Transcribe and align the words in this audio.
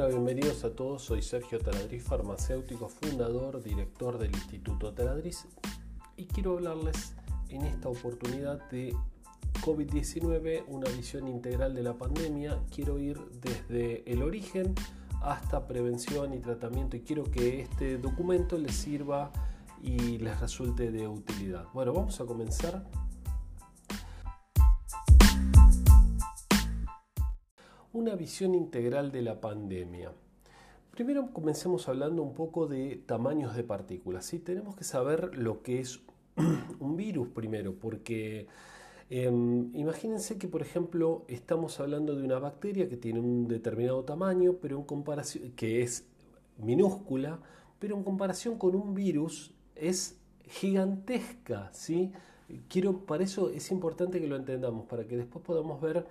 Hola, 0.00 0.08
bienvenidos 0.08 0.64
a 0.64 0.74
todos. 0.74 1.02
Soy 1.02 1.20
Sergio 1.20 1.58
Taladriz, 1.58 2.02
farmacéutico, 2.02 2.88
fundador, 2.88 3.62
director 3.62 4.16
del 4.16 4.30
Instituto 4.30 4.94
Taladriz 4.94 5.46
y 6.16 6.24
quiero 6.24 6.54
hablarles 6.54 7.14
en 7.50 7.66
esta 7.66 7.90
oportunidad 7.90 8.66
de 8.70 8.96
COVID-19, 9.60 10.64
una 10.68 10.90
visión 10.92 11.28
integral 11.28 11.74
de 11.74 11.82
la 11.82 11.98
pandemia. 11.98 12.62
Quiero 12.74 12.98
ir 12.98 13.20
desde 13.42 14.10
el 14.10 14.22
origen 14.22 14.74
hasta 15.20 15.66
prevención 15.66 16.32
y 16.32 16.38
tratamiento 16.38 16.96
y 16.96 17.02
quiero 17.02 17.24
que 17.24 17.60
este 17.60 17.98
documento 17.98 18.56
les 18.56 18.74
sirva 18.74 19.30
y 19.82 20.16
les 20.16 20.40
resulte 20.40 20.90
de 20.90 21.08
utilidad. 21.08 21.66
Bueno, 21.74 21.92
vamos 21.92 22.18
a 22.22 22.24
comenzar 22.24 22.86
una 27.92 28.14
visión 28.14 28.54
integral 28.54 29.10
de 29.10 29.22
la 29.22 29.40
pandemia. 29.40 30.12
Primero 30.90 31.32
comencemos 31.32 31.88
hablando 31.88 32.22
un 32.22 32.34
poco 32.34 32.66
de 32.66 33.02
tamaños 33.06 33.56
de 33.56 33.64
partículas. 33.64 34.26
¿sí? 34.26 34.38
Tenemos 34.38 34.76
que 34.76 34.84
saber 34.84 35.36
lo 35.36 35.62
que 35.62 35.80
es 35.80 36.00
un 36.80 36.96
virus 36.96 37.28
primero, 37.28 37.74
porque 37.74 38.46
em, 39.08 39.74
imagínense 39.74 40.38
que, 40.38 40.46
por 40.46 40.62
ejemplo, 40.62 41.24
estamos 41.28 41.80
hablando 41.80 42.14
de 42.14 42.24
una 42.24 42.38
bacteria 42.38 42.88
que 42.88 42.96
tiene 42.96 43.20
un 43.20 43.48
determinado 43.48 44.04
tamaño, 44.04 44.56
pero 44.60 44.76
en 44.78 44.84
comparación, 44.84 45.52
que 45.52 45.82
es 45.82 46.06
minúscula, 46.58 47.40
pero 47.78 47.96
en 47.96 48.04
comparación 48.04 48.58
con 48.58 48.74
un 48.74 48.94
virus 48.94 49.52
es 49.74 50.16
gigantesca. 50.46 51.70
¿sí? 51.72 52.12
Quiero, 52.68 52.98
para 53.06 53.24
eso 53.24 53.50
es 53.50 53.70
importante 53.70 54.20
que 54.20 54.28
lo 54.28 54.36
entendamos, 54.36 54.86
para 54.86 55.06
que 55.06 55.16
después 55.16 55.44
podamos 55.44 55.80
ver 55.80 56.06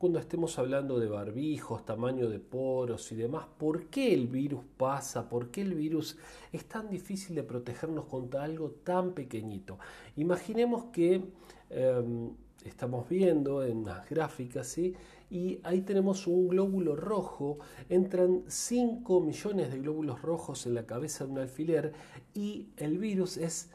cuando 0.00 0.18
estemos 0.18 0.58
hablando 0.58 0.98
de 0.98 1.08
barbijos, 1.08 1.84
tamaño 1.84 2.30
de 2.30 2.38
poros 2.38 3.12
y 3.12 3.16
demás, 3.16 3.44
¿por 3.58 3.88
qué 3.88 4.14
el 4.14 4.28
virus 4.28 4.64
pasa? 4.78 5.28
¿Por 5.28 5.50
qué 5.50 5.60
el 5.60 5.74
virus 5.74 6.16
es 6.50 6.64
tan 6.64 6.88
difícil 6.88 7.36
de 7.36 7.42
protegernos 7.42 8.06
contra 8.06 8.44
algo 8.44 8.70
tan 8.82 9.12
pequeñito? 9.12 9.78
Imaginemos 10.16 10.84
que 10.84 11.22
em, 11.68 12.30
estamos 12.64 13.10
viendo 13.10 13.62
en 13.62 13.84
las 13.84 14.08
gráficas, 14.08 14.78
y 14.78 15.60
ahí 15.64 15.82
tenemos 15.82 16.26
un 16.26 16.48
glóbulo 16.48 16.96
rojo, 16.96 17.58
entran 17.90 18.44
5 18.46 19.20
millones 19.20 19.70
de 19.70 19.80
glóbulos 19.80 20.22
rojos 20.22 20.64
en 20.64 20.76
la 20.76 20.86
cabeza 20.86 21.26
de 21.26 21.32
un 21.32 21.38
alfiler 21.40 21.92
y 22.32 22.68
el 22.78 22.96
virus 22.96 23.36
es 23.36 23.68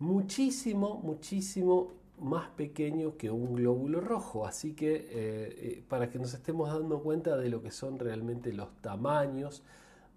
muchísimo, 0.00 1.00
muchísimo 1.04 1.98
más 2.20 2.48
pequeño 2.50 3.16
que 3.16 3.30
un 3.30 3.54
glóbulo 3.54 4.00
rojo. 4.00 4.46
Así 4.46 4.74
que 4.74 4.94
eh, 4.94 5.06
eh, 5.10 5.84
para 5.88 6.10
que 6.10 6.18
nos 6.18 6.34
estemos 6.34 6.70
dando 6.70 7.00
cuenta 7.02 7.36
de 7.36 7.48
lo 7.48 7.62
que 7.62 7.70
son 7.70 7.98
realmente 7.98 8.52
los 8.52 8.68
tamaños 8.80 9.62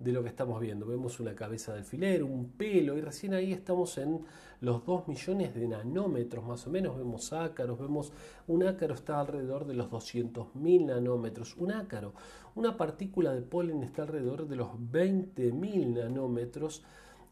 de 0.03 0.11
lo 0.11 0.23
que 0.23 0.29
estamos 0.29 0.59
viendo. 0.59 0.85
Vemos 0.85 1.19
una 1.19 1.35
cabeza 1.35 1.73
de 1.73 1.79
alfiler, 1.79 2.23
un 2.23 2.49
pelo, 2.49 2.97
y 2.97 3.01
recién 3.01 3.33
ahí 3.33 3.53
estamos 3.53 3.97
en 3.97 4.21
los 4.59 4.85
2 4.85 5.07
millones 5.07 5.53
de 5.53 5.67
nanómetros 5.67 6.45
más 6.45 6.65
o 6.65 6.69
menos. 6.71 6.97
Vemos 6.97 7.33
ácaros, 7.33 7.79
vemos 7.79 8.11
un 8.47 8.63
ácaro 8.63 8.95
está 8.95 9.19
alrededor 9.19 9.65
de 9.65 9.75
los 9.75 9.89
200.000 9.91 10.85
nanómetros. 10.85 11.55
Un 11.57 11.71
ácaro, 11.71 12.13
una 12.55 12.77
partícula 12.77 13.33
de 13.33 13.41
polen 13.41 13.83
está 13.83 14.03
alrededor 14.03 14.47
de 14.47 14.55
los 14.55 14.69
20.000 14.71 15.93
nanómetros. 15.93 16.83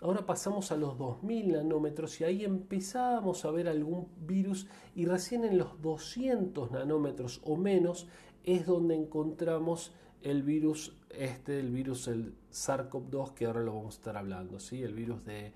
Ahora 0.02 0.26
pasamos 0.26 0.72
a 0.72 0.78
los 0.78 0.98
2000 0.98 1.52
nanómetros 1.52 2.22
y 2.22 2.24
ahí 2.24 2.46
empezamos 2.46 3.44
a 3.44 3.52
ver 3.52 3.68
algún 3.68 4.08
virus 4.26 4.68
y 4.96 5.06
recién 5.06 5.44
en 5.44 5.58
los 5.58 5.82
200 5.82 6.72
nanómetros 6.72 7.42
o 7.44 7.58
menos 7.58 8.08
es 8.46 8.66
donde 8.66 8.96
encontramos 8.96 9.94
el 10.22 10.44
virus 10.44 10.96
este, 11.10 11.60
el 11.60 11.72
virus 11.72 12.08
el 12.08 12.34
SARS-CoV-2 12.52 13.34
que 13.34 13.46
ahora 13.46 13.62
lo 13.62 13.76
vamos 13.76 13.96
a 13.96 13.98
estar 13.98 14.18
hablando, 14.18 14.60
¿sí? 14.60 14.84
el 14.84 14.94
virus 14.94 15.26
de 15.26 15.52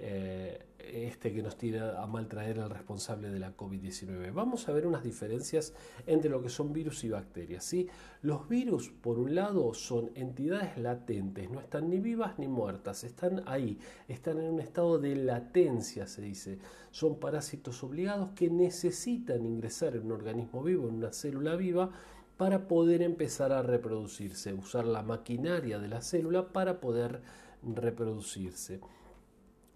eh, 0.00 0.64
este 0.78 1.32
que 1.32 1.42
nos 1.42 1.56
tira 1.56 2.02
a 2.02 2.06
maltraer 2.06 2.60
al 2.60 2.70
responsable 2.70 3.30
de 3.30 3.38
la 3.38 3.56
COVID-19. 3.56 4.32
Vamos 4.32 4.68
a 4.68 4.72
ver 4.72 4.86
unas 4.86 5.02
diferencias 5.02 5.74
entre 6.06 6.30
lo 6.30 6.40
que 6.40 6.48
son 6.48 6.72
virus 6.72 7.04
y 7.04 7.10
bacterias. 7.10 7.64
¿sí? 7.64 7.88
Los 8.22 8.48
virus, 8.48 8.90
por 8.90 9.18
un 9.18 9.34
lado, 9.34 9.74
son 9.74 10.10
entidades 10.14 10.78
latentes, 10.78 11.50
no 11.50 11.60
están 11.60 11.90
ni 11.90 12.00
vivas 12.00 12.38
ni 12.38 12.48
muertas, 12.48 13.04
están 13.04 13.42
ahí, 13.46 13.78
están 14.06 14.38
en 14.38 14.52
un 14.52 14.60
estado 14.60 14.98
de 14.98 15.16
latencia, 15.16 16.06
se 16.06 16.22
dice. 16.22 16.58
Son 16.90 17.18
parásitos 17.18 17.82
obligados 17.82 18.30
que 18.30 18.48
necesitan 18.48 19.44
ingresar 19.44 19.96
en 19.96 20.06
un 20.06 20.12
organismo 20.12 20.62
vivo, 20.62 20.88
en 20.88 20.94
una 20.94 21.12
célula 21.12 21.56
viva, 21.56 21.90
para 22.36 22.68
poder 22.68 23.02
empezar 23.02 23.52
a 23.52 23.62
reproducirse, 23.62 24.54
usar 24.54 24.86
la 24.86 25.02
maquinaria 25.02 25.80
de 25.80 25.88
la 25.88 26.00
célula 26.00 26.52
para 26.52 26.80
poder 26.80 27.20
reproducirse. 27.62 28.80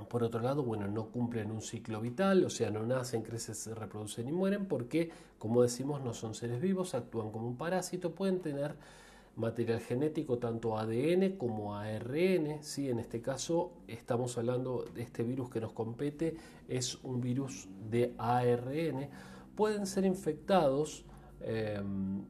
Por 0.08 0.22
otro 0.22 0.40
lado, 0.40 0.62
bueno, 0.62 0.88
no 0.88 1.06
cumplen 1.06 1.50
un 1.50 1.62
ciclo 1.62 2.00
vital, 2.00 2.44
o 2.44 2.50
sea, 2.50 2.70
no 2.70 2.84
nacen, 2.84 3.22
crecen, 3.22 3.54
se 3.54 3.74
reproducen 3.74 4.28
y 4.28 4.32
mueren 4.32 4.66
porque, 4.66 5.10
como 5.38 5.62
decimos, 5.62 6.02
no 6.02 6.14
son 6.14 6.34
seres 6.34 6.60
vivos, 6.60 6.94
actúan 6.94 7.30
como 7.30 7.46
un 7.46 7.56
parásito, 7.56 8.14
pueden 8.14 8.40
tener 8.40 8.74
material 9.36 9.80
genético, 9.80 10.38
tanto 10.38 10.78
ADN 10.78 11.36
como 11.36 11.76
ARN. 11.76 12.62
¿sí? 12.62 12.90
En 12.90 12.98
este 12.98 13.20
caso 13.20 13.72
estamos 13.86 14.36
hablando 14.38 14.84
de 14.94 15.02
este 15.02 15.22
virus 15.22 15.50
que 15.50 15.60
nos 15.60 15.72
compete, 15.72 16.36
es 16.68 16.96
un 17.02 17.20
virus 17.20 17.68
de 17.90 18.14
ARN. 18.18 19.08
Pueden 19.54 19.86
ser 19.86 20.04
infectados 20.04 21.04
em, 21.40 22.24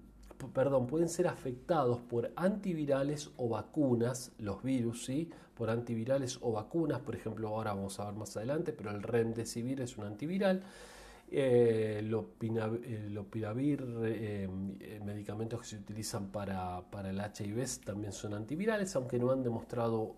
perdón, 0.50 0.86
pueden 0.86 1.08
ser 1.08 1.28
afectados 1.28 2.00
por 2.00 2.32
antivirales 2.36 3.30
o 3.36 3.48
vacunas, 3.48 4.32
los 4.38 4.62
virus, 4.62 5.04
¿sí? 5.04 5.30
por 5.54 5.70
antivirales 5.70 6.38
o 6.41 6.53
vacunas, 6.53 7.00
por 7.00 7.14
ejemplo, 7.14 7.48
ahora 7.48 7.72
vamos 7.75 8.00
a 8.00 8.06
ver 8.06 8.14
más 8.14 8.36
adelante, 8.36 8.72
pero 8.72 8.91
el 8.91 9.03
remdesivir 9.03 9.80
es 9.80 9.97
un 9.97 10.04
antiviral. 10.04 10.62
Eh, 11.34 12.03
los 12.04 12.26
piravir, 13.25 13.82
eh, 14.04 14.47
eh, 14.80 15.00
medicamentos 15.03 15.60
que 15.60 15.66
se 15.66 15.76
utilizan 15.76 16.30
para, 16.30 16.82
para, 16.91 17.09
el 17.09 17.19
HIV 17.19 17.84
también 17.86 18.12
son 18.12 18.34
antivirales, 18.34 18.94
aunque 18.97 19.19
no 19.19 19.30
han 19.30 19.42
demostrado 19.42 20.16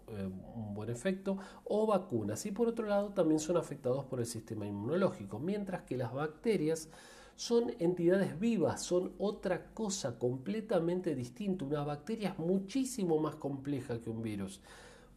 un 0.56 0.74
buen 0.74 0.91
efecto, 0.91 1.38
o 1.64 1.86
vacunas. 1.86 2.44
Y 2.46 2.50
por 2.50 2.66
otro 2.66 2.86
lado, 2.86 3.10
también 3.10 3.38
son 3.38 3.56
afectados 3.56 4.04
por 4.06 4.18
el 4.18 4.26
sistema 4.26 4.66
inmunológico, 4.66 5.38
mientras 5.38 5.82
que 5.82 5.96
las 5.96 6.12
bacterias 6.12 6.88
son 7.37 7.75
entidades 7.78 8.39
vivas, 8.39 8.83
son 8.83 9.12
otra 9.19 9.67
cosa 9.75 10.19
completamente 10.19 11.15
distinta. 11.15 11.65
Una 11.65 11.84
bacteria 11.84 12.31
es 12.31 12.39
muchísimo 12.39 13.19
más 13.19 13.37
compleja 13.37 14.00
que 14.00 14.11
un 14.11 14.22
virus, 14.22 14.61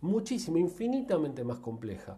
muchísimo, 0.01 0.57
infinitamente 0.57 1.43
más 1.43 1.59
compleja. 1.59 2.17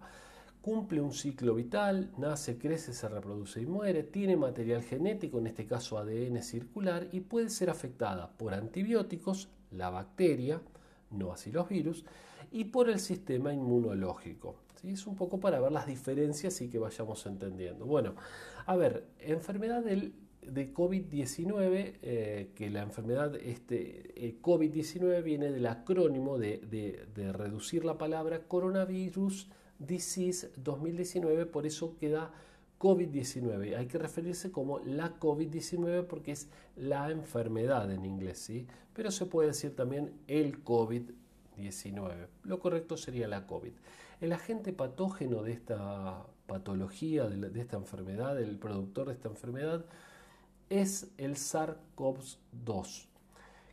Cumple 0.61 1.01
un 1.01 1.13
ciclo 1.13 1.55
vital, 1.55 2.11
nace, 2.17 2.57
crece, 2.57 2.93
se 2.93 3.07
reproduce 3.07 3.61
y 3.61 3.65
muere, 3.65 4.03
tiene 4.03 4.35
material 4.35 4.83
genético, 4.83 5.39
en 5.39 5.47
este 5.47 5.65
caso 5.65 5.97
ADN 5.97 6.41
circular, 6.43 7.07
y 7.11 7.21
puede 7.21 7.49
ser 7.49 7.69
afectada 7.69 8.29
por 8.29 8.53
antibióticos, 8.53 9.49
la 9.71 9.89
bacteria, 9.89 10.61
no 11.11 11.31
así 11.31 11.51
los 11.51 11.69
virus, 11.69 12.03
y 12.51 12.65
por 12.65 12.89
el 12.89 12.99
sistema 12.99 13.53
inmunológico. 13.53 14.55
Es 14.83 15.07
un 15.07 15.15
poco 15.15 15.39
para 15.39 15.59
ver 15.59 15.71
las 15.71 15.87
diferencias 15.87 16.61
y 16.61 16.69
que 16.69 16.79
vayamos 16.79 17.25
entendiendo. 17.25 17.85
Bueno, 17.85 18.15
a 18.65 18.75
ver, 18.75 19.05
enfermedad 19.19 19.83
del, 19.83 20.13
de 20.41 20.73
COVID-19, 20.73 21.93
eh, 22.01 22.51
que 22.55 22.69
la 22.69 22.81
enfermedad 22.81 23.35
este, 23.35 24.27
eh, 24.27 24.37
COVID-19 24.41 25.23
viene 25.23 25.51
del 25.51 25.65
acrónimo 25.67 26.37
de, 26.37 26.57
de, 27.13 27.33
reducir 27.33 27.85
la 27.85 27.97
palabra 27.97 28.47
coronavirus 28.47 29.49
disease 29.79 30.51
2019, 30.57 31.45
por 31.45 31.65
eso 31.65 31.95
queda 31.97 32.31
COVID-19. 32.79 33.77
Hay 33.77 33.87
que 33.87 33.97
referirse 33.97 34.51
como 34.51 34.79
la 34.79 35.19
COVID-19 35.19 36.05
porque 36.05 36.31
es 36.31 36.49
la 36.75 37.11
enfermedad 37.11 37.91
en 37.91 38.05
inglés, 38.05 38.39
¿sí? 38.39 38.67
Pero 38.93 39.11
se 39.11 39.25
puede 39.25 39.49
decir 39.49 39.75
también 39.75 40.13
el 40.27 40.63
COVID-19. 40.63 42.27
Lo 42.43 42.59
correcto 42.59 42.97
sería 42.97 43.27
la 43.27 43.45
COVID. 43.45 43.73
El 44.21 44.33
agente 44.33 44.73
patógeno 44.73 45.43
de 45.43 45.53
esta 45.53 46.25
patología, 46.45 47.27
de, 47.27 47.61
esta 47.61 47.77
enfermedad, 47.77 48.37
el 48.41 48.57
productor 48.57 49.07
de 49.07 49.13
esta 49.13 49.29
enfermedad, 49.29 49.85
es 50.69 51.11
el 51.17 51.35
SARS-CoV-2, 51.35 53.07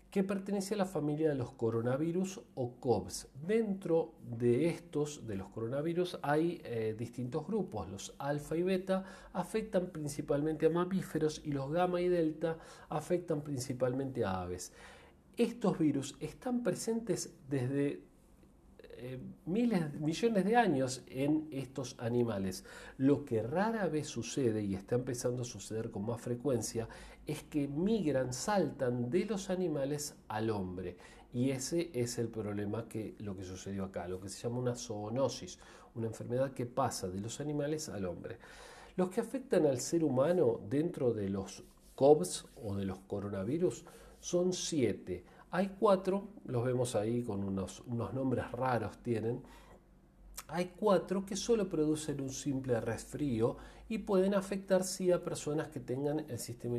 que 0.08 0.22
pertenece 0.22 0.74
a 0.74 0.76
la 0.78 0.84
familia 0.84 1.30
de 1.30 1.34
los 1.34 1.50
coronavirus 1.50 2.40
o 2.54 2.76
COVs. 2.78 3.26
Dentro 3.44 4.12
de 4.22 4.68
estos, 4.68 5.26
de 5.26 5.34
los 5.34 5.48
coronavirus, 5.48 6.20
hay 6.22 6.62
eh, 6.64 6.94
distintos 6.96 7.44
grupos. 7.44 7.90
Los 7.90 8.14
alfa 8.18 8.56
y 8.56 8.62
beta 8.62 9.04
afectan 9.32 9.88
principalmente 9.88 10.66
a 10.66 10.70
mamíferos 10.70 11.42
y 11.44 11.50
los 11.50 11.72
gamma 11.72 12.00
y 12.00 12.08
delta 12.08 12.56
afectan 12.88 13.42
principalmente 13.42 14.24
a 14.24 14.42
aves. 14.42 14.72
Estos 15.36 15.76
virus 15.78 16.16
están 16.20 16.62
presentes 16.62 17.34
desde 17.50 18.05
eh, 18.98 19.18
miles, 19.44 19.92
millones 19.94 20.44
de 20.44 20.56
años 20.56 21.02
en 21.06 21.48
estos 21.50 21.96
animales. 21.98 22.64
Lo 22.98 23.24
que 23.24 23.42
rara 23.42 23.86
vez 23.88 24.06
sucede 24.06 24.62
y 24.62 24.74
está 24.74 24.94
empezando 24.94 25.42
a 25.42 25.44
suceder 25.44 25.90
con 25.90 26.06
más 26.06 26.20
frecuencia 26.20 26.88
es 27.26 27.42
que 27.42 27.68
migran, 27.68 28.32
saltan 28.32 29.10
de 29.10 29.26
los 29.26 29.50
animales 29.50 30.14
al 30.28 30.50
hombre. 30.50 30.96
Y 31.32 31.50
ese 31.50 31.90
es 31.92 32.18
el 32.18 32.28
problema 32.28 32.88
que 32.88 33.14
lo 33.18 33.36
que 33.36 33.44
sucedió 33.44 33.84
acá, 33.84 34.08
lo 34.08 34.20
que 34.20 34.28
se 34.28 34.42
llama 34.42 34.58
una 34.58 34.74
zoonosis, 34.74 35.58
una 35.94 36.06
enfermedad 36.06 36.52
que 36.52 36.66
pasa 36.66 37.08
de 37.08 37.20
los 37.20 37.40
animales 37.40 37.88
al 37.88 38.06
hombre. 38.06 38.38
Los 38.96 39.10
que 39.10 39.20
afectan 39.20 39.66
al 39.66 39.80
ser 39.80 40.02
humano 40.02 40.60
dentro 40.70 41.12
de 41.12 41.28
los 41.28 41.64
COVs 41.94 42.46
o 42.62 42.76
de 42.76 42.86
los 42.86 43.00
coronavirus 43.00 43.84
son 44.20 44.52
siete. 44.52 45.24
Hay 45.50 45.76
cuatro, 45.78 46.28
los 46.46 46.64
vemos 46.64 46.96
ahí 46.96 47.22
con 47.22 47.44
unos, 47.44 47.82
nombres 47.86 48.50
raros 48.52 48.98
tienen. 48.98 49.42
Hay 50.48 50.72
cuatro 50.76 51.24
que 51.24 51.36
solo 51.36 51.68
producen 51.68 52.20
un 52.20 52.30
simple 52.30 52.80
resfrío 52.80 53.56
y 53.88 53.98
pueden 53.98 54.34
afectar 54.34 54.84
sí 54.84 55.10
a 55.10 55.22
personas 55.22 55.68
que 55.68 55.80
tengan 55.80 56.24
el 56.28 56.38
sistema 56.38 56.76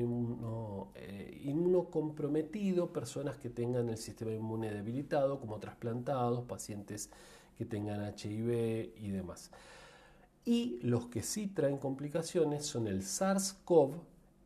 eh, 0.95 1.41
inmunocomprometido, 1.43 2.93
personas 2.93 3.37
que 3.37 3.49
tengan 3.49 3.89
el 3.89 3.97
sistema 3.97 4.31
inmune 4.31 4.71
debilitado, 4.71 5.39
como 5.39 5.59
trasplantados, 5.59 6.45
pacientes 6.45 7.09
que 7.57 7.65
tengan 7.65 8.13
HIV 8.15 8.93
y 8.97 9.09
demás. 9.09 9.51
Y 10.45 10.79
los 10.81 11.07
que 11.07 11.23
sí 11.23 11.47
traen 11.47 11.77
complicaciones 11.77 12.65
son 12.65 12.87
el 12.87 13.01
SARS-CoV, 13.01 13.95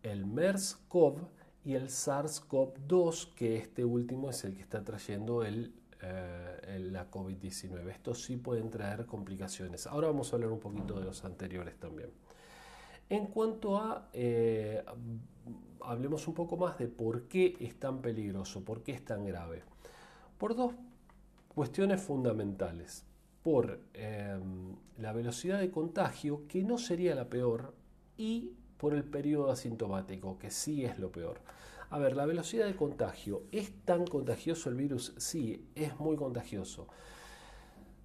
el 0.01 0.25
MERS-CoV 0.25 1.27
y 1.63 1.75
el 1.75 1.89
SARS-CoV-2, 1.89 3.33
que 3.33 3.57
este 3.57 3.85
último 3.85 4.29
es 4.29 4.43
el 4.43 4.55
que 4.55 4.61
está 4.61 4.83
trayendo 4.83 5.43
el, 5.43 5.73
eh, 6.01 6.79
la 6.91 7.09
COVID-19. 7.11 7.89
Estos 7.89 8.23
sí 8.23 8.37
pueden 8.37 8.69
traer 8.71 9.05
complicaciones. 9.05 9.85
Ahora 9.85 10.07
vamos 10.07 10.31
a 10.31 10.35
hablar 10.35 10.51
un 10.51 10.59
poquito 10.59 10.99
de 10.99 11.05
los 11.05 11.23
anteriores 11.23 11.79
también. 11.79 12.09
En 13.09 13.27
cuanto 13.27 13.77
a, 13.77 14.09
eh, 14.13 14.83
hablemos 15.81 16.27
un 16.27 16.33
poco 16.33 16.57
más 16.57 16.77
de 16.79 16.87
por 16.87 17.27
qué 17.27 17.55
es 17.59 17.79
tan 17.79 18.01
peligroso, 18.01 18.63
por 18.63 18.81
qué 18.83 18.93
es 18.93 19.05
tan 19.05 19.25
grave. 19.25 19.63
Por 20.37 20.55
dos 20.55 20.73
cuestiones 21.53 22.01
fundamentales. 22.01 23.05
Por 23.43 23.81
em, 23.93 24.75
la 24.97 25.13
velocidad 25.13 25.59
de 25.59 25.71
contagio, 25.71 26.47
que 26.47 26.63
no 26.63 26.77
sería 26.77 27.15
la 27.15 27.29
peor, 27.29 27.73
y 28.17 28.53
por 28.81 28.95
el 28.95 29.03
periodo 29.03 29.51
asintomático, 29.51 30.39
que 30.39 30.49
sí 30.49 30.83
es 30.83 30.97
lo 30.97 31.11
peor. 31.11 31.39
A 31.91 31.99
ver, 31.99 32.15
la 32.15 32.25
velocidad 32.25 32.65
de 32.65 32.75
contagio, 32.75 33.43
¿es 33.51 33.71
tan 33.85 34.07
contagioso 34.07 34.69
el 34.69 34.75
virus? 34.75 35.13
Sí, 35.17 35.67
es 35.75 35.99
muy 35.99 36.15
contagioso. 36.15 36.87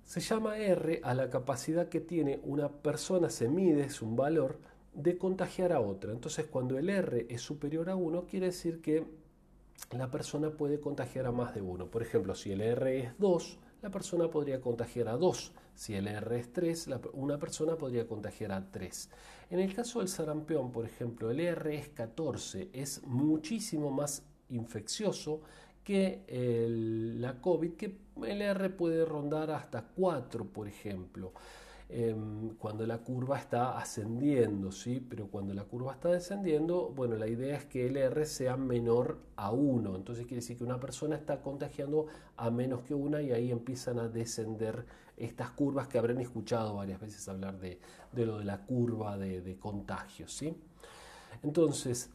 Se 0.04 0.20
llama 0.20 0.58
R 0.58 1.00
a 1.02 1.14
la 1.14 1.30
capacidad 1.30 1.88
que 1.88 2.00
tiene 2.00 2.40
una 2.42 2.68
persona, 2.68 3.30
se 3.30 3.48
mide, 3.48 3.84
es 3.84 4.02
un 4.02 4.16
valor, 4.16 4.58
de 4.92 5.16
contagiar 5.16 5.72
a 5.72 5.80
otra. 5.80 6.12
Entonces, 6.12 6.44
cuando 6.44 6.76
el 6.76 6.90
R 6.90 7.26
es 7.30 7.40
superior 7.40 7.88
a 7.88 7.96
1, 7.96 8.26
quiere 8.26 8.46
decir 8.46 8.82
que 8.82 9.06
la 9.92 10.10
persona 10.10 10.50
puede 10.50 10.78
contagiar 10.78 11.24
a 11.24 11.32
más 11.32 11.54
de 11.54 11.62
uno. 11.62 11.86
Por 11.86 12.02
ejemplo, 12.02 12.34
si 12.34 12.52
el 12.52 12.60
R 12.60 12.98
es 12.98 13.18
2, 13.18 13.58
la 13.80 13.90
persona 13.90 14.28
podría 14.28 14.60
contagiar 14.60 15.08
a 15.08 15.16
2. 15.16 15.52
Si 15.74 15.94
el 15.94 16.06
R 16.06 16.38
es 16.38 16.52
3, 16.52 16.90
una 17.14 17.38
persona 17.38 17.76
podría 17.76 18.06
contagiar 18.06 18.52
a 18.52 18.70
3. 18.70 19.08
En 19.50 19.60
el 19.60 19.74
caso 19.74 20.00
del 20.00 20.08
sarampión, 20.08 20.72
por 20.72 20.84
ejemplo, 20.84 21.30
el 21.30 21.40
R 21.40 21.76
es 21.76 21.88
14, 21.90 22.70
es 22.72 23.02
muchísimo 23.04 23.90
más 23.90 24.24
infeccioso 24.48 25.40
que 25.84 26.24
la 27.18 27.40
COVID, 27.40 27.74
que 27.74 27.96
el 28.24 28.42
R 28.42 28.70
puede 28.70 29.04
rondar 29.04 29.52
hasta 29.52 29.82
4, 29.82 30.46
por 30.46 30.66
ejemplo. 30.66 31.32
Em, 31.88 32.56
cuando 32.56 32.84
la 32.84 32.98
curva 32.98 33.38
está 33.38 33.78
ascendiendo, 33.78 34.72
¿sí? 34.72 34.98
pero 35.08 35.28
cuando 35.28 35.54
la 35.54 35.62
curva 35.62 35.92
está 35.92 36.10
descendiendo, 36.10 36.88
bueno, 36.88 37.16
la 37.16 37.28
idea 37.28 37.56
es 37.56 37.64
que 37.64 37.86
el 37.86 37.96
R 37.96 38.26
sea 38.26 38.56
menor 38.56 39.20
a 39.36 39.52
1, 39.52 39.94
entonces 39.94 40.26
quiere 40.26 40.40
decir 40.40 40.58
que 40.58 40.64
una 40.64 40.80
persona 40.80 41.14
está 41.14 41.40
contagiando 41.42 42.06
a 42.36 42.50
menos 42.50 42.82
que 42.82 42.94
una 42.94 43.22
y 43.22 43.30
ahí 43.30 43.52
empiezan 43.52 44.00
a 44.00 44.08
descender 44.08 44.84
estas 45.16 45.50
curvas 45.50 45.86
que 45.86 45.98
habrán 45.98 46.20
escuchado 46.20 46.74
varias 46.74 47.00
veces 47.00 47.28
hablar 47.28 47.60
de, 47.60 47.78
lo 48.14 48.38
de 48.38 48.44
la 48.44 48.66
curva 48.66 49.16
de, 49.16 49.40
de 49.40 49.56
contagios. 49.56 50.32
¿sí? 50.32 50.56
Entonces, 51.44 52.10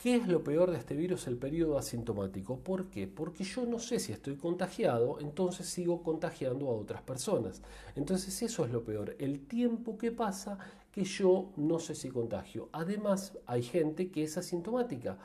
¿Qué 0.00 0.16
es 0.16 0.28
lo 0.28 0.42
peor 0.42 0.70
de 0.70 0.78
este 0.78 0.96
virus? 0.96 1.26
El 1.26 1.36
periodo 1.36 1.76
asintomático. 1.76 2.58
¿Por 2.58 2.88
qué? 2.88 3.06
Porque 3.06 3.44
yo 3.44 3.66
no 3.66 3.78
sé 3.78 3.98
si 3.98 4.12
estoy 4.12 4.36
contagiado, 4.36 5.20
entonces 5.20 5.66
sigo 5.66 6.02
contagiando 6.02 6.68
a 6.68 6.72
otras 6.72 7.02
personas. 7.02 7.60
Entonces 7.94 8.40
eso 8.40 8.64
es 8.64 8.72
lo 8.72 8.82
peor, 8.82 9.14
el 9.18 9.46
tiempo 9.46 9.98
que 9.98 10.10
pasa 10.10 10.58
que 10.90 11.04
yo 11.04 11.52
no 11.56 11.78
sé 11.78 11.94
si 11.94 12.08
contagio. 12.08 12.70
Además, 12.72 13.36
hay 13.44 13.62
gente 13.62 14.10
que 14.10 14.22
es 14.22 14.38
asintomática. 14.38 15.18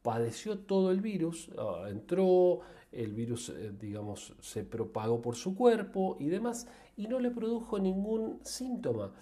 Padeció 0.00 0.60
todo 0.60 0.92
el 0.92 1.00
virus, 1.00 1.50
ah, 1.58 1.86
entró, 1.88 2.60
el 2.92 3.12
virus, 3.12 3.48
eh, 3.48 3.72
digamos, 3.80 4.32
se 4.40 4.62
propagó 4.62 5.20
por 5.20 5.34
su 5.34 5.56
cuerpo 5.56 6.16
y 6.20 6.26
demás, 6.26 6.68
y 6.96 7.08
no 7.08 7.18
le 7.18 7.32
produjo 7.32 7.80
ningún 7.80 8.38
síntoma, 8.44 9.12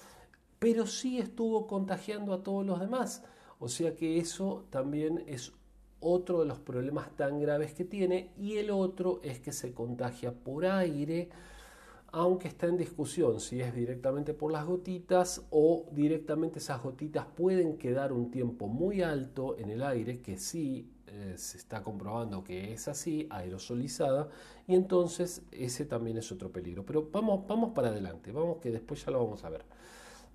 pero 0.59 0.87
sí 0.87 1.19
estuvo 1.19 1.67
contagiando 1.67 2.35
a 2.35 2.43
todos 2.43 2.67
los 2.67 2.79
demás. 2.79 3.23
O 3.59 3.69
sea 3.69 3.95
que 3.95 4.19
eso 4.19 4.67
también 4.71 5.25
es 5.27 5.53
otro 6.01 6.41
de 6.41 6.47
los 6.47 6.59
problemas 6.59 7.15
tan 7.17 7.41
graves 7.41 7.75
que 7.75 7.85
tiene 7.85 8.31
y 8.39 8.57
el 8.57 8.71
otro 8.71 9.21
es 9.23 9.41
que 9.41 9.53
se 9.53 9.73
contagia 9.73 10.33
por 10.33 10.65
aire, 10.65 11.29
aunque 12.13 12.49
está 12.49 12.67
en 12.67 12.77
discusión 12.77 13.41
si 13.41 13.61
es 13.61 13.75
directamente 13.75 14.33
por 14.33 14.53
las 14.53 14.65
gotitas 14.65 15.43
o 15.51 15.87
directamente 15.93 16.61
esas 16.61 16.83
gotitas 16.83 17.27
pueden 17.27 17.77
quedar 17.77 18.13
un 18.13 18.31
tiempo 18.31 18.69
muy 18.69 19.03
alto 19.03 19.59
en 19.59 19.71
el 19.71 19.83
aire, 19.83 20.21
que 20.21 20.39
sí 20.39 20.89
eh, 21.09 21.35
se 21.37 21.59
está 21.59 21.83
comprobando 21.83 22.45
que 22.45 22.73
es 22.73 22.87
así, 22.89 23.27
aerosolizada, 23.31 24.29
y 24.67 24.75
entonces 24.75 25.43
ese 25.51 25.85
también 25.85 26.17
es 26.19 26.31
otro 26.31 26.51
peligro. 26.51 26.85
Pero 26.87 27.09
vamos, 27.11 27.47
vamos 27.47 27.73
para 27.75 27.89
adelante, 27.89 28.33
vamos 28.33 28.59
que 28.59 28.71
después 28.71 29.05
ya 29.05 29.11
lo 29.11 29.25
vamos 29.25 29.45
a 29.45 29.51
ver. 29.51 29.65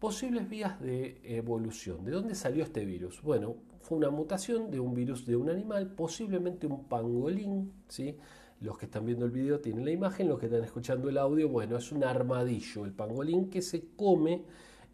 Posibles 0.03 0.49
vías 0.49 0.81
de 0.81 1.21
evolución. 1.23 2.03
¿De 2.03 2.11
dónde 2.11 2.35
salió 2.35 2.65
este 2.65 2.83
virus? 2.83 3.21
Bueno, 3.21 3.55
fue 3.79 3.97
una 3.97 4.09
mutación 4.09 4.69
de 4.69 4.81
un 4.81 4.93
virus 4.93 5.25
de 5.25 5.37
un 5.37 5.49
animal, 5.49 5.95
posiblemente 5.95 6.67
un 6.67 6.89
pangolín, 6.89 7.71
¿sí? 7.87 8.17
Los 8.59 8.77
que 8.77 8.87
están 8.87 9.05
viendo 9.05 9.23
el 9.23 9.31
video 9.31 9.61
tienen 9.61 9.85
la 9.85 9.91
imagen, 9.91 10.27
los 10.27 10.39
que 10.39 10.47
están 10.47 10.61
escuchando 10.65 11.07
el 11.07 11.17
audio, 11.17 11.47
bueno, 11.47 11.77
es 11.77 11.89
un 11.93 12.03
armadillo, 12.03 12.83
el 12.83 12.91
pangolín 12.91 13.49
que 13.49 13.61
se 13.61 13.91
come 13.95 14.43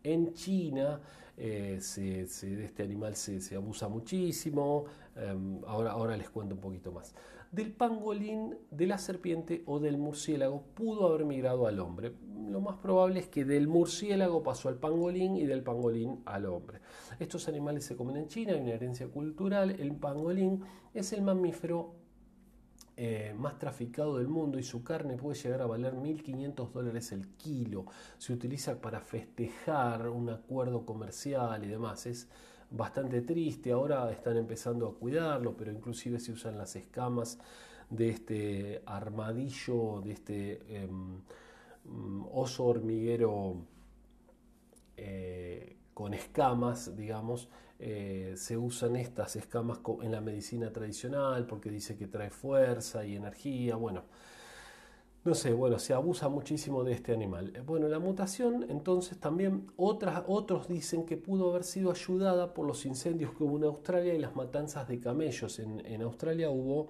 en 0.04 0.32
China, 0.36 1.02
eh, 1.36 1.80
este 1.80 2.84
animal 2.84 3.16
se, 3.16 3.56
abusa 3.56 3.88
muchísimo, 3.88 4.86
em, 5.16 5.60
ahora, 5.66 5.94
ahora 5.94 6.18
les 6.18 6.30
cuento 6.30 6.54
un 6.54 6.62
poquito 6.62 6.92
más 6.92 7.16
del 7.52 7.72
pangolín, 7.72 8.58
de 8.70 8.88
la 8.88 8.98
serpiente 8.98 9.64
o 9.66 9.80
del 9.80 9.98
murciélago 9.98 10.62
pudo 10.76 11.08
haber 11.08 11.26
migrado 11.26 11.68
al 11.68 11.80
hombre. 11.80 12.14
Lo 12.48 12.62
más 12.62 12.78
probable 12.78 13.20
es 13.20 13.28
que 13.28 13.46
del 13.46 13.68
murciélago 13.68 14.44
pasó 14.44 14.70
al 14.70 14.78
pangolín 14.78 15.36
y 15.36 15.46
del 15.46 15.64
pangolín 15.64 16.22
al 16.26 16.46
hombre. 16.46 16.80
Estos 17.20 17.48
animales 17.48 17.86
se 17.86 17.96
comen 17.96 18.18
en 18.18 18.28
China, 18.28 18.54
hay 18.54 18.62
una 18.62 18.74
herencia 18.74 19.08
cultural. 19.08 19.72
El 19.72 19.96
pangolín 19.96 20.64
es 20.94 21.12
el 21.14 21.22
mamífero 21.22 21.96
eh, 23.02 23.34
más 23.38 23.58
traficado 23.58 24.18
del 24.18 24.28
mundo 24.28 24.60
y 24.60 24.64
su 24.64 24.84
carne 24.84 25.16
puede 25.16 25.40
llegar 25.40 25.62
a 25.62 25.68
valer 25.68 25.94
1.500 25.94 26.72
dólares 26.72 27.12
el 27.14 27.30
kilo. 27.30 27.86
Se 28.18 28.34
utiliza 28.34 28.82
para 28.82 29.00
festejar 29.00 30.10
un 30.10 30.30
acuerdo 30.30 30.86
comercial 30.86 31.64
y 31.64 31.68
demás. 31.68 32.06
Bastante 32.72 33.22
triste. 33.22 33.72
Ahora 33.72 34.12
están 34.12 34.38
empezando 34.38 34.88
a 34.88 34.96
cuidarlo, 34.96 35.56
pero 35.56 35.72
inclusive 35.72 36.20
se 36.20 36.32
usan 36.32 36.58
las 36.58 36.76
escamas 36.76 37.40
de 37.90 38.10
este 38.10 38.82
armadillo, 38.86 40.02
de 40.02 40.12
este 40.12 40.82
em, 40.84 41.22
oso 42.32 42.66
hormiguero 42.66 43.56
eh, 44.98 45.78
con 45.94 46.14
escamas, 46.14 46.96
digamos. 46.96 47.50
Eh, 47.82 48.34
se 48.36 48.58
usan 48.58 48.98
estas 48.98 49.38
escamas 49.38 49.80
en 50.02 50.12
la 50.12 50.20
medicina 50.20 50.72
tradicional 50.72 51.46
porque 51.46 51.70
dice 51.70 51.98
que 51.98 52.08
trae 52.08 52.30
fuerza 52.30 53.06
y 53.06 53.16
energía. 53.16 53.76
Bueno, 53.78 54.04
no 55.30 55.36
sé, 55.36 55.54
bueno, 55.54 55.78
se 55.78 55.94
abusa 55.94 56.28
muchísimo 56.28 56.84
de 56.84 56.94
este 56.94 57.14
animal. 57.14 57.54
Eh, 57.56 57.62
bueno, 57.64 57.88
la 57.88 58.00
mutación, 58.00 58.66
entonces 58.68 59.20
también 59.20 59.68
otros 59.78 60.68
dicen 60.68 61.06
que 61.06 61.18
pudo 61.18 61.52
haber 61.52 61.64
sido 61.64 61.92
ayudada 61.92 62.56
por 62.56 62.66
los 62.66 62.84
incendios 62.88 63.36
que 63.36 63.44
hubo 63.44 63.58
en 63.58 63.66
Australia 63.66 64.16
y 64.16 64.18
las 64.18 64.36
matanzas 64.36 64.88
de 64.88 65.00
camellos. 65.00 65.60
En, 65.60 66.02
Australia 66.02 66.50
hubo 66.50 66.88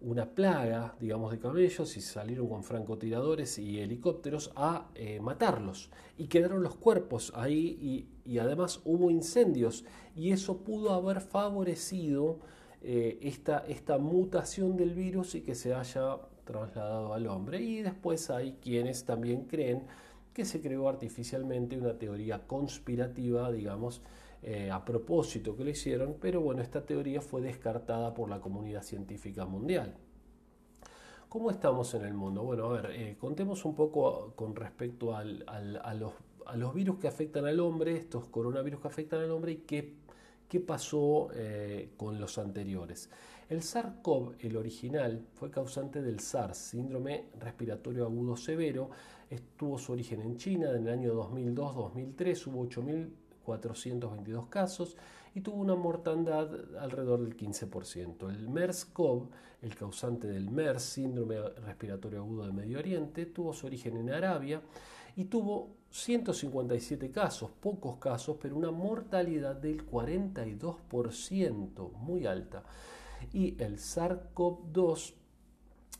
una 0.00 0.24
plaga, 0.24 0.94
digamos, 1.00 1.32
de 1.32 1.40
camellos 1.40 1.96
y 1.96 2.00
salieron 2.00 2.46
con 2.48 2.62
francotiradores 2.62 3.58
y 3.58 3.80
helicópteros 3.80 4.52
a 4.54 4.86
eh, 4.94 5.18
matarlos. 5.18 5.90
Y 6.16 6.28
quedaron 6.28 6.62
los 6.62 6.76
cuerpos 6.76 7.32
ahí 7.34 8.06
y, 8.24 8.38
además 8.38 8.82
hubo 8.84 9.10
incendios 9.10 9.84
y 10.14 10.30
eso 10.30 10.58
pudo 10.58 10.94
haber 10.94 11.20
favorecido 11.20 12.38
eh, 12.82 13.18
esta, 13.20 13.64
esta 13.66 13.98
mutación 13.98 14.76
del 14.76 14.94
virus 14.94 15.34
y 15.34 15.40
que 15.40 15.56
se 15.56 15.74
haya 15.74 16.16
trasladado 16.50 17.14
al 17.14 17.26
hombre. 17.26 17.60
Y 17.60 17.82
después 17.82 18.30
hay 18.30 18.58
quienes 18.62 19.04
también 19.04 19.44
creen 19.44 19.86
que 20.32 20.44
se 20.44 20.60
creó 20.60 20.88
artificialmente 20.88 21.76
una 21.76 21.98
teoría 21.98 22.46
conspirativa, 22.46 23.50
digamos, 23.50 24.02
eh, 24.42 24.70
a 24.70 24.84
propósito 24.84 25.54
que 25.54 25.64
lo 25.64 25.70
hicieron, 25.70 26.16
pero 26.20 26.40
bueno, 26.40 26.62
esta 26.62 26.86
teoría 26.86 27.20
fue 27.20 27.42
descartada 27.42 28.14
por 28.14 28.30
la 28.30 28.40
comunidad 28.40 28.82
científica 28.82 29.44
mundial. 29.44 29.94
¿Cómo 31.28 31.50
estamos 31.50 31.92
en 31.94 32.06
el 32.06 32.14
mundo? 32.14 32.42
Bueno, 32.42 32.64
a 32.66 32.80
ver, 32.80 32.90
eh, 32.92 33.16
contemos 33.20 33.64
un 33.64 33.74
poco 33.74 34.32
con 34.36 34.56
respecto 34.56 35.14
a, 35.14 35.22
los, 35.24 36.74
virus 36.74 36.98
que 36.98 37.06
afectan 37.06 37.46
al 37.46 37.60
hombre, 37.60 37.96
estos 37.96 38.28
coronavirus 38.28 38.80
que 38.80 38.88
afectan 38.88 39.20
al 39.20 39.30
hombre 39.30 39.52
y 39.52 39.56
qué, 39.58 39.94
qué 40.48 40.58
pasó 40.58 41.28
eh, 41.34 41.90
con 41.96 42.18
los 42.18 42.38
anteriores. 42.38 43.10
El 43.50 43.62
SARS-CoV, 43.62 44.36
el 44.38 44.56
original, 44.56 45.26
fue 45.34 45.50
causante 45.50 46.02
del 46.02 46.20
SARS, 46.20 46.56
síndrome 46.56 47.24
respiratorio 47.40 48.04
agudo 48.04 48.36
severo. 48.36 48.90
Tuvo 49.56 49.76
su 49.76 49.90
origen 49.90 50.20
en 50.20 50.36
China 50.36 50.70
en 50.70 50.86
el 50.86 50.92
año 50.92 51.14
2002-2003, 51.14 52.46
hubo 52.46 52.68
8.422 52.68 54.48
casos 54.48 54.96
y 55.34 55.40
tuvo 55.40 55.56
una 55.56 55.74
mortandad 55.74 56.48
alrededor 56.78 57.24
del 57.24 57.36
15%. 57.36 58.30
El 58.30 58.48
MERS-CoV, 58.48 59.28
el 59.62 59.74
causante 59.74 60.28
del 60.28 60.48
MERS, 60.48 60.82
síndrome 60.82 61.40
respiratorio 61.40 62.20
agudo 62.20 62.46
de 62.46 62.52
Medio 62.52 62.78
Oriente, 62.78 63.26
tuvo 63.26 63.52
su 63.52 63.66
origen 63.66 63.96
en 63.96 64.10
Arabia 64.10 64.62
y 65.16 65.24
tuvo 65.24 65.74
157 65.90 67.10
casos, 67.10 67.50
pocos 67.60 67.96
casos, 67.96 68.36
pero 68.40 68.56
una 68.56 68.70
mortalidad 68.70 69.56
del 69.56 69.84
42%, 69.90 71.92
muy 71.94 72.26
alta. 72.26 72.62
Y 73.32 73.60
el 73.62 73.78
SARS-CoV-2 73.78 75.14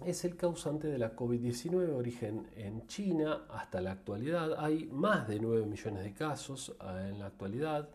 es 0.05 0.25
el 0.25 0.37
causante 0.37 0.89
de 0.89 0.99
la 0.99 1.15
COVID-19, 1.15 1.95
origen 1.95 2.49
en 2.57 2.87
China 2.87 3.43
hasta 3.51 3.81
la 3.81 3.93
actualidad. 3.93 4.55
Hay 4.59 4.87
más 4.87 5.29
de 5.29 5.39
9 5.39 5.67
millones 5.67 6.05
de 6.05 6.15
casos 6.15 6.75
ah, 6.81 7.07
en 7.07 7.19
la 7.19 7.27
actualidad. 7.27 7.89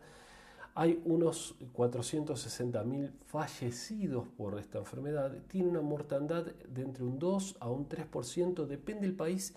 Hay 0.74 1.00
unos 1.04 1.56
460.000 1.74 3.10
fallecidos 3.24 4.28
por 4.28 4.58
esta 4.58 4.78
enfermedad. 4.78 5.32
Tiene 5.48 5.68
una 5.68 5.80
mortandad 5.80 6.44
de 6.44 6.82
entre 6.82 7.02
un 7.02 7.18
2 7.18 7.56
a 7.60 7.70
un 7.70 7.88
3%, 7.88 8.66
depende 8.66 9.06
del 9.06 9.16
país. 9.16 9.54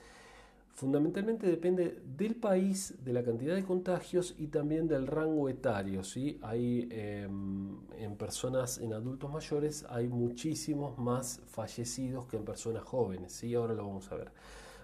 Fundamentalmente 0.79 1.45
depende 1.45 1.99
del 2.15 2.37
país, 2.37 2.95
de 3.03 3.11
la 3.11 3.21
cantidad 3.21 3.53
de 3.53 3.65
contagios 3.65 4.33
y 4.37 4.47
también 4.47 4.87
del 4.87 5.07
rango 5.07 5.49
etario. 5.49 6.05
¿sí? 6.05 6.39
Hay, 6.41 6.87
em, 6.89 7.79
en 7.97 8.15
personas, 8.15 8.77
en 8.77 8.93
adultos 8.93 9.29
mayores, 9.29 9.85
hay 9.89 10.07
muchísimos 10.07 10.97
más 10.97 11.41
fallecidos 11.47 12.27
que 12.27 12.37
en 12.37 12.45
personas 12.45 12.85
jóvenes. 12.85 13.33
¿sí? 13.33 13.53
Ahora 13.55 13.73
lo 13.73 13.87
vamos 13.87 14.09
a 14.13 14.15
ver. 14.15 14.31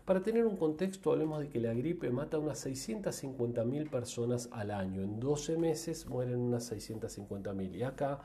Para 0.04 0.22
tener 0.22 0.46
un 0.46 0.58
contexto, 0.58 1.14
hablemos 1.14 1.40
de 1.40 1.48
que 1.48 1.62
la 1.62 1.74
gripe 1.74 2.10
mata 2.10 2.36
a 2.36 2.42
unas 2.42 2.66
650.000 2.66 3.90
personas 3.90 4.50
al 4.52 4.72
año. 4.72 5.02
En 5.02 5.22
12 5.22 5.58
meses 5.58 6.08
mueren 6.08 6.40
unas 6.40 6.70
650.000. 6.74 7.74
Y 7.74 7.84
acá, 7.84 8.20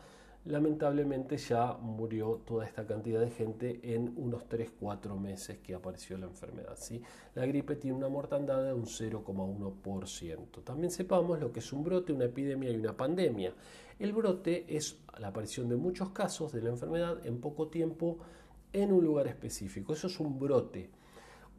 lamentablemente, 0.45 1.37
ya 1.37 1.75
murió 1.75 2.41
toda 2.47 2.65
esta 2.65 2.87
cantidad 2.87 3.21
de 3.21 3.31
gente 3.31 3.81
en 3.83 4.13
unos 4.17 4.49
3-4 4.49 5.19
meses 5.19 5.59
que 5.59 5.75
apareció 5.75 6.17
la 6.17 6.27
enfermedad. 6.27 6.77
¿sí? 6.77 7.03
La 7.35 7.47
gripe 7.47 7.77
tiene 7.77 7.97
una 7.97 8.09
mortandad 8.09 8.65
de 8.65 8.73
un 8.73 8.85
0,1%. 8.85 10.65
También 10.65 10.91
sepamos 10.91 11.41
lo 11.41 11.53
que 11.53 11.61
es 11.61 11.73
un 11.73 11.85
brote, 11.85 12.13
una 12.13 12.25
epidemia 12.25 12.71
y 12.71 12.77
una 12.77 12.97
pandemia. 12.97 13.55
El 13.99 14.13
brote 14.13 14.65
es 14.75 14.99
la 15.19 15.29
aparición 15.29 15.69
de 15.69 15.77
muchos 15.77 16.11
casos 16.11 16.53
de 16.53 16.63
la 16.63 16.71
enfermedad 16.71 17.25
en 17.27 17.41
poco 17.41 17.69
tiempo 17.69 18.19
en 18.73 18.93
un 18.93 19.05
lugar 19.05 19.27
específico. 19.27 19.93
Eso 19.93 20.07
es 20.07 20.19
un 20.21 20.39
brote. 20.39 20.91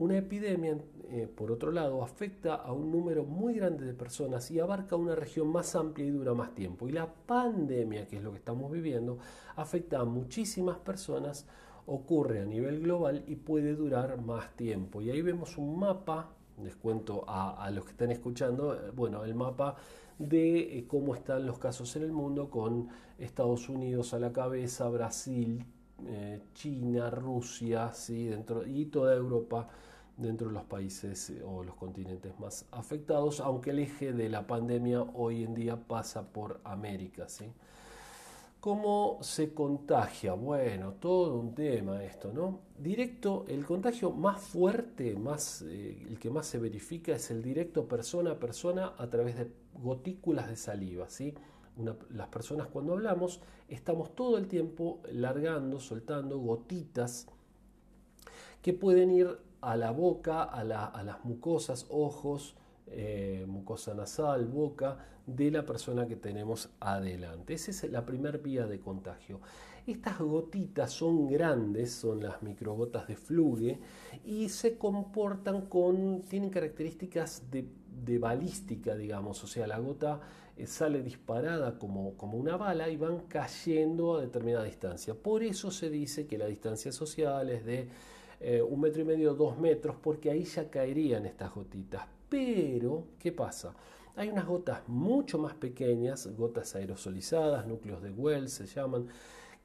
Una 0.02 0.18
epidemia, 0.18 0.80
eh, 1.12 1.28
por 1.28 1.52
otro 1.52 1.72
lado, 1.72 2.02
afecta 2.02 2.56
a 2.56 2.74
un 2.74 2.90
número 2.90 3.24
muy 3.24 3.54
grande 3.54 3.86
de 3.86 3.94
personas 3.94 4.50
y 4.50 4.60
abarca 4.60 4.96
una 4.96 5.14
región 5.14 5.50
más 5.50 5.76
amplia 5.76 6.08
y 6.08 6.10
dura 6.10 6.34
más 6.34 6.56
tiempo. 6.56 6.90
Y 6.90 6.92
la 6.92 7.06
pandemia, 7.06 8.08
que 8.08 8.18
es 8.18 8.24
lo 8.24 8.32
que 8.32 8.40
estamos 8.40 8.72
viviendo, 8.72 9.20
afecta 9.56 10.00
a 10.00 10.06
muchísimas 10.06 10.80
personas, 10.80 11.46
ocurre 11.86 12.42
a 12.42 12.46
nivel 12.46 12.80
global 12.80 13.24
y 13.28 13.36
puede 13.36 13.76
durar 13.76 14.20
más 14.20 14.56
tiempo. 14.56 15.04
Y 15.04 15.12
ahí 15.12 15.22
vemos 15.22 15.56
un 15.60 15.78
mapa, 15.78 16.32
les 16.64 16.76
cuento 16.76 17.24
a, 17.28 17.70
los 17.70 17.86
que 17.86 17.92
están 17.92 18.10
escuchando, 18.10 18.74
eh, 18.74 18.90
bueno, 18.96 19.24
el 19.24 19.36
mapa 19.36 19.76
de 20.18 20.80
eh, 20.80 20.88
cómo 20.88 21.14
están 21.14 21.46
los 21.46 21.60
casos 21.60 21.96
en 21.96 22.02
el 22.02 22.12
mundo 22.12 22.50
con 22.50 22.88
Estados 23.20 23.70
Unidos 23.70 24.16
a 24.16 24.20
la 24.20 24.34
cabeza, 24.34 24.90
Brasil, 24.90 25.64
China, 26.56 27.12
Rusia, 27.12 27.94
¿sí? 27.94 28.26
Dentro, 28.26 28.66
y 28.66 28.86
toda 28.88 29.16
Europa 29.16 29.70
dentro 30.22 30.48
de 30.48 30.54
los 30.54 30.64
países 30.64 31.30
eh, 31.30 31.44
o 31.44 31.64
los 31.64 31.76
continentes 31.76 32.40
más 32.40 32.66
afectados, 32.72 33.40
aunque 33.40 33.72
el 33.72 33.80
eje 33.80 34.14
de 34.14 34.30
la 34.30 34.48
pandemia 34.48 35.02
hoy 35.02 35.44
en 35.44 35.54
día 35.54 35.76
pasa 35.76 36.32
por 36.32 36.62
América. 36.64 37.28
¿sí? 37.28 37.46
¿Cómo 38.60 39.18
se 39.22 39.54
contagia? 39.54 40.34
Bueno, 40.34 40.94
todo 40.94 41.40
un 41.40 41.56
tema 41.56 42.04
esto, 42.04 42.32
¿no? 42.32 42.60
Directo, 42.78 43.46
el 43.48 43.66
contagio 43.66 44.12
más 44.12 44.40
fuerte, 44.40 45.16
más, 45.16 45.64
eh, 45.64 46.06
el 46.08 46.20
que 46.20 46.30
más 46.30 46.46
se 46.46 46.60
verifica 46.60 47.14
es 47.14 47.32
el 47.32 47.42
directo 47.42 47.88
persona 47.88 48.32
a 48.32 48.40
persona 48.40 48.94
a 48.98 49.10
través 49.10 49.38
de 49.38 49.52
gotículas 49.82 50.48
de 50.48 50.56
saliva, 50.56 51.10
¿sí? 51.10 51.34
las 52.10 52.28
personas 52.28 52.68
cuando 52.68 52.94
hablamos 52.94 53.42
estamos 53.68 54.14
todo 54.14 54.38
el 54.38 54.48
tiempo 54.48 55.02
largando, 55.12 55.80
soltando 55.80 56.38
gotitas 56.38 57.28
que 58.62 58.74
pueden 58.74 59.10
ir 59.10 59.40
a 59.62 59.76
la 59.76 59.92
boca, 59.92 60.44
a, 60.44 60.64
las 60.64 61.24
mucosas, 61.24 61.86
ojos, 61.90 62.56
eh, 62.88 63.46
mucosa 63.48 63.94
nasal, 63.94 64.46
boca 64.48 64.98
de 65.26 65.52
la 65.52 65.66
persona 65.66 66.08
que 66.08 66.16
tenemos 66.16 66.70
adelante. 66.80 67.54
Esa 67.54 67.72
es 67.72 67.92
la 67.92 68.06
primera 68.06 68.38
vía 68.38 68.66
de 68.66 68.80
contagio. 68.80 69.40
Estas 69.86 70.20
gotitas 70.20 70.92
son 70.92 71.28
grandes, 71.28 71.92
son 71.92 72.22
las 72.24 72.42
microgotas 72.44 73.08
de 73.08 73.16
fluge 73.16 73.80
y 74.26 74.50
se 74.50 74.78
comportan 74.78 75.62
con, 75.68 76.22
tienen 76.22 76.50
características 76.50 77.44
de, 77.50 77.68
balística, 78.20 78.96
digamos, 78.96 79.44
o 79.44 79.48
sea, 79.48 79.68
la 79.68 79.80
gota 79.80 80.20
eh, 80.58 80.66
sale 80.66 81.02
disparada 81.02 81.80
como, 81.80 82.16
como 82.16 82.38
una 82.38 82.58
bala 82.58 82.90
y 82.90 82.98
van 82.98 83.22
cayendo 83.28 84.16
a 84.16 84.22
determinada 84.22 84.66
distancia. 84.66 85.14
Por 85.14 85.44
eso 85.44 85.72
se 85.72 85.90
dice 85.90 86.28
que 86.28 86.38
la 86.38 86.48
distancia 86.48 86.92
social 86.92 87.50
es 87.50 87.66
de 87.66 87.90
eh, 88.42 88.62
un 88.62 88.82
metro 88.82 89.02
y 89.02 89.06
medio, 89.06 89.36
dos 89.36 89.58
metros, 89.60 89.96
porque 90.02 90.32
ahí 90.32 90.44
ya 90.44 90.70
caerían 90.70 91.26
estas 91.26 91.54
gotitas. 91.54 92.04
Pero, 92.28 93.06
¿qué 93.20 93.32
pasa? 93.32 93.76
Hay 94.16 94.30
unas 94.30 94.46
gotas 94.46 94.82
mucho 94.88 95.38
más 95.38 95.54
pequeñas, 95.54 96.28
gotas 96.36 96.76
aerosolizadas, 96.76 97.68
núcleos 97.68 98.02
de 98.02 98.12
Wells 98.12 98.52
se 98.52 98.66
llaman, 98.66 99.08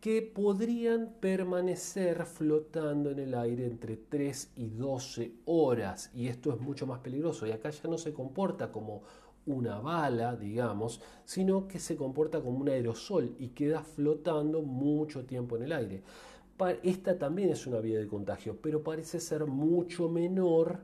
que 0.01 0.23
podrían 0.23 1.15
permanecer 1.21 2.27
flotando 2.27 3.11
en 3.11 3.19
el 3.19 3.35
aire 3.35 3.67
entre 3.67 3.97
3 3.97 4.53
y 4.57 4.69
12 4.69 5.33
horas. 5.47 6.11
Y 6.15 6.29
esto 6.29 6.53
es 6.53 6.61
mucho 6.61 6.87
más 6.87 7.01
peligroso. 7.01 7.47
Y 7.47 7.53
acá 7.53 7.71
ya 7.71 7.89
no 7.89 7.99
se 7.99 8.13
comporta 8.13 8.71
como 8.71 9.03
una 9.47 9.81
bala, 9.81 10.37
digamos, 10.37 11.01
sino 11.25 11.67
que 11.67 11.79
se 11.79 11.97
comporta 11.97 12.41
como 12.41 12.59
un 12.59 12.69
aerosol 12.69 13.35
y 13.39 13.49
queda 13.49 13.83
flotando 13.83 14.63
mucho 14.63 15.25
tiempo 15.25 15.57
en 15.57 15.63
el 15.63 15.73
aire. 15.73 16.03
Esta 16.83 17.19
también 17.19 17.51
es 17.51 17.67
una 17.67 17.81
vía 17.81 17.99
de 17.99 18.07
contagio, 18.07 18.57
pero 18.63 18.83
parece 18.83 19.21
ser 19.21 19.47
mucho 19.47 20.09
menor 20.09 20.81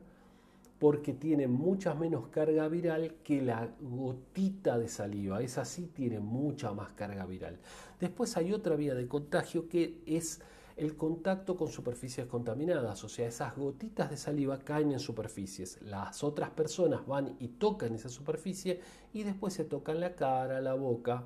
porque 0.79 1.12
tiene 1.12 1.47
mucha 1.47 1.95
menos 1.95 2.26
carga 2.26 2.69
viral 2.69 3.14
que 3.23 3.41
la 3.41 3.69
gotita 3.81 4.79
de 4.79 4.88
saliva. 4.88 5.41
Esa 5.41 5.64
sí 5.64 5.87
tiene 5.95 6.21
mucha 6.21 6.73
más 6.73 6.93
carga 6.93 7.25
viral. 7.25 7.59
Después 8.00 8.37
hay 8.37 8.52
otra 8.52 8.76
vía 8.76 8.95
de 8.95 9.07
contagio 9.07 9.69
que 9.69 10.02
es 10.05 10.41
el 10.76 10.97
contacto 10.97 11.57
con 11.57 11.69
superficies 11.69 12.26
contaminadas, 12.26 13.05
o 13.05 13.09
sea, 13.09 13.29
esas 13.29 13.55
gotitas 13.57 14.11
de 14.11 14.17
saliva 14.17 14.59
caen 14.59 14.91
en 14.91 14.99
superficies. 14.99 15.81
Las 15.83 16.25
otras 16.25 16.50
personas 16.50 17.07
van 17.07 17.37
y 17.38 17.49
tocan 17.49 17.95
esa 17.95 18.09
superficie 18.09 18.81
y 19.12 19.23
después 19.23 19.55
se 19.55 19.64
tocan 19.64 20.00
la 20.00 20.17
cara, 20.17 20.61
la 20.61 20.75
boca 20.75 21.25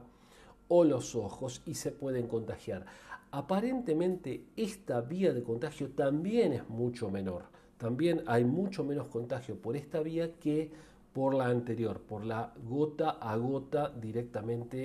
o 0.69 0.85
los 0.85 1.15
ojos 1.15 1.63
y 1.65 1.75
se 1.75 1.93
pueden 1.93 2.27
contagiar 2.27 2.87
aparentemente 3.31 4.45
esta 4.57 5.01
vía 5.01 5.33
de 5.33 5.43
contagio 5.43 5.91
también 5.91 6.53
es 6.53 6.69
mucho 6.69 7.11
menor. 7.11 7.45
También 7.79 8.23
hay 8.27 8.45
mucho 8.45 8.85
menos 8.85 9.09
contagio 9.09 9.61
por 9.61 9.77
esta 9.77 10.01
vía 10.01 10.35
que 10.41 10.71
por 11.13 11.35
la 11.35 11.47
anterior, 11.47 12.01
por 12.01 12.25
la 12.25 12.53
gota 12.69 13.11
a 13.11 13.37
gota 13.37 13.89
directamente 13.91 14.77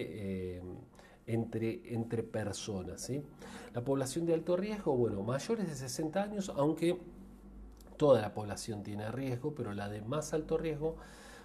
eh, 0.58 0.62
entre, 1.26 1.94
entre 1.94 2.24
personas. 2.24 3.12
La 3.74 3.84
población 3.84 4.26
de 4.26 4.34
alto 4.34 4.56
riesgo, 4.56 4.96
bueno, 4.96 5.24
mayores 5.24 5.68
de 5.68 5.76
60 5.76 6.24
años, 6.24 6.52
aunque 6.56 6.98
toda 7.98 8.22
la 8.22 8.34
población 8.34 8.84
tiene 8.84 9.12
riesgo, 9.12 9.54
pero 9.54 9.74
la 9.74 9.90
de 9.90 10.02
más 10.02 10.34
alto 10.34 10.58
riesgo 10.58 10.98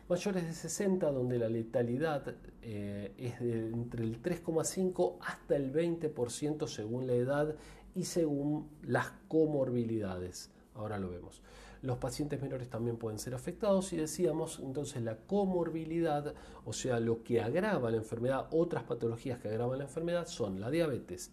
mayores 0.09 0.47
de 0.47 0.53
60 0.53 1.11
donde 1.11 1.39
la 1.39 1.49
letalidad 1.49 2.35
eh, 2.63 3.13
es 3.19 3.41
de 3.41 3.69
entre 3.69 4.05
el 4.05 4.23
3,5 4.23 5.17
hasta 5.21 5.57
el 5.57 5.73
20% 5.73 6.67
según 6.69 7.07
la 7.07 7.15
edad 7.15 7.55
y 7.95 8.05
según 8.05 8.69
las 8.83 9.11
comorbilidades. 9.29 10.51
Ahora 10.75 10.99
lo 10.99 11.11
vemos. 11.11 11.43
Los 11.83 11.99
pacientes 11.99 12.41
menores 12.41 12.69
también 12.69 12.97
pueden 12.97 13.19
ser 13.19 13.35
afectados 13.35 13.93
y 13.93 13.97
decíamos 13.97 14.61
entonces 14.63 15.03
la 15.03 15.17
comorbilidad, 15.19 16.35
o 16.65 16.73
sea, 16.73 17.01
lo 17.01 17.23
que 17.23 17.41
agrava 17.41 17.91
la 17.91 17.99
enfermedad, 17.99 18.49
otras 18.51 18.85
patologías 18.85 19.39
que 19.39 19.49
agravan 19.49 19.79
la 19.79 19.85
enfermedad 19.85 20.27
son 20.27 20.61
la 20.61 20.71
diabetes, 20.71 21.31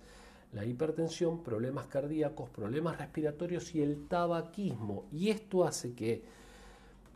la 0.52 0.66
hipertensión, 0.66 1.44
problemas 1.44 1.88
cardíacos, 1.88 2.50
problemas 2.50 2.98
respiratorios 2.98 3.74
y 3.74 3.82
el 3.82 4.08
tabaquismo. 4.08 5.06
Y 5.12 5.30
esto 5.30 5.64
hace 5.64 5.94
que, 5.94 6.24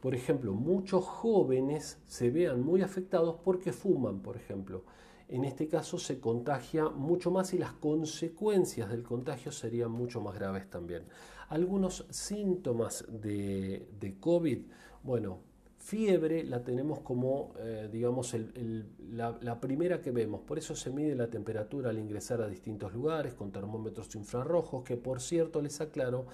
por 0.01 0.13
ejemplo, 0.13 0.53
muchos 0.53 1.05
jóvenes 1.05 1.99
se 2.07 2.29
vean 2.29 2.61
muy 2.61 2.81
afectados 2.81 3.37
porque 3.43 3.73
fuman, 3.73 4.21
por 4.21 4.35
ejemplo. 4.35 4.83
En 5.29 5.43
este 5.43 5.67
caso 5.67 5.97
se 5.97 6.19
contagia 6.19 6.87
mucho 6.87 7.31
más 7.31 7.53
y 7.53 7.57
las 7.57 7.73
consecuencias 7.73 8.89
del 8.89 9.03
contagio 9.03 9.51
serían 9.51 9.91
mucho 9.91 10.21
más 10.21 10.35
graves 10.35 10.69
también. 10.69 11.03
Algunos 11.49 12.05
síntomas 12.09 13.05
de, 13.09 14.15
COVID, 14.19 14.59
bueno, 15.03 15.39
Fiebre 15.79 16.43
la 16.43 16.63
tenemos 16.63 16.99
como, 16.99 17.53
eh, 17.59 17.87
digamos, 17.91 18.35
la, 19.11 19.59
primera 19.61 20.01
que 20.01 20.11
vemos. 20.11 20.41
Por 20.41 20.57
eso 20.57 20.75
se 20.75 20.89
mide 20.91 21.15
la 21.15 21.29
temperatura 21.29 21.91
al 21.91 21.99
ingresar 21.99 22.41
a 22.41 22.47
distintos 22.47 22.93
lugares 22.93 23.33
con 23.33 23.51
termómetros 23.51 24.13
infrarrojos, 24.15 24.83
que 24.83 24.97
por 24.97 25.21
cierto 25.21 25.61
les 25.61 25.79
aclaro 25.79 26.25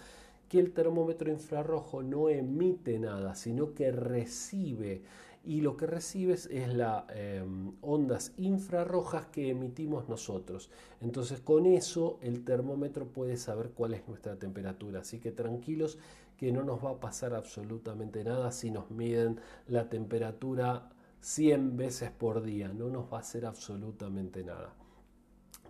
que 0.50 0.60
el 0.60 0.72
termómetro 0.72 1.32
infrarrojo 1.32 2.04
no 2.04 2.30
emite 2.30 3.00
nada, 3.00 3.36
sino 3.36 3.74
que 3.74 3.92
recibe. 3.92 5.02
Y 5.46 5.60
lo 5.60 5.76
que 5.76 5.88
recibes 5.88 6.46
es 6.52 6.74
las 6.74 7.04
em, 7.10 7.74
ondas 7.82 8.34
infrarrojas 8.38 9.26
que 9.26 9.50
emitimos 9.50 10.08
nosotros. 10.08 10.70
Entonces 11.02 11.42
con 11.42 11.66
eso 11.66 12.18
el 12.22 12.46
termómetro 12.46 13.08
puede 13.08 13.36
saber 13.36 13.72
cuál 13.72 13.94
es 13.94 14.08
nuestra 14.08 14.38
temperatura. 14.38 15.02
Así 15.02 15.20
que 15.20 15.32
tranquilos 15.32 15.98
que 16.38 16.52
no 16.52 16.64
nos 16.64 16.84
va 16.84 16.92
a 16.92 17.00
pasar 17.00 17.34
absolutamente 17.34 18.24
nada 18.24 18.52
si 18.52 18.72
nos 18.72 18.90
miden 18.90 19.40
la 19.68 19.90
temperatura 19.90 20.90
100 21.24 21.78
veces 21.78 22.12
por 22.12 22.42
día, 22.42 22.68
no 22.68 22.90
nos 22.90 23.12
va 23.12 23.18
a 23.18 23.22
hacer 23.22 23.46
absolutamente 23.46 24.44
nada. 24.44 24.74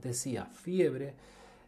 Decía, 0.01 0.46
fiebre 0.46 1.15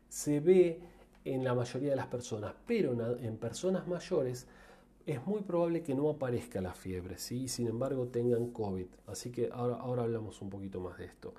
se 0.10 0.40
ve 0.40 0.80
en 1.26 1.44
la 1.44 1.54
mayoría 1.54 1.90
de 1.90 1.96
las 1.96 2.08
personas, 2.08 2.54
pero 2.66 2.94
en 3.20 3.38
personas 3.38 3.88
mayores 3.88 4.48
es 5.06 5.26
muy 5.26 5.42
probable 5.42 5.84
que 5.84 5.94
no 5.94 6.10
aparezca 6.10 6.62
la 6.62 6.74
fiebre, 6.74 7.18
¿sí? 7.18 7.48
sin 7.48 7.68
embargo 7.68 8.08
tengan 8.08 8.52
COVID. 8.52 8.88
Así 9.08 9.32
que 9.32 9.50
ahora, 9.52 9.76
ahora 9.76 10.04
hablamos 10.04 10.42
un 10.42 10.50
poquito 10.50 10.80
más 10.80 10.98
de 10.98 11.06
esto. 11.06 11.34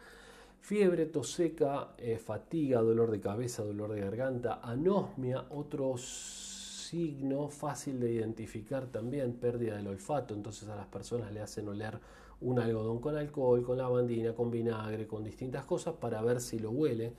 Fiebre, 0.61 1.07
tos 1.07 1.31
seca, 1.31 1.95
eh, 1.99 2.19
fatiga, 2.19 2.81
dolor 2.81 3.11
de 3.11 3.21
cabeza, 3.21 3.63
dolor 3.63 3.93
de 3.93 4.01
garganta, 4.01 4.61
anosmia, 4.63 5.47
otros 5.51 6.53
signo 6.87 7.49
fácil 7.49 7.99
de 7.99 8.13
identificar 8.13 8.87
también, 8.87 9.35
pérdida 9.35 9.77
del 9.77 9.89
olfato, 9.89 10.35
entonces 10.35 10.69
a 10.69 10.77
las 10.77 10.87
personas 10.87 11.33
le 11.33 11.41
hacen 11.41 11.69
oler 11.69 11.99
un 12.41 12.59
algodón 12.59 13.01
con 13.01 13.17
alcohol, 13.17 13.63
con 13.63 13.79
lavandina, 13.79 14.35
con 14.35 14.51
vinagre, 14.51 15.07
con 15.07 15.25
distintas 15.25 15.65
cosas 15.65 15.95
para 15.95 16.21
ver 16.23 16.41
si 16.41 16.59
lo 16.59 16.71
huele. 16.71 17.13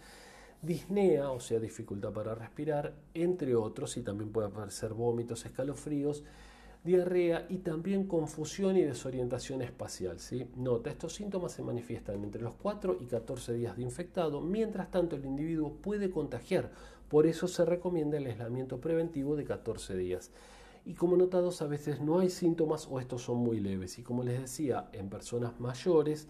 Disnea, 0.62 1.32
o 1.32 1.40
sea, 1.40 1.60
dificultad 1.60 2.12
para 2.12 2.36
respirar, 2.36 2.94
entre 3.14 3.56
otros, 3.56 3.96
y 3.98 4.02
también 4.02 4.32
puede 4.32 4.48
aparecer 4.48 4.94
vómitos, 4.94 5.46
escalofríos, 5.46 6.24
diarrea 6.84 7.46
y 7.50 7.58
también 7.58 8.08
confusión 8.08 8.78
y 8.78 8.84
desorientación 8.84 9.62
espacial. 9.62 10.20
¿sí? 10.20 10.50
Nota, 10.56 10.90
estos 10.90 11.14
síntomas 11.14 11.52
se 11.52 11.62
manifiestan 11.62 12.24
entre 12.24 12.42
los 12.42 12.56
4 12.56 12.98
y 13.02 13.06
14 13.06 13.54
días 13.54 13.76
de 13.76 13.84
infectado, 13.84 14.42
mientras 14.42 14.90
tanto 14.90 15.16
el 15.16 15.26
individuo 15.26 15.74
puede 15.74 16.10
contagiar 16.10 16.72
por 17.10 17.26
eso 17.26 17.48
se 17.48 17.64
recomienda 17.64 18.18
el 18.18 18.26
aislamiento 18.26 18.82
preventivo 18.82 19.36
de 19.36 19.46
14 19.46 19.96
días. 19.96 20.32
Y 20.86 20.94
como 20.94 21.16
notados, 21.16 21.62
a 21.62 21.68
veces 21.68 22.02
no 22.02 22.20
hay 22.20 22.30
síntomas 22.30 22.88
o 22.90 23.00
estos 23.00 23.22
son 23.24 23.38
muy 23.38 23.60
leves. 23.60 23.98
Y 23.98 24.04
como 24.04 24.24
les 24.24 24.42
decía, 24.42 24.90
en 24.94 25.10
personas 25.10 25.60
mayores, 25.60 26.28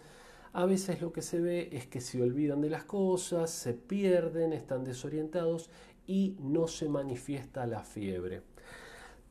a 0.57 0.65
veces 0.65 1.03
lo 1.03 1.13
que 1.13 1.21
se 1.21 1.39
ve 1.39 1.69
es 1.71 1.85
que 1.85 2.01
se 2.01 2.19
olvidan 2.19 2.61
de 2.61 2.71
las 2.71 2.83
cosas, 2.83 3.51
se 3.51 3.75
pierden, 3.75 4.53
están 4.53 4.83
desorientados 4.83 5.69
y 6.07 6.35
no 6.39 6.67
se 6.67 6.89
manifiesta 6.89 7.67
la 7.67 7.83
fiebre. 7.83 8.41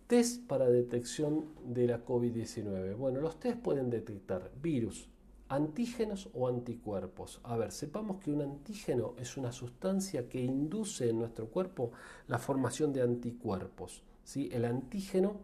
Test 0.06 0.46
para 0.46 0.68
detección 0.68 1.46
de 1.64 1.88
la 1.88 2.04
COVID-19. 2.04 2.94
Bueno, 2.94 3.20
los 3.20 3.40
test 3.40 3.58
pueden 3.58 3.90
detectar 3.90 4.52
virus, 4.62 5.08
Antígenos 5.48 6.28
o 6.32 6.46
anticuerpos. 6.46 7.40
A 7.42 7.56
ver, 7.56 7.72
sepamos 7.72 8.22
que 8.22 8.30
un 8.30 8.42
antígeno 8.42 9.14
es 9.18 9.36
una 9.36 9.50
sustancia 9.50 10.28
que 10.28 10.40
induce 10.40 11.10
en 11.10 11.18
nuestro 11.18 11.48
cuerpo 11.48 11.90
la 12.28 12.38
formación 12.38 12.92
de 12.92 13.02
anticuerpos. 13.02 14.04
¿sí? 14.22 14.48
El 14.52 14.64
antígeno 14.64 15.40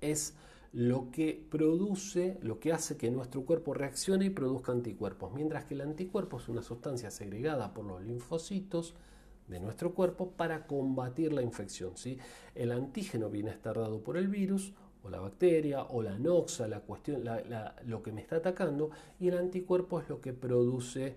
es 0.00 0.34
lo 0.72 1.10
que 1.10 1.46
produce, 1.50 2.38
lo 2.42 2.60
que 2.60 2.72
hace 2.72 2.96
que 2.96 3.10
nuestro 3.10 3.44
cuerpo 3.44 3.74
reaccione 3.74 4.26
y 4.26 4.30
produzca 4.30 4.72
anticuerpos, 4.72 5.32
mientras 5.32 5.64
que 5.64 5.74
el 5.74 5.80
anticuerpo 5.80 6.38
es 6.38 6.48
una 6.48 6.62
sustancia 6.62 7.10
segregada 7.10 7.74
por 7.74 7.84
los 7.84 8.02
linfocitos 8.02 8.94
de 9.48 9.58
nuestro 9.58 9.94
cuerpo 9.94 10.30
para 10.30 10.66
combatir 10.66 11.32
la 11.32 11.42
infección. 11.42 11.96
¿sí? 11.96 12.18
El 12.54 12.70
antígeno 12.70 13.28
viene 13.28 13.50
a 13.50 13.54
estar 13.54 13.76
dado 13.76 14.02
por 14.02 14.16
el 14.16 14.28
virus 14.28 14.72
o 15.02 15.10
la 15.10 15.18
bacteria 15.18 15.82
o 15.82 16.02
la 16.02 16.18
noxa, 16.18 16.68
la 16.68 16.80
cuestión, 16.80 17.24
lo 17.86 18.02
que 18.02 18.12
me 18.12 18.20
está 18.20 18.36
atacando, 18.36 18.90
y 19.18 19.28
el 19.28 19.38
anticuerpo 19.38 20.00
es 20.00 20.08
lo 20.08 20.20
que 20.20 20.32
produce 20.32 21.16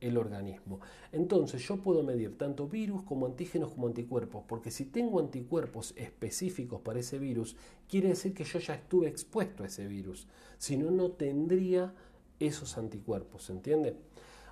el 0.00 0.16
organismo. 0.18 0.80
Entonces 1.12 1.66
yo 1.66 1.76
puedo 1.78 2.02
medir 2.02 2.36
tanto 2.36 2.68
virus 2.68 3.02
como 3.02 3.26
antígenos 3.26 3.72
como 3.72 3.86
anticuerpos, 3.86 4.44
porque 4.46 4.70
si 4.70 4.86
tengo 4.86 5.20
anticuerpos 5.20 5.94
específicos 5.96 6.80
para 6.80 7.00
ese 7.00 7.18
virus, 7.18 7.56
quiere 7.88 8.08
decir 8.08 8.34
que 8.34 8.44
yo 8.44 8.58
ya 8.58 8.74
estuve 8.74 9.08
expuesto 9.08 9.62
a 9.62 9.66
ese 9.66 9.86
virus, 9.86 10.26
si 10.58 10.76
no, 10.76 10.90
no 10.90 11.10
tendría 11.12 11.94
esos 12.38 12.76
anticuerpos, 12.78 13.48
¿entiende? 13.50 13.96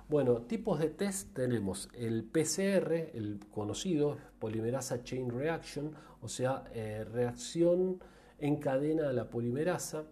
Bueno, 0.07 0.43
tipos 0.43 0.79
de 0.79 0.89
test 0.89 1.33
tenemos 1.33 1.89
el 1.93 2.23
PCR, 2.23 2.93
el 3.13 3.39
conocido, 3.51 4.17
polimerasa 4.39 5.03
chain 5.03 5.31
reaction, 5.31 5.93
o 6.21 6.27
sea, 6.27 6.63
eh, 6.73 7.03
reacción 7.11 7.99
encadena 8.37 9.11
la 9.13 9.29
polimerasa. 9.31 10.03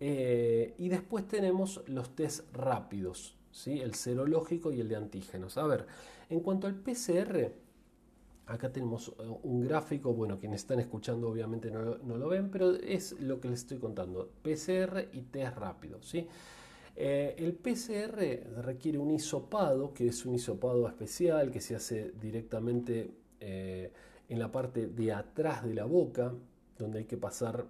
Eh, 0.00 0.74
y 0.78 0.88
después 0.88 1.26
tenemos 1.26 1.82
los 1.88 2.14
test 2.14 2.44
rápidos, 2.54 3.36
¿sí? 3.58 3.80
el 3.80 3.94
serológico 3.94 4.72
y 4.72 4.80
el 4.80 4.88
de 4.88 4.96
antígenos. 4.96 5.58
A 5.58 5.66
ver, 5.66 5.86
en 6.30 6.40
cuanto 6.40 6.66
al 6.66 6.74
PCR, 6.74 7.52
acá 8.46 8.72
tenemos 8.72 9.08
eh, 9.08 9.38
un 9.42 9.60
gráfico, 9.60 10.14
bueno, 10.14 10.38
quienes 10.38 10.62
están 10.62 10.80
escuchando 10.80 11.28
obviamente 11.28 11.70
no, 11.70 11.96
lo 11.96 12.28
ven, 12.28 12.50
pero 12.50 12.74
es 12.74 13.20
lo 13.20 13.40
que 13.40 13.48
les 13.48 13.60
estoy 13.60 13.78
contando, 13.78 14.30
PCR 14.42 15.08
y 15.12 15.22
test 15.22 15.56
rápido. 15.56 16.02
¿sí? 16.02 16.26
Eh, 16.96 17.34
el 17.38 17.54
PCR 17.54 18.62
requiere 18.62 18.98
un 18.98 19.10
hisopado, 19.10 19.92
que 19.92 20.08
es 20.08 20.24
un 20.24 20.34
hisopado 20.34 20.86
especial 20.88 21.50
que 21.50 21.60
se 21.60 21.76
hace 21.76 22.12
directamente 22.20 23.10
en 23.40 24.38
la 24.38 24.50
parte 24.50 24.88
de 24.88 25.12
atrás 25.12 25.64
de 25.64 25.72
la 25.72 25.84
boca, 25.84 26.34
donde 26.76 26.98
hay 26.98 27.04
que 27.04 27.16
pasar 27.16 27.66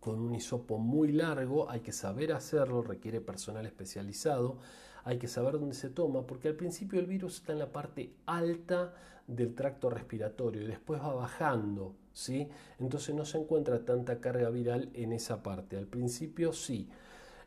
con 0.00 0.20
un 0.20 0.34
hisopo 0.34 0.78
muy 0.78 1.12
largo, 1.12 1.70
hay 1.70 1.80
que 1.80 1.92
saber 1.92 2.32
hacerlo, 2.32 2.82
requiere 2.82 3.20
personal 3.20 3.66
especializado, 3.66 4.58
hay 5.04 5.18
que 5.18 5.28
saber 5.28 5.54
dónde 5.54 5.74
se 5.74 5.90
toma, 5.90 6.26
porque 6.26 6.48
al 6.48 6.54
principio 6.54 7.00
el 7.00 7.06
virus 7.06 7.36
está 7.36 7.52
en 7.52 7.58
la 7.58 7.72
parte 7.72 8.12
alta 8.26 8.94
del 9.26 9.54
tracto 9.54 9.90
respiratorio 9.90 10.62
y 10.62 10.66
después 10.66 11.00
va 11.00 11.14
bajando, 11.14 11.94
¿sí? 12.12 12.48
Entonces 12.78 13.14
no 13.14 13.24
se 13.24 13.38
encuentra 13.38 13.84
tanta 13.84 14.20
carga 14.20 14.50
viral 14.50 14.90
en 14.94 15.12
esa 15.12 15.42
parte, 15.42 15.76
al 15.76 15.86
principio 15.86 16.52
sí. 16.52 16.88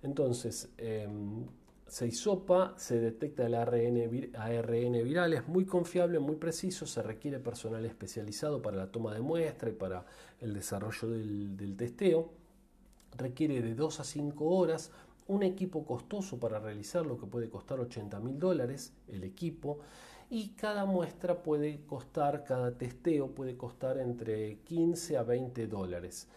Entonces, 0.04 0.70
em, 0.78 1.46
se 1.92 2.08
hisopa, 2.08 2.74
se 2.78 3.02
detecta 3.02 3.46
el 3.46 3.54
ARN, 3.54 4.32
ARN 4.34 5.04
viral, 5.04 5.34
es 5.34 5.46
muy 5.50 5.66
confiable, 5.66 6.20
muy 6.20 6.38
preciso, 6.38 6.86
se 6.86 7.02
requiere 7.04 7.38
personal 7.40 7.86
especializado 7.86 8.62
para 8.62 8.78
la 8.78 8.92
toma 8.92 9.14
de 9.14 9.20
muestra 9.20 9.70
y 9.70 9.74
para 9.74 10.06
el 10.40 10.54
desarrollo 10.54 11.10
del, 11.10 11.76
testeo, 11.76 12.32
requiere 13.18 13.62
de 13.62 13.76
2 13.76 14.00
a 14.00 14.04
5 14.04 14.46
horas, 14.46 14.92
un 15.28 15.44
equipo 15.44 15.86
costoso 15.86 16.40
para 16.40 16.60
realizarlo 16.60 17.18
que 17.18 17.26
puede 17.26 17.50
costar 17.50 17.80
80 17.80 18.20
mil 18.20 18.40
dólares 18.40 18.94
el 19.08 19.24
equipo 19.24 19.80
y 20.30 20.50
cada 20.50 20.86
muestra 20.86 21.44
puede 21.44 21.82
costar, 21.86 22.44
cada 22.44 22.78
testeo 22.78 23.32
puede 23.32 23.58
costar 23.58 23.98
entre 23.98 24.60
15 24.60 25.18
a 25.18 25.24
20 25.24 25.68
dólares 25.68 26.28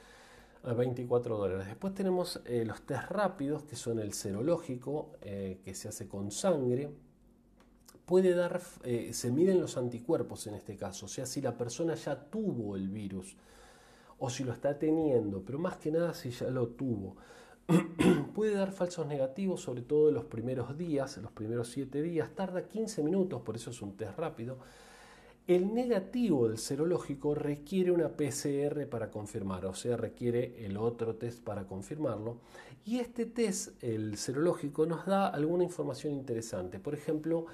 a 0.64 0.72
24 0.72 1.36
dólares. 1.36 1.66
Después 1.66 1.94
tenemos 1.94 2.40
eh, 2.44 2.64
los 2.64 2.82
test 2.82 3.10
rápidos, 3.10 3.64
que 3.64 3.76
son 3.76 3.98
el 4.00 4.12
serológico, 4.12 5.12
eh, 5.20 5.60
que 5.64 5.74
se 5.74 5.88
hace 5.88 6.08
con 6.08 6.30
sangre. 6.30 6.90
Puede 8.06 8.34
dar, 8.34 8.60
eh, 8.82 9.10
se 9.12 9.30
miden 9.30 9.60
los 9.60 9.76
anticuerpos 9.76 10.46
en 10.46 10.54
este 10.54 10.76
caso, 10.76 11.06
o 11.06 11.08
sea, 11.08 11.24
si 11.24 11.40
la 11.40 11.56
persona 11.56 11.94
ya 11.94 12.16
tuvo 12.16 12.76
el 12.76 12.88
virus 12.88 13.36
o 14.24 14.30
si 14.30 14.44
lo 14.44 14.52
está 14.52 14.78
teniendo, 14.78 15.42
pero 15.44 15.58
más 15.58 15.76
que 15.76 15.90
nada 15.90 16.14
si 16.14 16.30
ya 16.30 16.48
lo 16.48 16.68
tuvo. 16.68 17.16
Puede 18.34 18.54
dar 18.54 18.72
falsos 18.72 19.06
negativos, 19.06 19.60
sobre 19.62 19.82
todo 19.82 20.08
en 20.08 20.14
los 20.14 20.24
primeros 20.24 20.76
días, 20.76 21.16
en 21.16 21.22
los 21.22 21.32
primeros 21.32 21.68
7 21.68 22.02
días. 22.02 22.30
Tarda 22.34 22.66
15 22.68 23.02
minutos, 23.02 23.42
por 23.42 23.56
eso 23.56 23.70
es 23.70 23.80
un 23.82 23.96
test 23.96 24.18
rápido 24.18 24.58
el 25.46 25.74
negativo 25.74 26.48
del 26.48 26.56
serológico 26.56 27.34
requiere 27.34 27.90
una 27.90 28.08
PCR 28.08 28.88
para 28.88 29.10
confirmar, 29.10 29.66
o 29.66 29.74
sea, 29.74 29.94
requiere 29.94 30.64
el 30.64 30.78
otro 30.78 31.16
test 31.16 31.44
para 31.44 31.66
confirmarlo. 31.66 32.38
Y 32.86 32.98
este 32.98 33.26
test, 33.26 33.82
el 33.82 34.16
serológico, 34.16 34.86
nos 34.86 35.04
da 35.04 35.28
alguna 35.28 35.64
información 35.64 36.14
interesante. 36.14 36.78
Por 36.78 36.94
ejemplo, 36.94 37.46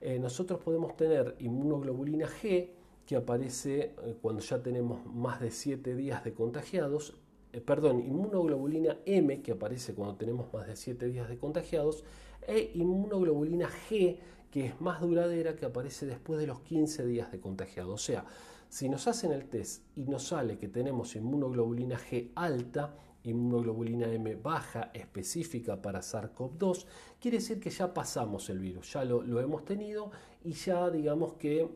Eh, 0.00 0.18
nosotros 0.18 0.60
podemos 0.60 0.94
tener 0.96 1.36
inmunoglobulina 1.38 2.28
G, 2.28 2.68
que 3.06 3.16
aparece 3.16 3.94
eh, 4.02 4.16
cuando 4.20 4.42
ya 4.42 4.62
tenemos 4.62 5.06
más 5.06 5.40
de 5.40 5.50
7 5.50 5.94
días 5.94 6.24
de 6.24 6.34
contagiados, 6.34 7.14
eh, 7.52 7.60
perdón, 7.60 8.00
inmunoglobulina 8.00 8.98
M, 9.06 9.40
que 9.42 9.52
aparece 9.52 9.94
cuando 9.94 10.16
tenemos 10.16 10.52
más 10.52 10.66
de 10.66 10.76
7 10.76 11.06
días 11.06 11.28
de 11.28 11.38
contagiados, 11.38 12.04
e 12.46 12.72
inmunoglobulina 12.74 13.68
G, 13.68 14.18
que 14.50 14.66
es 14.66 14.80
más 14.80 15.00
duradera, 15.00 15.56
que 15.56 15.66
aparece 15.66 16.06
después 16.06 16.38
de 16.38 16.46
los 16.46 16.60
15 16.60 17.06
días 17.06 17.30
de 17.32 17.40
contagiado. 17.40 17.94
O 17.94 17.98
sea, 17.98 18.24
si 18.68 18.88
nos 18.88 19.06
hacen 19.06 19.32
el 19.32 19.46
test 19.46 19.84
y 19.96 20.04
nos 20.04 20.24
sale 20.28 20.58
que 20.58 20.68
tenemos 20.68 21.14
inmunoglobulina 21.16 21.98
G 21.98 22.32
alta, 22.34 22.94
inmunoglobulina 23.22 24.12
M 24.12 24.36
baja 24.36 24.90
específica 24.94 25.80
para 25.80 26.00
SARS-CoV-2, 26.00 26.86
quiere 27.20 27.38
decir 27.38 27.60
que 27.60 27.70
ya 27.70 27.92
pasamos 27.92 28.48
el 28.50 28.58
virus, 28.58 28.92
ya 28.92 29.04
lo, 29.04 29.40
hemos 29.40 29.64
tenido 29.64 30.10
y 30.44 30.52
ya 30.52 30.90
digamos 30.90 31.34
que 31.34 31.68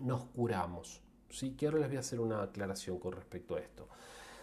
nos 0.00 0.24
curamos. 0.26 1.02
¿sí? 1.30 1.52
Que 1.52 1.66
ahora 1.66 1.80
les 1.80 1.88
voy 1.88 1.96
a 1.96 2.00
hacer 2.00 2.20
una 2.20 2.42
aclaración 2.42 2.98
con 2.98 3.12
respecto 3.12 3.56
a 3.56 3.60
esto. 3.60 3.88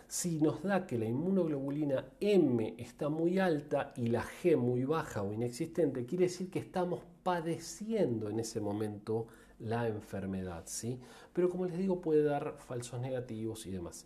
Si 0.08 0.39
nos 0.39 0.62
da 0.62 0.86
que 0.86 0.98
la 0.98 1.06
inmunoglobulina 1.06 2.06
M 2.20 2.76
está 2.78 3.10
muy 3.10 3.39
alta 3.39 3.94
y 3.96 4.08
la 4.08 4.24
G 4.24 4.56
muy 4.58 4.84
baja 4.84 5.24
o 5.24 5.34
inexistente, 5.34 6.06
quiere 6.06 6.26
decir 6.26 6.52
que 6.52 6.60
estamos 6.60 7.02
padeciendo 7.24 8.30
en 8.30 8.39
ese 8.39 8.62
momento 8.62 9.28
la 9.60 9.88
enfermedad, 9.88 10.63
¿sí? 10.66 11.00
Pero 11.32 11.50
como 11.50 11.66
les 11.66 11.78
digo, 11.78 12.02
puede 12.02 12.24
dar 12.24 12.58
falsos 12.60 13.00
negativos 13.00 13.66
y 13.66 13.72
demás. 13.72 14.06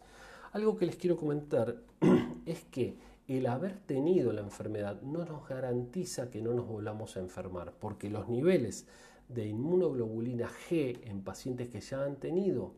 Algo 0.54 0.78
que 0.78 0.86
les 0.86 0.96
quiero 0.96 1.18
comentar 1.18 1.82
es 2.46 2.64
que 2.66 2.98
el 3.28 3.48
haber 3.48 3.78
tenido 3.80 4.32
la 4.32 4.42
enfermedad 4.42 5.02
no 5.02 5.26
nos 5.26 5.48
garantiza 5.50 6.30
que 6.30 6.42
no 6.42 6.54
nos 6.54 6.68
volvamos 6.68 7.18
a 7.18 7.20
enfermar, 7.20 7.74
porque 7.78 8.10
los 8.10 8.30
niveles 8.30 8.88
de 9.28 9.46
inmunoglobulina 9.48 10.48
G 10.48 11.00
en 11.04 11.24
pacientes 11.24 11.70
que 11.70 11.82
ya 11.82 12.04
han 12.04 12.18
tenido 12.18 12.74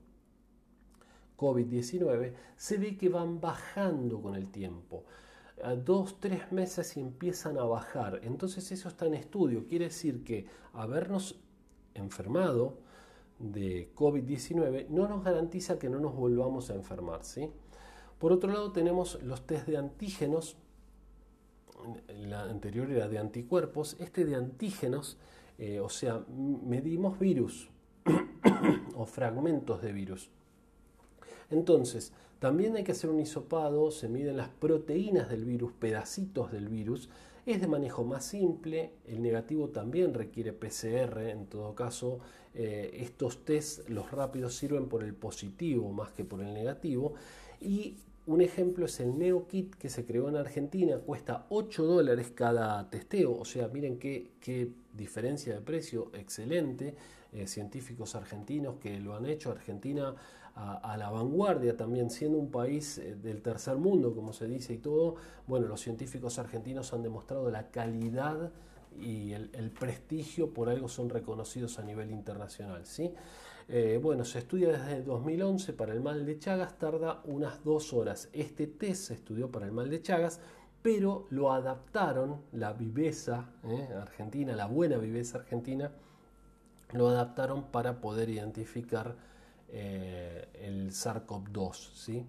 COVID-19 1.39 2.33
se 2.57 2.77
ve 2.77 2.97
que 2.97 3.09
van 3.09 3.39
bajando 3.39 4.21
con 4.21 4.35
el 4.35 4.51
tiempo. 4.51 5.05
A 5.63 5.75
dos, 5.75 6.19
tres 6.19 6.51
meses 6.51 6.97
empiezan 6.97 7.57
a 7.57 7.63
bajar. 7.63 8.19
Entonces 8.23 8.71
eso 8.71 8.89
está 8.89 9.05
en 9.05 9.13
estudio. 9.13 9.65
Quiere 9.67 9.85
decir 9.85 10.23
que 10.23 10.45
habernos 10.73 11.39
enfermado 11.93 12.77
de 13.39 13.93
COVID-19 13.95 14.89
no 14.89 15.07
nos 15.07 15.23
garantiza 15.23 15.79
que 15.79 15.89
no 15.89 15.99
nos 15.99 16.13
volvamos 16.15 16.69
a 16.69 16.75
enfermar. 16.75 17.23
¿sí? 17.23 17.49
Por 18.19 18.33
otro 18.33 18.51
lado 18.51 18.71
tenemos 18.71 19.21
los 19.23 19.45
test 19.45 19.65
de 19.67 19.77
antígenos. 19.77 20.57
La 22.09 22.43
anterior 22.43 22.91
era 22.91 23.07
de 23.07 23.17
anticuerpos. 23.17 23.95
Este 23.99 24.25
de 24.25 24.35
antígenos, 24.35 25.17
eh, 25.59 25.79
o 25.81 25.89
sea, 25.89 26.23
medimos 26.29 27.19
virus 27.19 27.69
o 28.95 29.05
fragmentos 29.05 29.81
de 29.81 29.91
virus. 29.91 30.29
Entonces, 31.49 32.13
también 32.39 32.77
hay 32.77 32.85
que 32.85 32.93
hacer 32.93 33.09
un 33.09 33.19
hisopado, 33.19 33.91
se 33.91 34.07
miden 34.07 34.37
las 34.37 34.47
proteínas 34.47 35.29
del 35.29 35.43
virus, 35.43 35.73
pedacitos 35.73 36.51
del 36.51 36.69
virus. 36.69 37.09
Es 37.45 37.59
de 37.59 37.67
manejo 37.67 38.05
más 38.05 38.23
simple, 38.25 38.93
el 39.05 39.21
negativo 39.21 39.69
también 39.69 40.13
requiere 40.13 40.53
PCR, 40.53 41.29
en 41.29 41.47
todo 41.47 41.75
caso, 41.75 42.19
eh, 42.53 42.91
estos 43.01 43.43
test, 43.43 43.89
los 43.89 44.11
rápidos, 44.11 44.55
sirven 44.55 44.87
por 44.87 45.03
el 45.03 45.13
positivo 45.13 45.91
más 45.91 46.11
que 46.11 46.23
por 46.23 46.41
el 46.41 46.53
negativo. 46.53 47.15
Y 47.59 47.97
un 48.25 48.41
ejemplo 48.41 48.85
es 48.85 48.99
el 48.99 49.17
NeoKit 49.17 49.75
que 49.75 49.89
se 49.89 50.05
creó 50.05 50.29
en 50.29 50.35
Argentina, 50.35 50.97
cuesta 50.97 51.45
8 51.49 51.83
dólares 51.85 52.31
cada 52.33 52.89
testeo, 52.89 53.37
o 53.37 53.45
sea, 53.45 53.67
miren 53.69 53.97
qué, 53.97 54.31
qué 54.39 54.71
diferencia 54.93 55.55
de 55.55 55.61
precio, 55.61 56.11
excelente. 56.13 56.95
Eh, 57.31 57.45
científicos 57.45 58.15
argentinos 58.15 58.77
que 58.81 58.99
lo 58.99 59.15
han 59.15 59.27
hecho, 59.27 59.51
Argentina 59.51 60.15
a, 60.55 60.97
la 60.97 61.09
vanguardia 61.09 61.77
también, 61.77 62.09
siendo 62.09 62.37
un 62.37 62.49
país 62.49 62.97
eh, 62.97 63.15
del 63.15 63.41
tercer 63.41 63.77
mundo, 63.77 64.13
como 64.13 64.33
se 64.33 64.47
dice 64.47 64.73
y 64.73 64.77
todo, 64.77 65.15
bueno, 65.47 65.67
los 65.67 65.79
científicos 65.79 66.39
argentinos 66.39 66.91
han 66.91 67.03
demostrado 67.03 67.49
la 67.49 67.69
calidad 67.69 68.51
y 68.99 69.31
el, 69.31 69.71
prestigio, 69.71 70.53
por 70.53 70.69
algo 70.69 70.89
son 70.89 71.09
reconocidos 71.09 71.79
a 71.79 71.83
nivel 71.83 72.11
internacional. 72.11 72.85
¿sí? 72.85 73.13
Eh, 73.71 73.99
bueno, 74.01 74.25
se 74.25 74.39
estudia 74.39 74.69
desde 74.69 75.03
2011 75.03 75.73
para 75.73 75.93
el 75.93 76.01
mal 76.01 76.25
de 76.25 76.39
Chagas, 76.39 76.79
tarda 76.79 77.21
unas 77.25 77.63
dos 77.63 77.93
horas. 77.93 78.27
Este 78.33 78.65
test 78.65 79.03
se 79.03 79.13
estudió 79.13 79.51
para 79.51 79.67
el 79.67 79.71
mal 79.71 79.91
de 79.91 80.01
Chagas, 80.01 80.41
pero 80.81 81.27
lo 81.29 81.51
adaptaron, 81.51 82.41
la 82.51 82.73
viveza 82.73 83.51
eh, 83.63 83.89
argentina, 83.95 84.55
la 84.55 84.65
buena 84.65 84.97
viveza 84.97 85.37
argentina, 85.37 85.91
lo 86.93 87.09
adaptaron 87.09 87.65
para 87.65 88.01
poder 88.01 88.31
identificar 88.31 89.15
eh, 89.67 90.47
el 90.55 90.89
SARS-CoV-2. 90.89 91.93
¿sí? 91.93 92.25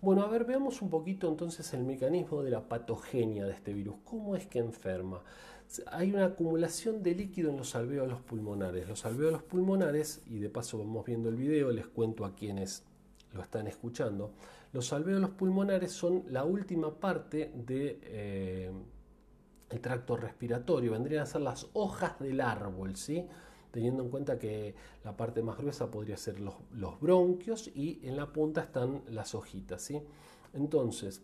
Bueno, 0.00 0.22
a 0.22 0.28
ver, 0.28 0.46
veamos 0.46 0.80
un 0.80 0.88
poquito 0.88 1.28
entonces 1.28 1.74
el 1.74 1.84
mecanismo 1.84 2.42
de 2.42 2.50
la 2.50 2.66
patogenia 2.66 3.44
de 3.44 3.52
este 3.52 3.74
virus. 3.74 3.96
¿Cómo 4.04 4.36
es 4.36 4.46
que 4.46 4.60
enferma? 4.60 5.22
Hay 5.90 6.12
una 6.12 6.26
acumulación 6.26 7.02
de 7.02 7.14
líquido 7.14 7.50
en 7.50 7.56
los 7.56 7.74
alvéolos 7.74 8.20
pulmonares. 8.20 8.88
Los 8.88 9.06
alvéolos 9.06 9.42
pulmonares, 9.42 10.22
y 10.26 10.38
de 10.38 10.48
paso 10.48 10.78
vamos 10.78 11.04
viendo 11.06 11.28
el 11.28 11.36
video, 11.36 11.70
les 11.70 11.86
cuento 11.86 12.24
a 12.24 12.34
quienes 12.34 12.84
lo 13.32 13.42
están 13.42 13.66
escuchando, 13.66 14.32
los 14.72 14.92
alvéolos 14.92 15.30
pulmonares 15.30 15.92
son 15.92 16.24
la 16.28 16.44
última 16.44 16.98
parte 16.98 17.52
del 17.54 17.66
de, 17.66 18.00
eh, 18.02 18.72
tracto 19.80 20.16
respiratorio, 20.16 20.92
vendrían 20.92 21.22
a 21.22 21.26
ser 21.26 21.40
las 21.40 21.68
hojas 21.72 22.18
del 22.18 22.40
árbol, 22.40 22.96
¿sí? 22.96 23.26
teniendo 23.70 24.02
en 24.02 24.10
cuenta 24.10 24.38
que 24.38 24.74
la 25.02 25.16
parte 25.16 25.42
más 25.42 25.56
gruesa 25.56 25.90
podría 25.90 26.16
ser 26.16 26.40
los, 26.40 26.54
bronquios 27.00 27.70
y 27.74 28.00
en 28.06 28.16
la 28.16 28.32
punta 28.32 28.60
están 28.60 29.02
las 29.08 29.34
hojitas. 29.34 29.82
¿sí? 29.82 30.02
Entonces, 30.52 31.22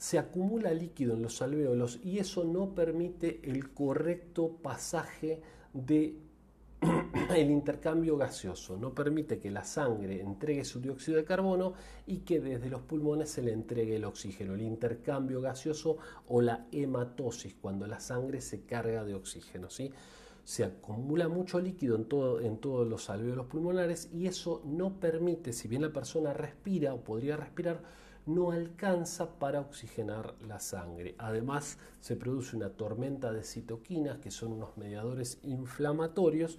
se 0.00 0.18
acumula 0.18 0.72
líquido 0.72 1.12
en 1.12 1.20
los 1.20 1.42
alvéolos 1.42 2.00
y 2.02 2.20
eso 2.20 2.42
no 2.44 2.74
permite 2.74 3.38
el 3.44 3.74
correcto 3.74 4.56
pasaje 4.62 5.42
de 5.74 6.16
el 7.36 7.50
intercambio 7.50 8.16
gaseoso, 8.16 8.78
no 8.78 8.94
permite 8.94 9.38
que 9.38 9.50
la 9.50 9.62
sangre 9.62 10.22
entregue 10.22 10.64
su 10.64 10.80
dióxido 10.80 11.18
de 11.18 11.26
carbono 11.26 11.74
y 12.06 12.20
que 12.20 12.40
desde 12.40 12.70
los 12.70 12.80
pulmones 12.80 13.28
se 13.28 13.42
le 13.42 13.52
entregue 13.52 13.96
el 13.96 14.06
oxígeno, 14.06 14.54
el 14.54 14.62
intercambio 14.62 15.42
gaseoso 15.42 15.98
o 16.28 16.40
la 16.40 16.66
hematosis, 16.72 17.56
cuando 17.60 17.86
la 17.86 18.00
sangre 18.00 18.40
se 18.40 18.62
carga 18.62 19.04
de 19.04 19.14
oxígeno. 19.14 19.68
¿sí? 19.68 19.92
se 20.44 20.64
acumula 20.64 21.28
mucho 21.28 21.60
líquido 21.60 21.94
en, 21.94 22.06
todo, 22.06 22.40
en 22.40 22.56
todos 22.56 22.88
los 22.88 23.10
alvéolos 23.10 23.48
pulmonares 23.48 24.08
y 24.14 24.28
eso 24.28 24.62
no 24.64 24.98
permite, 24.98 25.52
si 25.52 25.68
bien 25.68 25.82
la 25.82 25.92
persona 25.92 26.32
respira 26.32 26.94
o 26.94 27.04
podría 27.04 27.36
respirar, 27.36 27.82
no 28.26 28.52
alcanza 28.52 29.38
para 29.38 29.60
oxigenar 29.60 30.34
la 30.46 30.60
sangre. 30.60 31.14
Además, 31.18 31.78
se 32.00 32.16
produce 32.16 32.56
una 32.56 32.70
tormenta 32.70 33.32
de 33.32 33.42
citoquinas, 33.42 34.18
que 34.18 34.30
son 34.30 34.52
unos 34.52 34.76
mediadores 34.76 35.38
inflamatorios, 35.42 36.58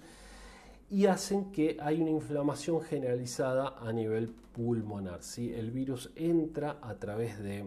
y 0.90 1.06
hacen 1.06 1.52
que 1.52 1.78
hay 1.80 2.02
una 2.02 2.10
inflamación 2.10 2.82
generalizada 2.82 3.78
a 3.78 3.92
nivel 3.92 4.28
pulmonar. 4.28 5.22
¿sí? 5.22 5.52
El 5.52 5.70
virus 5.70 6.10
entra 6.16 6.78
a 6.82 6.96
través 6.96 7.38
de 7.38 7.64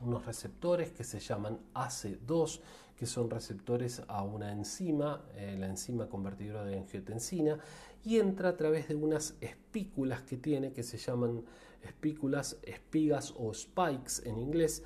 unos 0.00 0.26
receptores 0.26 0.92
que 0.92 1.04
se 1.04 1.20
llaman 1.20 1.58
AC2, 1.74 2.60
que 2.96 3.06
son 3.06 3.30
receptores 3.30 4.02
a 4.08 4.22
una 4.22 4.52
enzima, 4.52 5.24
eh, 5.36 5.56
la 5.58 5.68
enzima 5.68 6.08
convertidora 6.08 6.64
de 6.64 6.76
angiotensina, 6.76 7.58
y 8.04 8.18
entra 8.18 8.50
a 8.50 8.56
través 8.56 8.88
de 8.88 8.94
unas 8.94 9.36
espículas 9.40 10.22
que 10.22 10.36
tiene, 10.36 10.72
que 10.72 10.82
se 10.82 10.98
llaman 10.98 11.44
espículas, 11.82 12.58
espigas 12.62 13.34
o 13.36 13.52
spikes 13.54 14.22
en 14.24 14.38
inglés, 14.38 14.82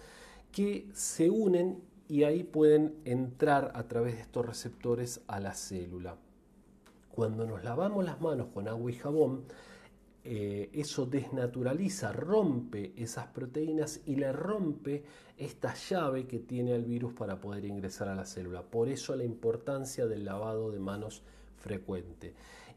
que 0.51 0.89
se 0.93 1.31
unen 1.31 1.83
y 2.09 2.25
ahí 2.25 2.43
pueden 2.45 2.95
entrar 3.05 3.73
a 3.75 3.89
través 3.89 4.17
de 4.17 4.21
estos 4.23 4.45
receptores 4.45 5.23
a 5.27 5.41
la 5.41 5.55
célula. 5.55 6.17
Cuando 7.11 7.47
nos 7.47 7.65
lavamos 7.65 8.05
las 8.05 8.21
manos 8.21 8.49
con 8.53 8.69
agua 8.69 8.91
y 8.91 8.95
jabón, 8.95 9.45
eh, 10.25 10.71
eso 10.73 11.05
desnaturaliza, 11.07 12.13
rompe 12.13 12.93
esas 12.97 13.27
proteínas 13.29 14.01
y 14.07 14.17
le 14.17 14.33
rompe 14.33 15.03
esta 15.37 15.75
llave 15.75 16.27
que 16.27 16.39
tiene 16.39 16.75
el 16.75 16.85
virus 16.85 17.13
para 17.13 17.41
poder 17.41 17.65
ingresar 17.65 18.09
a 18.09 18.15
la 18.15 18.25
célula. 18.25 18.63
Por 18.63 18.89
eso 18.89 19.17
la 19.17 19.25
importancia 19.25 20.07
del 20.07 20.25
lavado 20.25 20.71
de 20.71 20.79
manos 20.79 21.23
frecuente. 21.57 22.35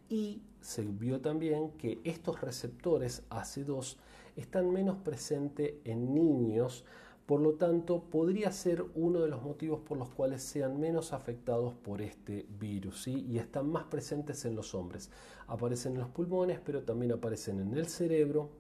Y 0.10 0.42
se 0.62 0.84
vio 0.84 1.22
también 1.22 1.72
que 1.72 2.00
estos 2.04 2.42
receptores 2.42 3.24
AC2 3.30 3.98
están 4.36 4.72
menos 4.72 4.98
presentes 4.98 5.76
en 5.84 6.14
niños 6.14 6.86
por 7.26 7.42
lo 7.42 7.54
tanto, 7.54 8.04
podría 8.04 8.52
ser 8.52 8.86
uno 8.94 9.20
de 9.22 9.30
los 9.30 9.42
motivos 9.42 9.80
por 9.80 9.98
los 9.98 10.10
cuales 10.10 10.44
sean 10.44 10.80
menos 10.80 11.12
afectados 11.12 11.74
por 11.74 12.04
este 12.04 12.46
virus 12.60 13.08
y 13.08 13.40
están 13.40 13.68
más 13.68 13.86
presentes 13.86 14.46
en 14.46 14.56
los 14.56 14.76
hombres. 14.76 15.10
Aparecen 15.48 15.94
en 15.94 16.02
los 16.02 16.10
pulmones, 16.10 16.60
pero 16.64 16.84
también 16.84 17.14
aparecen 17.14 17.60
en 17.60 17.74
el 17.74 17.88
cerebro, 17.88 18.52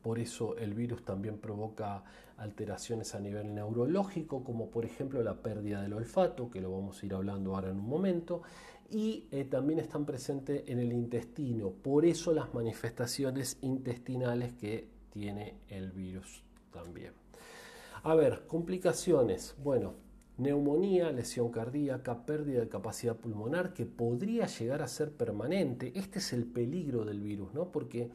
por 0.00 0.18
eso 0.18 0.56
el 0.56 0.72
virus 0.72 1.04
también 1.04 1.38
provoca 1.38 2.04
alteraciones 2.38 3.14
a 3.14 3.20
nivel 3.20 3.54
neurológico, 3.54 4.42
como 4.42 4.70
por 4.70 4.86
ejemplo 4.86 5.22
la 5.22 5.42
pérdida 5.42 5.82
del 5.82 5.92
olfato, 5.92 6.50
que 6.50 6.62
lo 6.62 6.72
vamos 6.72 7.02
a 7.02 7.06
ir 7.06 7.14
hablando 7.14 7.54
ahora 7.54 7.70
en 7.70 7.78
un 7.78 7.88
momento, 7.88 8.42
y 8.90 9.26
eh, 9.30 9.44
también 9.44 9.78
están 9.78 10.04
presentes 10.04 10.62
en 10.66 10.78
el 10.78 10.92
intestino, 10.92 11.70
por 11.70 12.04
eso 12.04 12.32
las 12.32 12.52
manifestaciones 12.54 13.58
intestinales 13.62 14.52
que 14.54 14.88
tiene 15.10 15.54
el 15.68 15.90
virus 15.92 16.42
también. 16.72 17.12
A 18.02 18.14
ver, 18.14 18.46
complicaciones. 18.46 19.54
Bueno, 19.62 19.94
neumonía, 20.36 21.10
lesión 21.10 21.50
cardíaca, 21.50 22.26
pérdida 22.26 22.60
de 22.60 22.68
capacidad 22.68 23.16
pulmonar 23.16 23.72
que 23.72 23.86
podría 23.86 24.46
llegar 24.46 24.82
a 24.82 24.88
ser 24.88 25.12
permanente. 25.12 25.92
Este 25.94 26.18
es 26.18 26.32
el 26.32 26.44
peligro 26.44 27.04
del 27.04 27.20
virus, 27.20 27.54
¿no? 27.54 27.70
Porque 27.70 28.10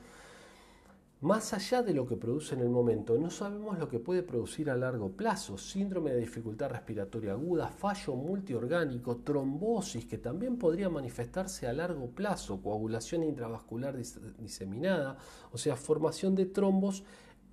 más 1.21 1.53
allá 1.53 1.81
de 1.81 1.93
lo 1.93 2.07
que 2.07 2.15
produce 2.15 2.55
en 2.55 2.61
el 2.61 2.69
momento, 2.69 3.17
no 3.17 3.29
sabemos 3.29 3.77
lo 3.77 3.89
que 3.89 3.99
puede 3.99 4.23
producir 4.23 4.69
a 4.69 4.77
largo 4.77 5.11
plazo. 5.11 5.57
Síndrome 5.57 6.11
de 6.11 6.19
dificultad 6.21 6.69
respiratoria 6.69 7.33
aguda, 7.33 7.67
fallo 7.67 8.15
multiorgánico, 8.15 9.17
trombosis 9.17 10.05
que 10.05 10.17
también 10.17 10.57
podría 10.57 10.89
manifestarse 10.89 11.67
a 11.67 11.73
largo 11.73 12.07
plazo, 12.07 12.61
coagulación 12.61 13.23
intravascular 13.23 13.97
diseminada, 14.37 15.17
o 15.51 15.57
sea, 15.57 15.75
formación 15.75 16.35
de 16.35 16.45
trombos 16.45 17.03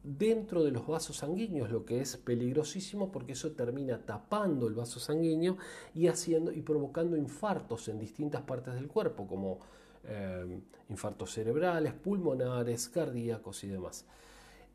dentro 0.05 0.63
de 0.63 0.71
los 0.71 0.87
vasos 0.87 1.17
sanguíneos, 1.17 1.69
lo 1.69 1.85
que 1.85 2.01
es 2.01 2.17
peligrosísimo 2.17 3.11
porque 3.11 3.33
eso 3.33 3.51
termina 3.51 3.99
tapando 3.99 4.69
el 4.69 4.75
vaso 4.75 5.01
sanguíneo 5.01 5.57
y 5.93 6.07
haciendo 6.07 6.53
y 6.53 6.63
provocando 6.63 7.17
infartos 7.17 7.89
en 7.89 7.99
distintas 7.99 8.43
partes 8.43 8.75
del 8.75 8.87
cuerpo, 8.87 9.27
como 9.27 9.59
eh, 10.09 10.61
infartos 10.89 11.33
cerebrales, 11.33 11.93
pulmonares, 11.93 12.89
cardíacos 12.89 13.65
y 13.65 13.69
demás. 13.69 14.07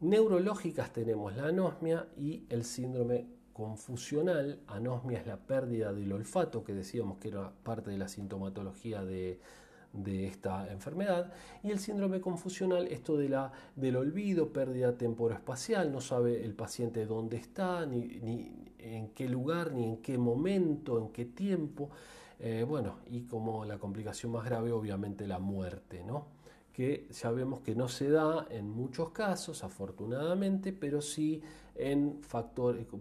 Neurológicas 0.01 0.91
tenemos 0.91 1.35
la 1.35 1.47
anosmia 1.47 2.07
y 2.17 2.43
el 2.49 2.63
síndrome 2.63 3.27
confusional. 3.53 4.59
Anosmia 4.67 5.19
es 5.19 5.27
la 5.27 5.37
pérdida 5.37 5.93
del 5.93 6.11
olfato, 6.11 6.63
que 6.63 6.73
decíamos 6.73 7.17
que 7.17 7.29
era 7.29 7.51
parte 7.63 7.91
de 7.91 7.97
la 7.97 8.07
sintomatología 8.07 9.03
de, 9.03 9.39
esta 10.25 10.71
enfermedad. 10.71 11.31
Y 11.63 11.71
el 11.71 11.79
síndrome 11.79 12.19
confusional, 12.19 12.87
esto 12.87 13.15
de 13.17 13.29
la, 13.29 13.51
del 13.75 13.95
olvido, 13.95 14.51
pérdida 14.51 14.97
temporoespacial, 14.97 15.91
no 15.91 16.01
sabe 16.01 16.43
el 16.43 16.55
paciente 16.55 17.05
dónde 17.05 17.37
está, 17.37 17.85
ni 17.85 18.71
en 18.79 19.09
qué 19.09 19.29
lugar, 19.29 19.71
ni 19.71 19.85
en 19.85 19.97
qué 19.97 20.17
momento, 20.17 20.97
en 20.97 21.09
qué 21.09 21.25
tiempo. 21.25 21.89
Eh, 22.43 22.65
bueno, 22.67 22.97
y 23.07 23.21
como 23.21 23.65
la 23.65 23.77
complicación 23.77 24.31
más 24.31 24.43
grave, 24.43 24.71
obviamente 24.71 25.27
la 25.27 25.39
muerte, 25.39 26.03
¿no? 26.03 26.25
que 26.73 27.07
ya 27.11 27.31
vemos 27.31 27.59
que 27.61 27.75
no 27.75 27.87
se 27.87 28.09
da 28.09 28.47
en 28.49 28.69
muchos 28.69 29.09
casos, 29.11 29.63
afortunadamente, 29.63 30.73
pero 30.73 31.01
sí 31.01 31.41
en 31.75 32.21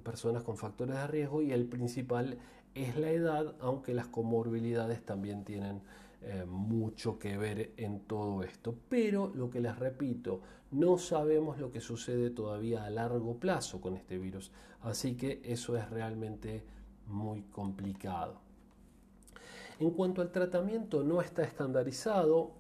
personas 0.03 0.43
con 0.43 0.57
factores 0.57 0.97
de 0.97 1.07
riesgo 1.07 1.43
y 1.43 1.53
el 1.53 1.67
principal 1.67 2.39
es 2.75 2.97
la 2.97 3.11
edad, 3.11 3.55
aunque 3.61 3.95
las 3.95 4.09
comorbilidades 4.09 5.05
también 5.05 5.45
tienen 5.45 5.83
eh, 6.23 6.45
mucho 6.47 7.19
que 7.19 7.37
ver 7.37 7.73
en 7.77 8.01
todo 8.01 8.43
esto. 8.43 8.75
Pero 8.89 9.33
lo 9.35 9.51
que 9.51 9.61
les 9.61 9.79
repito, 9.79 10.41
no 10.73 10.99
sabemos 10.99 11.59
lo 11.59 11.71
que 11.71 11.81
sucede 11.81 12.31
todavía 12.31 12.85
a 12.85 12.91
largo 12.91 13.39
plazo 13.39 13.81
con 13.81 13.97
este 13.97 14.19
virus, 14.19 14.51
así 14.83 15.17
que 15.17 15.41
eso 15.45 15.77
es 15.77 15.89
realmente 15.91 16.63
muy 17.07 17.43
complicado. 17.43 18.50
En 19.81 19.93
cuanto 19.93 20.21
al 20.21 20.31
tratamiento, 20.31 21.03
no 21.03 21.23
está 21.23 21.43
estandarizado. 21.43 22.51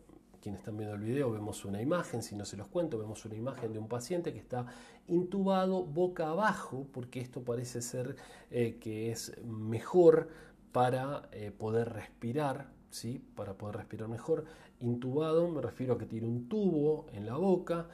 Quienes 0.40 0.60
están 0.60 0.78
viendo 0.78 0.94
el 0.94 1.02
video 1.02 1.30
vemos 1.30 1.66
una 1.66 1.82
imagen, 1.82 2.22
si 2.22 2.34
no 2.34 2.46
se 2.46 2.56
los 2.56 2.66
cuento, 2.68 2.98
vemos 2.98 3.26
una 3.26 3.34
imagen 3.34 3.74
de 3.74 3.78
un 3.78 3.88
paciente 3.88 4.32
que 4.32 4.38
está 4.38 4.64
intubado 5.06 5.84
boca 5.84 6.30
abajo, 6.30 6.86
porque 6.94 7.20
esto 7.20 7.42
parece 7.42 7.82
ser 7.82 8.16
eh, 8.50 8.78
que 8.80 9.10
es 9.10 9.38
mejor 9.44 10.30
para 10.72 11.28
eh, 11.32 11.50
poder 11.50 11.92
respirar, 11.92 12.70
¿sí? 12.88 13.22
para 13.36 13.52
poder 13.52 13.76
respirar 13.76 14.08
mejor. 14.08 14.46
Intubado 14.80 15.46
me 15.50 15.60
refiero 15.60 15.92
a 15.92 15.98
que 15.98 16.06
tiene 16.06 16.26
un 16.26 16.48
tubo 16.48 17.04
en 17.12 17.26
la 17.26 17.36
boca 17.36 17.86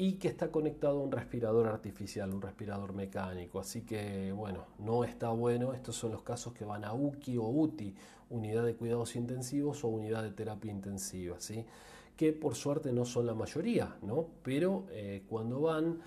y 0.00 0.12
que 0.12 0.28
está 0.28 0.52
conectado 0.52 1.00
a 1.00 1.02
un 1.02 1.10
respirador 1.10 1.66
artificial, 1.66 2.32
un 2.32 2.40
respirador 2.40 2.92
mecánico. 2.92 3.58
Así 3.58 3.82
que, 3.82 4.30
bueno, 4.30 4.66
no 4.78 5.02
está 5.02 5.30
bueno. 5.30 5.74
Estos 5.74 5.96
son 5.96 6.12
los 6.12 6.22
casos 6.22 6.54
que 6.54 6.64
van 6.64 6.84
a 6.84 6.94
UKI 6.94 7.36
o 7.36 7.42
UTI, 7.42 7.94
unidad 8.30 8.64
de 8.64 8.76
cuidados 8.76 9.16
intensivos 9.16 9.82
o 9.82 9.88
unidad 9.88 10.22
de 10.22 10.30
terapia 10.30 10.70
intensiva, 10.70 11.40
¿sí? 11.40 11.66
que 12.16 12.32
por 12.32 12.54
suerte 12.54 12.92
no 12.92 13.04
son 13.04 13.26
la 13.26 13.34
mayoría, 13.34 13.96
¿no? 14.02 14.26
pero 14.42 14.86
eh, 14.90 15.24
cuando 15.28 15.60
van 15.62 15.98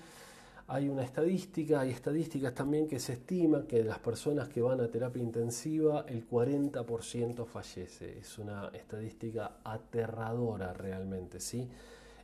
hay 0.68 0.88
una 0.88 1.02
estadística, 1.02 1.80
hay 1.80 1.90
estadísticas 1.90 2.54
también 2.54 2.88
que 2.88 2.98
se 2.98 3.14
estima 3.14 3.66
que 3.66 3.78
de 3.78 3.84
las 3.84 3.98
personas 3.98 4.48
que 4.48 4.62
van 4.62 4.80
a 4.80 4.88
terapia 4.88 5.22
intensiva 5.22 6.06
el 6.08 6.26
40% 6.26 7.44
fallece. 7.44 8.18
Es 8.18 8.38
una 8.38 8.68
estadística 8.68 9.58
aterradora 9.64 10.72
realmente, 10.72 11.40
¿sí? 11.40 11.68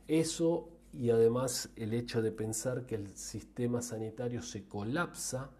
Eso 0.07 0.78
y 0.93 1.11
además 1.11 1.69
el 1.75 1.93
hecho 1.93 2.21
de 2.21 2.31
pensar 2.31 2.85
que 2.85 2.95
el 2.95 3.15
sistema 3.15 3.81
sanitario 3.81 4.41
se 4.41 4.65
colapsa 4.65 5.51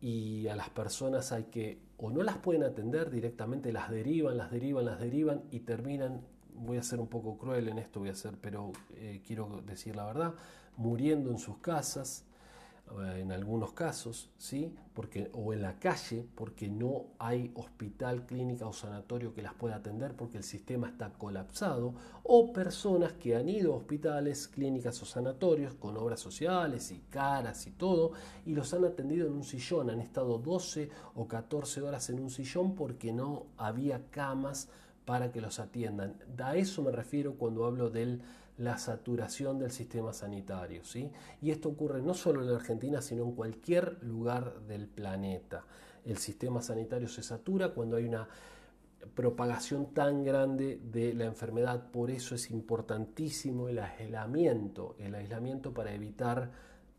y 0.00 0.46
a 0.48 0.56
las 0.56 0.70
personas 0.70 1.32
hay 1.32 1.44
que 1.44 1.80
o 1.96 2.10
no 2.10 2.22
las 2.22 2.38
pueden 2.38 2.62
atender 2.62 3.10
directamente, 3.10 3.72
las 3.72 3.90
derivan, 3.90 4.36
las 4.36 4.50
derivan, 4.52 4.84
las 4.84 5.00
derivan 5.00 5.42
y 5.50 5.60
terminan, 5.60 6.22
voy 6.54 6.78
a 6.78 6.82
ser 6.82 7.00
un 7.00 7.08
poco 7.08 7.36
cruel 7.36 7.68
en 7.68 7.78
esto, 7.78 7.98
voy 7.98 8.10
a 8.10 8.14
ser, 8.14 8.34
pero 8.40 8.70
eh, 8.94 9.20
quiero 9.26 9.62
decir 9.66 9.96
la 9.96 10.06
verdad, 10.06 10.34
muriendo 10.76 11.30
en 11.30 11.38
sus 11.38 11.58
casas, 11.58 12.24
en 13.16 13.32
algunos 13.32 13.72
casos, 13.72 14.30
¿sí? 14.38 14.74
porque, 14.94 15.30
o 15.32 15.52
en 15.52 15.62
la 15.62 15.78
calle, 15.78 16.26
porque 16.34 16.68
no 16.68 17.06
hay 17.18 17.52
hospital, 17.54 18.26
clínica 18.26 18.66
o 18.66 18.72
sanatorio 18.72 19.32
que 19.32 19.42
las 19.42 19.54
pueda 19.54 19.76
atender 19.76 20.14
porque 20.16 20.38
el 20.38 20.42
sistema 20.42 20.88
está 20.88 21.10
colapsado, 21.10 21.94
o 22.24 22.52
personas 22.52 23.12
que 23.12 23.36
han 23.36 23.48
ido 23.48 23.74
a 23.74 23.76
hospitales, 23.76 24.48
clínicas 24.48 25.00
o 25.02 25.06
sanatorios 25.06 25.74
con 25.74 25.96
obras 25.96 26.18
sociales 26.18 26.90
y 26.90 26.98
caras 27.10 27.66
y 27.66 27.70
todo, 27.70 28.12
y 28.44 28.54
los 28.54 28.74
han 28.74 28.84
atendido 28.84 29.28
en 29.28 29.34
un 29.34 29.44
sillón, 29.44 29.90
han 29.90 30.00
estado 30.00 30.38
12 30.38 30.90
o 31.14 31.28
14 31.28 31.82
horas 31.82 32.10
en 32.10 32.18
un 32.18 32.30
sillón 32.30 32.74
porque 32.74 33.12
no 33.12 33.46
había 33.56 34.10
camas 34.10 34.68
para 35.04 35.30
que 35.30 35.40
los 35.40 35.60
atiendan. 35.60 36.16
A 36.38 36.56
eso 36.56 36.82
me 36.82 36.90
refiero 36.90 37.34
cuando 37.34 37.64
hablo 37.64 37.88
del 37.88 38.20
la 38.58 38.76
saturación 38.78 39.58
del 39.58 39.70
sistema 39.70 40.12
sanitario. 40.12 40.84
¿sí? 40.84 41.10
Y 41.40 41.50
esto 41.50 41.70
ocurre 41.70 42.02
no 42.02 42.14
solo 42.14 42.42
en 42.42 42.50
la 42.50 42.56
Argentina, 42.56 43.00
sino 43.00 43.24
en 43.24 43.32
cualquier 43.32 44.02
lugar 44.02 44.60
del 44.66 44.86
planeta. 44.88 45.64
El 46.04 46.18
sistema 46.18 46.60
sanitario 46.62 47.08
se 47.08 47.22
satura 47.22 47.70
cuando 47.70 47.96
hay 47.96 48.04
una 48.04 48.28
propagación 49.14 49.92
tan 49.94 50.24
grande 50.24 50.80
de 50.82 51.14
la 51.14 51.24
enfermedad. 51.24 51.90
Por 51.90 52.10
eso 52.10 52.34
es 52.34 52.50
importantísimo 52.50 53.68
el 53.68 53.78
aislamiento, 53.78 54.96
el 54.98 55.14
aislamiento 55.14 55.72
para 55.72 55.92
evitar 55.92 56.50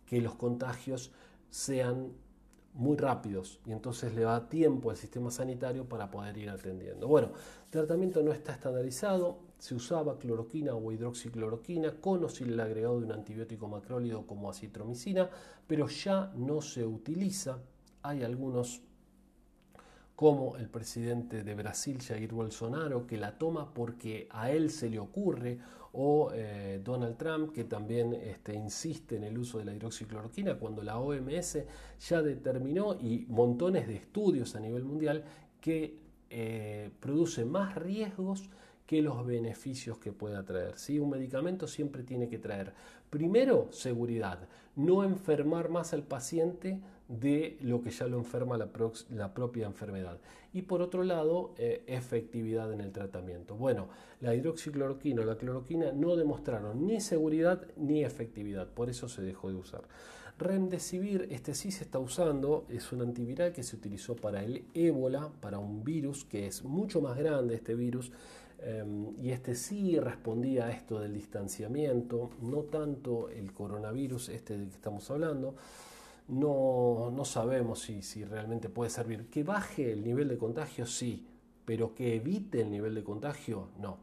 que 0.06 0.22
los 0.22 0.36
contagios 0.36 1.12
sean 1.50 2.14
muy 2.74 2.98
rápidos 2.98 3.60
y 3.66 3.72
entonces 3.72 4.14
le 4.14 4.22
da 4.22 4.48
tiempo 4.48 4.92
al 4.92 4.98
sistema 4.98 5.32
sanitario 5.32 5.88
para 5.88 6.10
poder 6.10 6.38
ir 6.38 6.50
atendiendo. 6.50 7.08
Bueno, 7.08 7.32
el 7.66 7.72
tratamiento 7.72 8.22
no 8.24 8.32
está 8.32 8.54
estandarizado, 8.54 9.40
se 9.60 9.76
usaba 9.76 10.18
cloroquina 10.18 10.74
o 10.74 10.92
hidroxicloroquina 10.92 12.00
con 12.02 12.24
o 12.24 12.30
sin 12.30 12.50
el 12.50 12.60
agregado 12.60 13.00
de 13.00 13.06
un 13.06 13.12
antibiótico 13.12 13.68
macrólido 13.68 14.26
como 14.26 14.50
acitromicina, 14.50 15.30
pero 15.68 15.88
ya 15.88 16.32
no 16.36 16.62
se 16.62 16.86
utiliza. 16.86 17.60
Hay 18.02 18.24
algunos 18.24 18.82
como 20.16 20.58
el 20.58 20.68
presidente 20.68 21.44
de 21.44 21.56
Brasil, 21.56 22.02
Jair 22.02 22.34
Bolsonaro, 22.34 23.06
que 23.06 23.18
la 23.18 23.38
toma 23.38 23.74
porque 23.74 24.28
a 24.32 24.52
él 24.52 24.70
se 24.70 24.90
le 24.90 25.00
ocurre, 25.00 25.60
o 25.94 26.32
eh, 26.34 26.82
Donald 26.84 27.18
Trump, 27.18 27.54
que 27.54 27.64
también 27.64 28.14
este, 28.14 28.54
insiste 28.54 29.16
en 29.16 29.24
el 29.24 29.38
uso 29.38 29.58
de 29.60 29.66
la 29.66 29.74
hidroxicloroquina, 29.74 30.56
cuando 30.56 30.84
la 30.84 31.00
OMS 31.00 31.60
ya 32.00 32.22
determinó, 32.22 32.96
y 33.00 33.26
montones 33.30 33.88
de 33.88 33.96
estudios 33.96 34.56
a 34.56 34.60
nivel 34.60 34.84
mundial, 34.84 35.24
que 35.62 36.00
eh, 36.30 36.92
produce 37.00 37.46
más 37.46 37.76
riesgos 37.76 38.50
que 38.90 39.04
los 39.04 39.24
beneficios 39.24 40.00
que 40.00 40.12
pueda 40.12 40.44
traer. 40.44 40.80
¿sí? 40.80 40.98
Un 40.98 41.12
medicamento 41.12 41.68
siempre 41.68 42.02
tiene 42.02 42.28
que 42.28 42.40
traer, 42.40 42.74
primero, 43.12 43.68
seguridad, 43.70 44.40
no 44.76 45.04
enfermar 45.04 45.70
más 45.70 45.94
al 45.94 46.02
paciente 46.02 46.80
de 47.08 47.60
lo 47.62 47.84
que 47.84 47.92
ya 47.92 48.08
lo 48.08 48.18
enferma 48.18 48.58
la, 48.58 48.72
propia 49.36 49.68
enfermedad. 49.68 50.18
Y 50.54 50.64
por 50.64 50.82
otro 50.82 51.04
lado, 51.04 51.54
eh, 51.60 51.84
efectividad 51.86 52.74
en 52.74 52.82
el 52.82 52.92
tratamiento. 52.92 53.56
Bueno, 53.56 53.90
la 54.22 54.34
hidroxicloroquina 54.34 55.22
o 55.22 55.26
la 55.26 55.38
cloroquina 55.38 55.92
no 55.92 56.16
demostraron 56.16 56.88
ni 56.88 57.00
seguridad 57.00 57.68
ni 57.78 58.04
efectividad, 58.04 58.70
por 58.70 58.90
eso 58.90 59.08
se 59.08 59.22
dejó 59.22 59.50
de 59.50 59.56
usar. 59.56 59.84
Remdesivir, 60.40 61.28
este 61.32 61.54
sí 61.54 61.70
se 61.70 61.84
está 61.84 62.00
usando, 62.00 62.66
es 62.70 62.94
un 62.94 63.02
antiviral 63.02 63.52
que 63.52 63.62
se 63.62 63.76
utilizó 63.76 64.16
para 64.16 64.42
el 64.42 64.64
ébola, 64.74 65.30
para 65.42 65.60
un 65.60 65.84
virus 65.84 66.24
que 66.24 66.48
es 66.48 66.64
mucho 66.64 67.02
más 67.02 67.18
grande 67.18 67.56
este 67.56 67.76
virus, 67.76 68.14
Em, 68.62 69.14
y 69.22 69.32
este 69.32 69.56
sí 69.56 70.00
respondía 70.00 70.66
a 70.66 70.72
esto 70.72 71.00
del 71.00 71.14
distanciamiento, 71.14 72.32
no 72.42 72.64
tanto 72.64 73.30
el 73.30 73.54
coronavirus, 73.54 74.30
este 74.30 74.58
del 74.58 74.70
que 74.70 74.76
estamos 74.76 75.10
hablando. 75.12 75.56
No, 76.28 77.12
no 77.12 77.26
sabemos 77.26 77.80
si, 77.80 78.02
si 78.02 78.24
realmente 78.24 78.70
puede 78.70 78.90
servir. 78.90 79.30
Que 79.30 79.44
baje 79.44 79.92
el 79.92 80.04
nivel 80.04 80.28
de 80.28 80.38
contagio, 80.38 80.86
sí, 80.86 81.26
pero 81.66 81.96
que 81.96 82.16
evite 82.16 82.62
el 82.62 82.70
nivel 82.70 82.96
de 82.96 83.04
contagio, 83.04 83.70
no. 83.80 83.98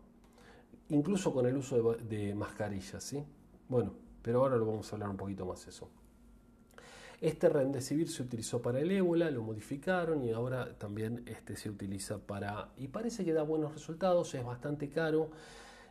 Incluso 0.89 1.33
con 1.33 1.47
el 1.47 1.57
uso 1.57 1.95
de, 1.95 2.05
de 2.05 2.35
mascarillas, 2.35 3.03
¿sí? 3.03 3.25
Bueno, 3.69 3.93
pero 4.23 4.41
ahora 4.41 4.57
lo 4.57 4.67
vamos 4.67 4.91
a 4.91 4.97
hablar 4.97 5.11
un 5.11 5.17
poquito 5.17 5.47
más 5.47 5.67
eso. 5.67 5.89
Este 7.21 7.49
remdesivir 7.49 8.09
se 8.09 8.23
utilizó 8.23 8.61
para 8.61 8.81
el 8.81 8.91
ébola, 8.91 9.31
lo 9.31 9.43
modificaron 9.43 10.23
y 10.23 10.33
ahora 10.33 10.77
también 10.79 11.23
este 11.27 11.57
se 11.57 11.71
utiliza 11.71 12.19
para... 12.19 12.73
y 12.77 12.89
parece 12.89 13.25
que 13.25 13.33
da 13.33 13.43
buenos 13.43 13.73
resultados, 13.73 14.35
es 14.35 14.45
bastante 14.45 14.91
caro, 14.91 15.31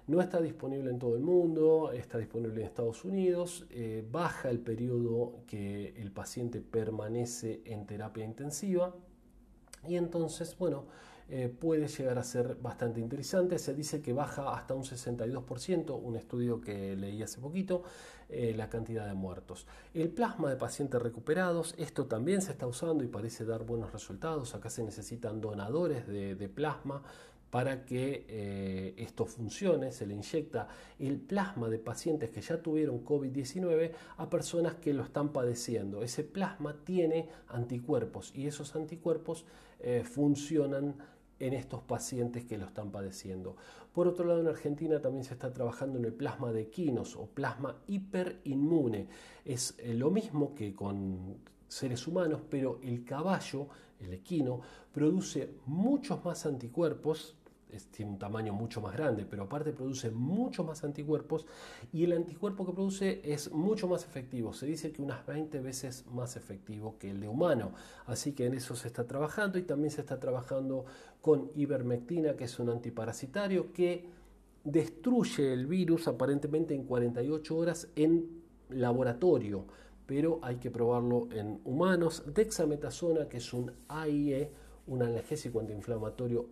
no 0.08 0.22
está 0.22 0.40
disponible 0.40 0.92
en 0.92 1.00
todo 1.00 1.16
el 1.16 1.24
mundo, 1.24 1.92
está 1.92 2.20
disponible 2.20 2.62
en 2.62 2.68
Estados 2.68 3.04
Unidos, 3.04 3.66
eh, 3.72 4.08
baja 4.12 4.52
el 4.52 4.60
periodo 4.60 5.40
que 5.48 5.96
el 5.98 6.12
paciente 6.12 6.62
permanece 6.62 7.64
en 7.66 7.88
terapia 7.88 8.24
intensiva 8.24 8.94
y 9.88 9.96
entonces, 9.96 10.56
bueno, 10.58 10.86
eh, 11.28 11.50
puede 11.50 11.88
llegar 11.88 12.20
a 12.20 12.24
ser 12.24 12.56
bastante 12.62 13.00
interesante. 13.00 13.58
Se 13.58 13.74
dice 13.74 14.02
que 14.02 14.14
baja 14.14 14.54
hasta 14.56 14.76
un 14.76 14.84
62%, 14.84 16.00
un 16.00 16.16
estudio 16.16 16.62
que 16.62 16.96
leí 16.96 17.24
hace 17.24 17.40
poquito, 17.40 17.84
eh, 18.30 18.54
la 18.56 18.70
cantidad 18.70 19.08
de 19.08 19.14
muertos. 19.14 19.68
El 19.94 20.10
plasma 20.10 20.50
de 20.50 20.56
pacientes 20.56 21.02
recuperados, 21.02 21.76
esto 21.78 22.06
también 22.06 22.42
se 22.42 22.52
está 22.52 22.66
usando 22.66 23.04
y 23.04 23.08
parece 23.08 23.46
dar 23.46 23.64
buenos 23.64 23.92
resultados. 23.92 24.56
Acá 24.56 24.70
se 24.70 24.84
necesitan 24.84 25.42
donadores 25.42 26.08
de, 26.08 26.50
plasma 26.50 27.04
para 27.52 27.86
que 27.86 28.26
eh, 28.28 28.94
esto 28.98 29.26
funcione, 29.26 29.92
se 29.92 30.08
le 30.08 30.16
inyecta 30.16 30.68
el 31.00 31.20
plasma 31.20 31.70
de 31.70 31.78
pacientes 31.78 32.30
que 32.32 32.42
ya 32.42 32.62
tuvieron 32.62 33.06
COVID-19 33.06 33.92
a 34.18 34.30
personas 34.30 34.76
que 34.76 34.94
lo 34.94 35.04
están 35.04 35.30
padeciendo. 35.30 36.02
Ese 36.02 36.24
plasma 36.24 36.76
tiene 36.84 37.30
anticuerpos 37.50 38.32
y 38.36 38.48
esos 38.48 38.76
anticuerpos 38.76 39.46
funcionan 40.04 40.96
en 41.40 41.54
estos 41.54 41.82
pacientes 41.82 42.46
que 42.46 42.58
lo 42.58 42.66
están 42.66 42.92
padeciendo. 42.92 43.56
Por 43.94 44.08
otro 44.08 44.26
lado, 44.26 44.42
en 44.42 44.48
Argentina 44.48 45.02
también 45.02 45.24
se 45.24 45.34
está 45.34 45.52
trabajando 45.52 46.00
en 46.00 46.06
el 46.06 46.14
plasma 46.14 46.52
de 46.52 46.62
equinos 46.62 47.16
o 47.16 47.28
plasma 47.28 47.78
hiperinmune. 47.88 49.08
Es 49.44 49.76
eh, 49.78 49.94
lo 49.94 50.12
mismo 50.12 50.54
que 50.56 50.74
con 50.74 51.38
seres 51.68 52.08
humanos, 52.08 52.42
pero 52.50 52.80
el 52.84 53.04
caballo, 53.04 53.68
el 54.00 54.14
equino, 54.14 54.62
produce 54.94 55.56
muchos 55.66 56.24
más 56.24 56.46
anticuerpos 56.46 57.36
tiene 57.92 58.12
un 58.12 58.20
tamaño 58.20 58.54
mucho 58.54 58.82
más 58.82 58.94
grande, 58.94 59.26
pero 59.26 59.44
aparte 59.44 59.72
produce 59.72 60.12
mucho 60.12 60.64
más 60.64 60.84
anticuerpos 60.84 61.46
y 61.92 62.04
el 62.04 62.14
anticuerpo 62.14 62.66
que 62.66 62.74
produce 62.74 63.22
es 63.24 63.52
mucho 63.52 63.88
más 63.88 64.04
efectivo. 64.04 64.54
Se 64.54 64.66
dice 64.66 64.92
que 64.92 65.02
unas 65.02 65.26
20 65.26 65.60
veces 65.60 66.06
más 66.12 66.36
efectivo 66.36 66.98
que 66.98 67.12
el 67.12 67.20
de 67.20 67.28
humano. 67.28 67.74
Así 68.06 68.34
que 68.34 68.46
en 68.46 68.54
eso 68.54 68.76
se 68.76 68.88
está 68.88 69.06
trabajando 69.06 69.58
y 69.58 69.64
también 69.64 69.92
se 69.92 70.02
está 70.02 70.20
trabajando 70.20 70.86
con 71.22 71.52
ivermectina, 71.56 72.36
que 72.36 72.46
es 72.46 72.60
un 72.60 72.70
antiparasitario 72.70 73.74
que 73.74 74.06
destruye 74.64 75.54
el 75.54 75.68
virus 75.68 76.08
aparentemente 76.08 76.74
en 76.74 76.84
48 76.84 77.58
horas 77.58 77.88
en 77.96 78.44
laboratorio, 78.70 79.66
pero 80.06 80.40
hay 80.42 80.58
que 80.58 80.72
probarlo 80.72 81.28
en 81.32 81.62
humanos. 81.64 82.24
Dexametasona, 82.34 83.28
que 83.28 83.38
es 83.38 83.54
un 83.54 83.72
AIE, 83.88 84.52
un 84.88 85.02
analgésico 85.02 85.60
antiinflamatorio 85.60 86.50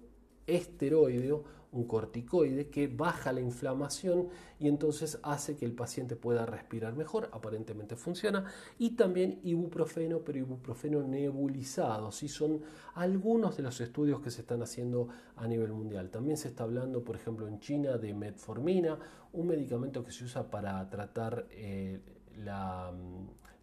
esteroide, 0.48 1.34
un 1.74 1.86
corticoide 1.86 2.70
que 2.70 2.88
baja 2.88 3.34
la 3.34 3.42
inflamación 3.42 4.30
y 4.60 4.68
entonces 4.68 5.20
hace 5.24 5.58
que 5.58 5.66
el 5.66 5.74
paciente 5.74 6.16
pueda 6.16 6.46
respirar 6.46 6.96
mejor, 6.96 7.30
aparentemente 7.34 7.96
funciona, 7.96 8.46
y 8.78 8.92
también 8.92 9.40
ibuprofeno, 9.44 10.20
pero 10.20 10.38
ibuprofeno 10.38 11.02
nebulizado, 11.04 12.12
si 12.12 12.28
son 12.28 12.62
algunos 12.94 13.58
de 13.58 13.64
los 13.64 13.82
estudios 13.82 14.22
que 14.22 14.30
se 14.30 14.42
están 14.42 14.62
haciendo 14.62 15.10
a 15.36 15.48
nivel 15.48 15.74
mundial. 15.74 16.10
También 16.10 16.38
se 16.38 16.50
está 16.50 16.64
hablando, 16.64 17.04
por 17.04 17.16
ejemplo, 17.16 17.48
en 17.48 17.60
China 17.60 17.98
de 17.98 18.14
metformina, 18.14 18.98
un 19.34 19.48
medicamento 19.48 20.04
que 20.04 20.12
se 20.12 20.26
usa 20.26 20.50
para 20.50 20.88
tratar 20.90 21.48
eh, 21.50 22.00
la, 22.38 22.94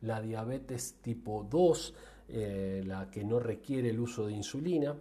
diabetes 0.00 0.96
tipo 1.00 1.46
2, 1.48 1.94
eh, 2.28 2.82
la 2.84 3.08
que 3.08 3.24
no 3.24 3.38
requiere 3.38 3.90
el 3.90 4.00
uso 4.00 4.26
de 4.26 4.32
insulina 4.32 4.96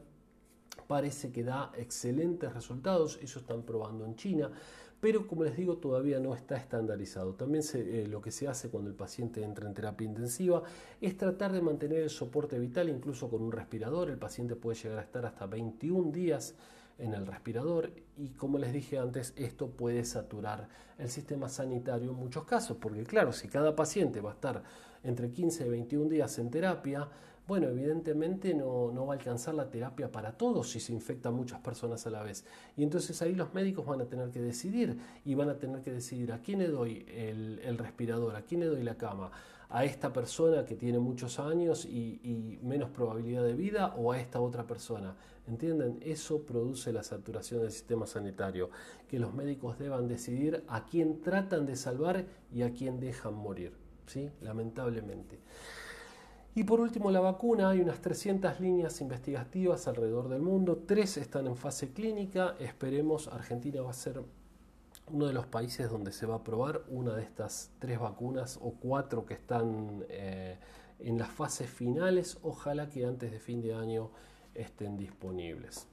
parece 0.82 1.32
que 1.32 1.44
da 1.44 1.72
excelentes 1.78 2.54
resultados, 2.54 3.20
eso 3.22 3.40
están 3.40 3.64
probando 3.64 4.06
en 4.06 4.16
China, 4.16 4.52
pero 5.00 5.28
como 5.28 5.44
les 5.44 5.56
digo 5.56 5.78
todavía 5.78 6.20
no 6.20 6.36
está 6.36 6.58
estandarizado. 6.58 7.34
También 7.34 7.64
eh, 7.74 8.06
lo 8.10 8.22
que 8.22 8.32
se 8.32 8.48
hace 8.48 8.70
cuando 8.70 8.90
el 8.90 8.96
paciente 8.96 9.44
entra 9.44 9.68
en 9.68 9.74
terapia 9.74 10.06
intensiva 10.06 10.64
es 11.00 11.18
tratar 11.18 11.52
de 11.52 11.62
mantener 11.62 12.04
el 12.04 12.10
soporte 12.10 12.60
vital 12.60 12.90
incluso 12.90 13.30
con 13.30 13.42
un 13.42 13.52
respirador, 13.52 14.10
el 14.10 14.18
paciente 14.18 14.56
puede 14.56 14.78
llegar 14.78 15.00
a 15.00 15.04
estar 15.04 15.26
hasta 15.26 15.46
21 15.46 16.12
días 16.12 16.56
en 16.98 17.14
el 17.14 17.26
respirador 17.26 17.92
y 18.18 18.30
como 18.32 18.58
les 18.58 18.74
dije 18.74 19.00
antes, 19.00 19.34
esto 19.38 19.70
puede 19.70 20.04
saturar 20.04 20.68
el 20.98 21.10
sistema 21.10 21.48
sanitario 21.48 22.12
en 22.12 22.18
muchos 22.18 22.44
casos, 22.44 22.78
porque 22.78 23.04
claro, 23.04 23.32
si 23.32 23.48
cada 23.48 23.76
paciente 23.76 24.20
va 24.20 24.32
a 24.32 24.34
estar 24.34 24.64
entre 25.04 25.32
15 25.32 25.66
y 25.66 25.70
21 25.70 26.10
días 26.10 26.38
en 26.40 26.50
terapia, 26.50 27.10
bueno, 27.50 27.68
evidentemente 27.68 28.54
no, 28.54 28.94
va 29.08 29.16
a 29.16 29.18
alcanzar 29.18 29.56
la 29.56 29.72
terapia 29.72 30.12
para 30.12 30.34
todos 30.34 30.70
si 30.70 30.80
se 30.80 30.94
infectan 30.94 31.34
muchas 31.34 31.60
personas 31.62 32.06
a 32.06 32.12
la 32.12 32.22
vez. 32.22 32.46
Y 32.78 32.84
entonces 32.84 33.20
ahí 33.24 33.34
los 33.34 33.56
médicos 33.56 33.88
van 33.88 34.02
a 34.02 34.06
tener 34.06 34.30
que 34.30 34.40
decidir 34.40 35.00
y 35.26 35.34
van 35.34 35.50
a 35.50 35.58
tener 35.58 35.82
que 35.82 35.92
decidir 35.92 36.32
a 36.32 36.44
quién 36.44 36.60
le 36.60 36.68
doy 36.68 37.08
el, 37.10 37.76
respirador, 37.80 38.36
a 38.36 38.44
quién 38.44 38.60
le 38.60 38.68
doy 38.68 38.84
la 38.84 39.00
cama, 39.00 39.32
a 39.68 39.84
esta 39.84 40.14
persona 40.14 40.64
que 40.64 40.76
tiene 40.76 41.00
muchos 41.00 41.40
años 41.40 41.86
y, 41.86 42.20
y 42.24 42.60
menos 42.62 42.92
probabilidad 42.92 43.44
de 43.44 43.56
vida 43.56 43.96
o 43.98 44.12
a 44.12 44.20
esta 44.20 44.40
otra 44.40 44.68
persona. 44.68 45.16
¿Entienden? 45.48 45.98
Eso 46.04 46.44
produce 46.44 46.94
la 46.94 47.02
saturación 47.02 47.62
del 47.62 47.72
sistema 47.72 48.06
sanitario, 48.06 48.70
que 49.08 49.18
los 49.18 49.34
médicos 49.34 49.80
deban 49.80 50.08
decidir 50.08 50.64
a 50.68 50.86
quién 50.86 51.20
tratan 51.22 51.66
de 51.66 51.76
salvar 51.76 52.28
y 52.54 52.62
a 52.62 52.74
quién 52.74 53.00
dejan 53.00 53.34
morir. 53.34 53.79
Lamentablemente. 54.42 55.40
Y 56.56 56.64
por 56.64 56.80
último, 56.80 57.12
la 57.12 57.20
vacuna. 57.20 57.70
Hay 57.70 57.80
unas 57.80 58.02
300 58.02 58.60
líneas 58.60 59.00
investigativas 59.02 59.88
alrededor 59.88 60.30
del 60.30 60.42
mundo. 60.42 60.84
Tres 60.86 61.18
están 61.18 61.48
en 61.48 61.56
fase 61.56 61.94
clínica. 61.94 62.56
Esperemos, 62.60 63.28
Argentina 63.28 63.82
va 63.82 63.92
a 63.92 63.94
ser 63.94 64.22
uno 65.12 65.28
de 65.28 65.34
los 65.34 65.48
países 65.48 65.90
donde 65.90 66.12
se 66.12 66.26
va 66.26 66.36
a 66.36 66.44
probar 66.44 66.84
una 66.90 67.16
de 67.16 67.24
estas 67.24 67.72
tres 67.80 68.00
vacunas 68.00 68.60
o 68.62 68.72
cuatro 68.72 69.26
que 69.26 69.34
están 69.34 70.06
eh, 70.10 70.58
en 71.00 71.18
las 71.18 71.30
fases 71.30 71.70
finales. 71.70 72.38
Ojalá 72.42 72.90
que 72.90 73.06
antes 73.06 73.32
de 73.32 73.40
fin 73.40 73.62
de 73.62 73.74
año 73.74 74.12
estén 74.54 74.98
disponibles. 74.98 75.88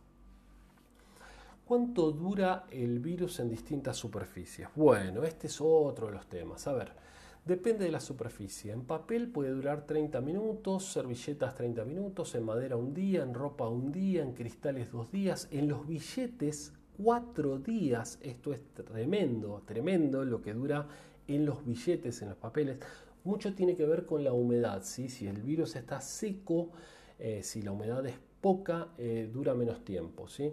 ¿Cuánto 1.64 2.12
dura 2.12 2.66
el 2.70 3.00
virus 3.00 3.40
en 3.40 3.48
distintas 3.48 3.96
superficies? 3.96 4.68
Bueno, 4.74 5.24
este 5.24 5.48
es 5.48 5.61
otro 5.61 6.07
de 6.07 6.12
los 6.12 6.26
temas. 6.26 6.66
A 6.66 6.72
ver. 6.72 7.06
Depende 7.47 7.85
de 7.85 7.93
la 7.93 8.01
superficie. 8.01 8.73
En 8.73 8.83
papel 8.83 9.29
puede 9.29 9.51
durar 9.51 9.87
30 9.87 10.21
minutos, 10.21 10.85
servilletas 10.85 11.55
30 11.55 11.85
minutos, 11.85 12.35
en 12.35 12.43
madera 12.43 12.77
un 12.77 12.93
día, 12.93 13.23
en 13.23 13.35
ropa 13.35 13.69
un 13.69 13.93
día, 13.93 14.25
en 14.25 14.33
cristales 14.33 14.91
dos 14.91 15.13
días, 15.13 15.47
en 15.53 15.69
los 15.69 15.87
billetes 15.87 16.73
cuatro 16.97 17.61
días. 17.61 18.19
Esto 18.21 18.53
es 18.53 18.61
tremendo, 18.75 19.63
tremendo 19.65 20.25
lo 20.25 20.43
que 20.43 20.55
dura 20.55 20.89
en 21.29 21.47
los 21.47 21.65
billetes, 21.65 22.21
en 22.21 22.31
los 22.31 22.39
papeles. 22.39 22.79
Mucho 23.23 23.55
tiene 23.55 23.77
que 23.77 23.87
ver 23.87 24.07
con 24.07 24.25
la 24.25 24.33
humedad. 24.33 24.83
¿sí? 24.83 25.09
Si 25.09 25.29
el 25.29 25.41
virus 25.41 25.77
está 25.77 26.01
seco, 26.01 26.73
eh, 27.21 27.45
si 27.45 27.63
la 27.63 27.71
humedad 27.71 28.05
es 28.07 28.19
poca, 28.41 28.89
eh, 28.99 29.31
dura 29.33 29.55
menos 29.55 29.85
tiempo. 29.85 30.27
¿sí? 30.27 30.53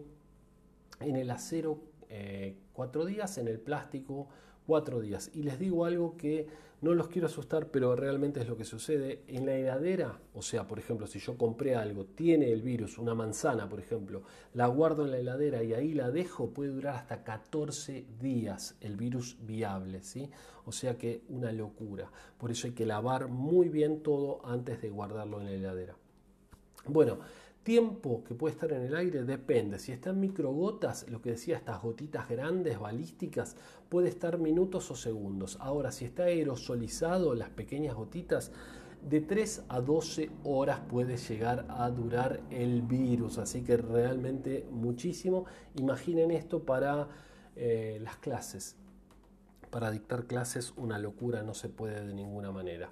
En 0.99 1.15
el 1.15 1.31
acero, 1.31 1.79
eh, 2.09 2.55
cuatro 2.71 3.03
días, 3.03 3.39
en 3.39 3.47
el 3.47 3.59
plástico, 3.59 4.27
cuatro 4.67 5.01
días. 5.01 5.31
Y 5.33 5.41
les 5.41 5.57
digo 5.57 5.85
algo 5.85 6.17
que 6.17 6.47
no 6.83 6.93
los 6.93 7.07
quiero 7.07 7.27
asustar, 7.27 7.67
pero 7.67 7.95
realmente 7.95 8.41
es 8.41 8.47
lo 8.49 8.57
que 8.57 8.65
sucede. 8.65 9.23
En 9.27 9.45
la 9.45 9.55
heladera, 9.55 10.19
o 10.33 10.41
sea, 10.41 10.67
por 10.67 10.79
ejemplo, 10.79 11.07
si 11.07 11.17
yo 11.17 11.37
compré 11.37 11.75
algo, 11.75 12.03
tiene 12.03 12.51
el 12.51 12.61
virus, 12.61 12.97
una 12.97 13.15
manzana, 13.15 13.69
por 13.69 13.79
ejemplo, 13.79 14.23
la 14.53 14.67
guardo 14.67 15.05
en 15.05 15.11
la 15.11 15.17
heladera 15.17 15.63
y 15.63 15.73
ahí 15.73 15.93
la 15.93 16.11
dejo, 16.11 16.49
puede 16.49 16.71
durar 16.71 16.95
hasta 16.95 17.23
14 17.23 18.05
días 18.19 18.75
el 18.81 18.97
virus 18.97 19.37
viable, 19.39 20.03
¿sí? 20.03 20.29
O 20.65 20.73
sea 20.73 20.97
que 20.97 21.23
una 21.29 21.53
locura. 21.53 22.11
Por 22.37 22.51
eso 22.51 22.67
hay 22.67 22.73
que 22.73 22.85
lavar 22.85 23.29
muy 23.29 23.69
bien 23.69 24.03
todo 24.03 24.45
antes 24.45 24.81
de 24.81 24.89
guardarlo 24.89 25.39
en 25.39 25.45
la 25.45 25.51
heladera. 25.53 25.95
Bueno, 26.85 27.19
Tiempo 27.63 28.25
que 28.25 28.35
puede 28.35 28.53
estar 28.53 28.73
en 28.73 28.81
el 28.81 28.93
aire 28.93 29.23
depende. 29.23 29.79
Si 29.79 29.93
está 29.93 30.09
en 30.09 30.19
microgotas, 30.19 31.09
lo 31.09 31.21
que 31.21 31.31
decía, 31.31 31.55
estas 31.55 31.81
gotitas 31.81 32.27
grandes, 32.27 32.77
balísticas, 32.77 33.55
puede 33.87 34.09
estar 34.09 34.37
minutos 34.37 34.91
o 34.91 34.95
segundos. 34.95 35.57
Ahora, 35.61 35.91
si 35.91 36.03
está 36.03 36.23
aerosolizado, 36.23 37.33
las 37.35 37.49
pequeñas 37.49 37.95
gotitas, 37.95 38.51
de 39.09 39.21
3 39.21 39.63
a 39.67 39.81
12 39.81 40.29
horas 40.43 40.79
puede 40.89 41.17
llegar 41.17 41.65
a 41.69 41.89
durar 41.89 42.41
el 42.49 42.81
virus, 42.81 43.37
así 43.37 43.61
que 43.61 43.77
realmente 43.77 44.65
muchísimo. 44.71 45.45
Imaginen 45.75 46.31
esto 46.31 46.63
para 46.63 47.07
eh, 47.55 47.99
las 48.01 48.17
clases. 48.17 48.75
Para 49.69 49.91
dictar 49.91 50.25
clases 50.25 50.73
una 50.77 50.99
locura 50.99 51.43
no 51.43 51.53
se 51.53 51.69
puede 51.69 52.05
de 52.05 52.13
ninguna 52.13 52.51
manera. 52.51 52.89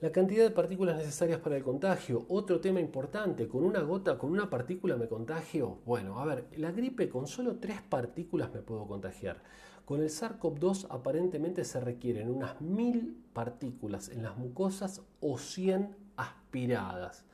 La 0.00 0.10
cantidad 0.10 0.44
de 0.44 0.50
partículas 0.50 0.96
necesarias 0.96 1.40
para 1.40 1.58
el 1.58 1.62
contagio, 1.62 2.24
otro 2.30 2.58
tema 2.58 2.80
importante, 2.80 3.46
con 3.46 3.64
una 3.64 3.82
gota, 3.82 4.16
con 4.16 4.30
una 4.30 4.48
partícula 4.48 4.96
me 4.96 5.08
contagio. 5.08 5.80
Bueno, 5.84 6.18
a 6.20 6.24
ver, 6.24 6.46
la 6.56 6.72
gripe 6.72 7.10
con 7.10 7.26
solo 7.26 7.56
tres 7.56 7.82
partículas 7.82 8.50
me 8.54 8.62
puedo 8.62 8.86
contagiar. 8.86 9.42
Con 9.84 10.00
el 10.00 10.08
SARS-CoV-2 10.08 10.86
aparentemente 10.88 11.64
se 11.64 11.80
requieren 11.80 12.30
unas 12.30 12.62
mil 12.62 13.22
partículas 13.34 14.08
en 14.08 14.22
las 14.22 14.38
mucosas 14.38 15.02
o 15.20 15.36
100 15.36 15.94
aspiradas. 16.16 17.26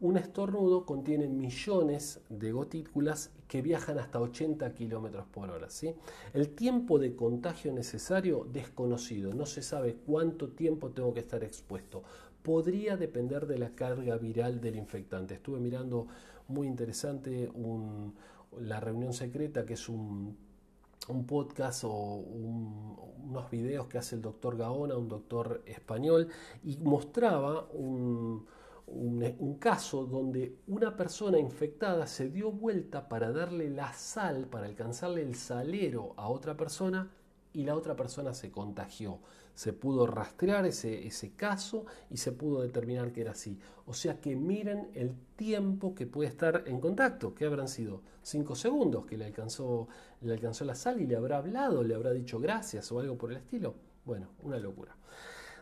Un 0.00 0.16
estornudo 0.16 0.86
contiene 0.86 1.28
millones 1.28 2.22
de 2.28 2.50
gotículas 2.50 3.30
que 3.50 3.62
viajan 3.62 3.98
hasta 3.98 4.20
80 4.20 4.74
km 4.74 5.24
por 5.24 5.50
hora. 5.50 5.68
¿sí? 5.68 5.92
El 6.32 6.50
tiempo 6.50 7.00
de 7.00 7.16
contagio 7.16 7.72
necesario 7.72 8.46
desconocido, 8.48 9.34
no 9.34 9.44
se 9.44 9.60
sabe 9.60 9.96
cuánto 10.06 10.50
tiempo 10.50 10.90
tengo 10.90 11.12
que 11.12 11.18
estar 11.18 11.42
expuesto. 11.42 12.04
Podría 12.44 12.96
depender 12.96 13.48
de 13.48 13.58
la 13.58 13.74
carga 13.74 14.16
viral 14.18 14.60
del 14.60 14.76
infectante. 14.76 15.34
Estuve 15.34 15.58
mirando 15.58 16.06
muy 16.46 16.68
interesante 16.68 17.50
la 18.56 18.78
reunión 18.78 19.12
secreta, 19.12 19.66
que 19.66 19.74
es 19.74 19.88
un, 19.88 20.36
podcast 21.26 21.82
o 21.82 21.90
unos 21.90 23.50
videos 23.50 23.88
que 23.88 23.98
hace 23.98 24.14
el 24.14 24.22
doctor 24.22 24.56
Gaona, 24.56 24.96
un 24.96 25.08
doctor 25.08 25.60
español, 25.66 26.28
y 26.62 26.76
mostraba 26.76 27.66
un 27.72 28.46
un, 28.90 29.56
caso 29.58 30.04
donde 30.04 30.56
una 30.66 30.96
persona 30.96 31.38
infectada 31.38 32.06
se 32.06 32.28
dio 32.28 32.50
vuelta 32.50 33.08
para 33.08 33.32
darle 33.32 33.70
la 33.70 33.92
sal, 33.92 34.46
para 34.46 34.66
alcanzarle 34.66 35.22
el 35.22 35.34
salero 35.34 36.14
a 36.16 36.28
otra 36.28 36.56
persona 36.56 37.10
y 37.52 37.64
la 37.64 37.74
otra 37.74 37.96
persona 37.96 38.34
se 38.34 38.50
contagió. 38.50 39.20
Se 39.54 39.72
pudo 39.72 40.06
rastrear 40.06 40.64
ese, 40.66 41.06
ese 41.06 41.32
caso 41.32 41.84
y 42.08 42.16
se 42.16 42.32
pudo 42.32 42.62
determinar 42.62 43.12
que 43.12 43.20
era 43.20 43.32
así. 43.32 43.58
O 43.86 43.92
sea 43.92 44.20
que 44.20 44.34
miren 44.36 44.90
el 44.94 45.14
tiempo 45.36 45.94
que 45.94 46.06
puede 46.06 46.30
estar 46.30 46.64
en 46.66 46.80
contacto, 46.80 47.34
que 47.34 47.44
habrán 47.44 47.68
sido 47.68 48.02
cinco 48.22 48.54
segundos 48.54 49.06
que 49.06 49.16
le 49.16 49.26
alcanzó, 49.26 49.88
le 50.22 50.32
alcanzó 50.32 50.64
la 50.64 50.74
sal 50.74 51.00
y 51.00 51.06
le 51.06 51.16
habrá 51.16 51.38
hablado, 51.38 51.82
le 51.82 51.94
habrá 51.94 52.12
dicho 52.12 52.38
gracias 52.38 52.90
o 52.92 53.00
algo 53.00 53.18
por 53.18 53.32
el 53.32 53.38
estilo. 53.38 53.74
Bueno, 54.04 54.28
una 54.42 54.58
locura. 54.58 54.96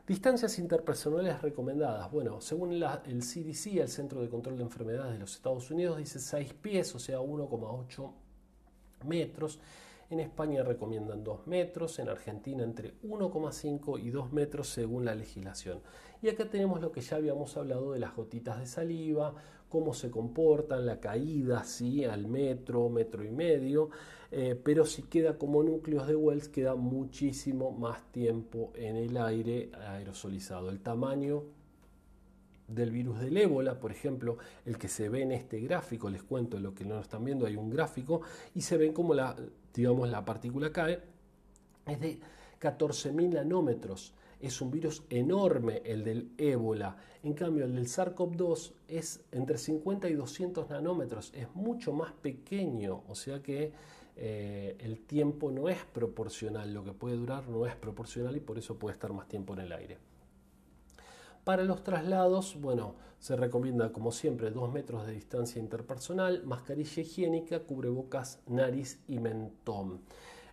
Distancias 0.09 0.59
interpersonales 0.59 1.43
recomendadas. 1.43 2.11
Bueno, 2.11 2.41
según 2.41 2.73
el 2.73 3.23
CDC, 3.23 3.77
el 3.77 3.89
Centro 3.89 4.23
de 4.23 4.31
Control 4.31 4.57
de 4.57 4.63
Enfermedades 4.63 5.13
de 5.13 5.19
los 5.19 5.35
Estados 5.35 5.71
Unidos, 5.71 5.99
dice 5.99 6.19
6 6.19 6.55
pies, 6.55 6.95
o 6.95 6.99
sea, 6.99 7.19
1,8 7.21 8.11
metros. 9.05 9.61
En 10.11 10.21
España 10.21 10.63
recomiendan 10.63 11.23
2 11.23 11.47
metros, 11.47 11.99
en 11.99 12.09
Argentina 12.09 12.65
entre 12.65 12.95
1,5 13.03 14.01
y 14.03 14.09
2 14.09 14.33
metros 14.33 14.69
según 14.69 15.05
la 15.05 15.15
legislación. 15.15 15.83
Y 16.23 16.29
acá 16.29 16.49
tenemos 16.49 16.81
lo 16.81 16.91
que 16.93 17.03
ya 17.03 17.17
habíamos 17.17 17.59
hablado 17.59 17.93
de 17.93 17.99
las 17.99 18.17
gotitas 18.17 18.59
de 18.59 18.67
saliva, 18.67 19.35
cómo 19.69 19.93
se 19.93 20.11
comportan, 20.11 20.87
la 20.87 20.99
caída 20.99 21.63
¿sí? 21.65 22.07
al 22.07 22.27
metro, 22.27 22.89
metro 22.89 23.23
y 23.23 23.31
medio, 23.31 23.91
eh, 24.31 24.59
pero 24.63 24.87
si 24.87 25.03
queda 25.03 25.37
como 25.37 25.63
núcleos 25.63 26.07
de 26.07 26.17
Wells 26.17 26.49
queda 26.49 26.75
muchísimo 26.75 27.71
más 27.73 28.11
tiempo 28.11 28.73
en 28.77 28.97
el 28.97 29.15
aire 29.19 29.71
aerosolizado. 29.75 30.71
El 30.71 30.81
tamaño 30.81 31.45
del 32.67 32.91
virus 32.91 33.21
del 33.21 33.37
ébola, 33.37 33.79
por 33.79 33.91
ejemplo, 33.91 34.39
el 34.65 34.79
que 34.79 34.89
se 34.89 35.09
ve 35.09 35.23
en 35.23 35.33
este 35.33 35.61
gráfico, 35.61 36.09
les 36.09 36.23
cuento 36.23 36.59
lo 36.61 36.75
que 36.75 36.85
no 36.85 36.99
están 36.99 37.25
viendo, 37.25 37.47
hay 37.47 37.57
un 37.57 37.71
gráfico 37.71 38.23
y 38.55 38.61
se 38.63 38.77
ven 38.77 38.93
como 38.93 39.15
la, 39.15 39.37
digamos, 39.79 40.09
la 40.09 40.24
partícula 40.24 40.72
cae, 40.72 41.01
es 41.87 42.01
de 42.01 42.18
14.000 42.61 43.35
nanómetros 43.35 44.12
es 44.41 44.61
un 44.61 44.70
virus 44.70 45.03
enorme 45.11 45.83
el 45.85 46.05
del 46.05 46.31
ébola. 46.37 46.97
En 47.22 47.35
cambio, 47.35 47.64
el 47.64 47.74
del 47.74 47.87
SARS-CoV-2 47.87 48.72
es 48.89 49.20
entre 49.33 49.59
50 49.59 50.09
y 50.09 50.14
200 50.14 50.68
nanómetros, 50.68 51.33
es 51.35 51.49
mucho 51.55 51.93
más 51.93 52.12
pequeño, 52.12 53.03
o 53.09 53.14
sea 53.14 53.43
que 53.43 53.72
eh, 54.16 54.76
el 54.81 55.01
tiempo 55.01 55.51
no 55.51 55.68
es 55.68 55.79
proporcional, 55.85 56.72
lo 56.72 56.85
que 56.85 56.93
puede 56.93 57.16
durar 57.16 57.49
no 57.49 57.66
es 57.66 57.74
proporcional 57.76 58.37
y 58.37 58.41
por 58.41 58.59
eso 58.59 58.79
puede 58.79 58.95
estar 58.95 59.12
más 59.12 59.29
tiempo 59.29 59.55
en 59.55 59.61
el 59.61 59.72
aire. 59.72 59.99
Para 61.49 61.64
los 61.64 61.82
traslados, 61.82 62.61
bueno, 62.61 62.96
se 63.18 63.34
recomienda 63.34 63.90
como 63.90 64.12
siempre 64.12 64.51
2 64.51 64.70
metros 64.70 65.07
de 65.07 65.14
distancia 65.14 65.59
interpersonal, 65.59 66.44
mascarilla 66.44 67.01
higiénica, 67.01 67.61
cubrebocas, 67.61 68.42
nariz 68.49 69.03
y 69.09 69.18
mentón. 69.18 70.03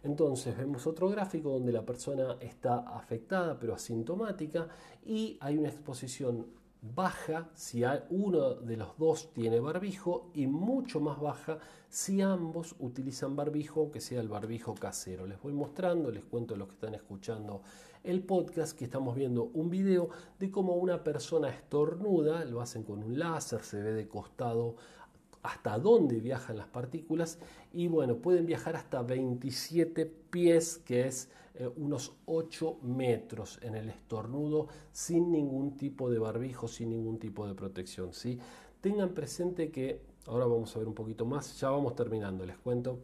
Entonces 0.03 0.55
vemos 0.55 0.87
otro 0.87 1.09
gráfico 1.09 1.49
donde 1.49 1.73
la 1.73 1.85
persona 1.85 2.37
está 2.39 2.77
afectada 2.95 3.59
pero 3.59 3.75
asintomática 3.75 4.69
y 5.05 5.37
hay 5.41 5.57
una 5.57 5.67
exposición 5.67 6.47
baja 6.81 7.49
si 7.55 7.83
uno 8.09 8.53
de 8.53 8.77
los 8.77 8.97
dos 8.97 9.33
tiene 9.33 9.59
barbijo 9.59 10.29
y 10.33 10.47
mucho 10.47 11.01
más 11.01 11.19
baja 11.19 11.57
si 11.89 12.21
ambos 12.21 12.73
utilizan 12.79 13.35
barbijo, 13.35 13.81
aunque 13.81 13.99
sea 13.99 14.21
el 14.21 14.29
barbijo 14.29 14.75
casero. 14.75 15.27
Les 15.27 15.41
voy 15.41 15.51
mostrando, 15.51 16.09
les 16.09 16.23
cuento 16.23 16.55
a 16.55 16.57
los 16.57 16.69
que 16.69 16.75
están 16.75 16.95
escuchando 16.95 17.63
el 18.05 18.23
podcast 18.23 18.77
que 18.77 18.85
estamos 18.85 19.15
viendo 19.15 19.45
un 19.53 19.69
video 19.69 20.09
de 20.39 20.51
cómo 20.51 20.75
una 20.75 21.03
persona 21.03 21.49
estornuda, 21.49 22.45
lo 22.45 22.61
hacen 22.61 22.83
con 22.83 23.03
un 23.03 23.17
láser, 23.17 23.63
se 23.63 23.81
ve 23.81 23.93
de 23.93 24.07
costado 24.07 24.75
hasta 25.41 25.77
dónde 25.77 26.19
viajan 26.19 26.57
las 26.57 26.67
partículas 26.67 27.39
y 27.71 27.87
bueno, 27.87 28.17
pueden 28.17 28.45
viajar 28.45 28.75
hasta 28.75 29.01
27 29.01 30.05
pies, 30.05 30.77
que 30.77 31.07
es 31.07 31.29
eh, 31.55 31.69
unos 31.77 32.13
8 32.25 32.79
metros 32.81 33.59
en 33.61 33.75
el 33.75 33.89
estornudo 33.89 34.67
sin 34.91 35.31
ningún 35.31 35.77
tipo 35.77 36.09
de 36.09 36.19
barbijo, 36.19 36.67
sin 36.67 36.89
ningún 36.89 37.19
tipo 37.19 37.47
de 37.47 37.53
protección. 37.53 38.13
¿sí? 38.13 38.39
Tengan 38.81 39.13
presente 39.13 39.71
que, 39.71 40.01
ahora 40.27 40.45
vamos 40.45 40.75
a 40.75 40.79
ver 40.79 40.87
un 40.87 40.95
poquito 40.95 41.25
más, 41.25 41.59
ya 41.59 41.69
vamos 41.69 41.95
terminando, 41.95 42.45
les 42.45 42.57
cuento, 42.57 42.99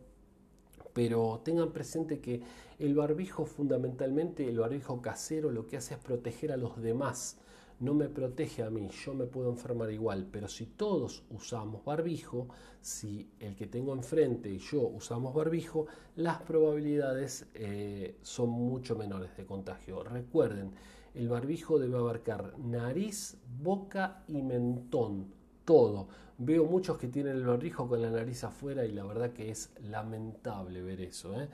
pero 0.93 1.41
tengan 1.43 1.71
presente 1.71 2.19
que 2.19 2.41
el 2.85 2.95
barbijo 2.95 3.45
fundamentalmente, 3.45 4.47
el 4.47 4.59
barbijo 4.59 5.01
casero, 5.01 5.51
lo 5.51 5.67
que 5.67 5.77
hace 5.77 5.93
es 5.93 5.99
proteger 5.99 6.51
a 6.51 6.57
los 6.57 6.81
demás 6.81 7.37
no 7.81 7.95
me 7.95 8.07
protege 8.07 8.61
a 8.63 8.69
mí, 8.69 8.89
yo 8.89 9.13
me 9.15 9.25
puedo 9.25 9.49
enfermar 9.49 9.91
igual, 9.91 10.27
pero 10.31 10.47
si 10.47 10.67
todos 10.67 11.23
usamos 11.31 11.83
barbijo, 11.83 12.47
si 12.79 13.31
el 13.39 13.55
que 13.55 13.65
tengo 13.65 13.93
enfrente 13.93 14.49
y 14.49 14.59
yo 14.59 14.81
usamos 14.81 15.33
barbijo, 15.33 15.87
las 16.15 16.41
probabilidades 16.43 17.47
eh, 17.55 18.17
son 18.21 18.51
mucho 18.51 18.95
menores 18.95 19.35
de 19.35 19.47
contagio. 19.47 20.03
Recuerden, 20.03 20.71
el 21.15 21.27
barbijo 21.27 21.79
debe 21.79 21.97
abarcar 21.97 22.53
nariz, 22.59 23.37
boca 23.59 24.23
y 24.27 24.43
mentón, 24.43 25.33
todo. 25.65 26.07
Veo 26.37 26.65
muchos 26.65 26.99
que 26.99 27.07
tienen 27.07 27.35
el 27.37 27.45
barbijo 27.45 27.87
con 27.87 28.01
la 28.01 28.11
nariz 28.11 28.43
afuera 28.43 28.85
y 28.85 28.91
la 28.91 29.03
verdad 29.03 29.31
que 29.33 29.49
es 29.49 29.71
lamentable 29.81 30.83
ver 30.83 31.01
eso. 31.01 31.39
¿eh? 31.39 31.49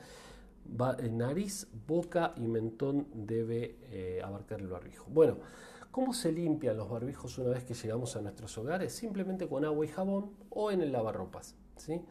Eh 1.00 1.10
nariz, 1.10 1.68
boca 1.88 2.34
y 2.38 2.48
mentón 2.48 3.08
debe 3.14 3.78
eh, 3.92 4.22
abarcar 4.24 4.62
el 4.62 4.68
barbijo. 4.68 5.06
Bueno, 5.10 5.38
¿Cómo 5.98 6.14
se 6.14 6.32
limpian 6.32 6.78
los 6.78 6.92
barbijos 6.92 7.40
una 7.40 7.50
vez 7.50 7.64
que 7.64 7.74
llegamos 7.74 8.16
a 8.16 8.22
nuestros 8.22 8.56
hogares? 8.60 8.94
Simplemente 8.94 9.48
con 9.48 9.66
agua 9.66 9.84
y 9.84 9.88
jabón 9.88 10.30
o 10.52 10.70
en 10.70 10.82
el 10.82 10.92
lavarropas. 10.92 11.56
¿sí? 11.76 12.02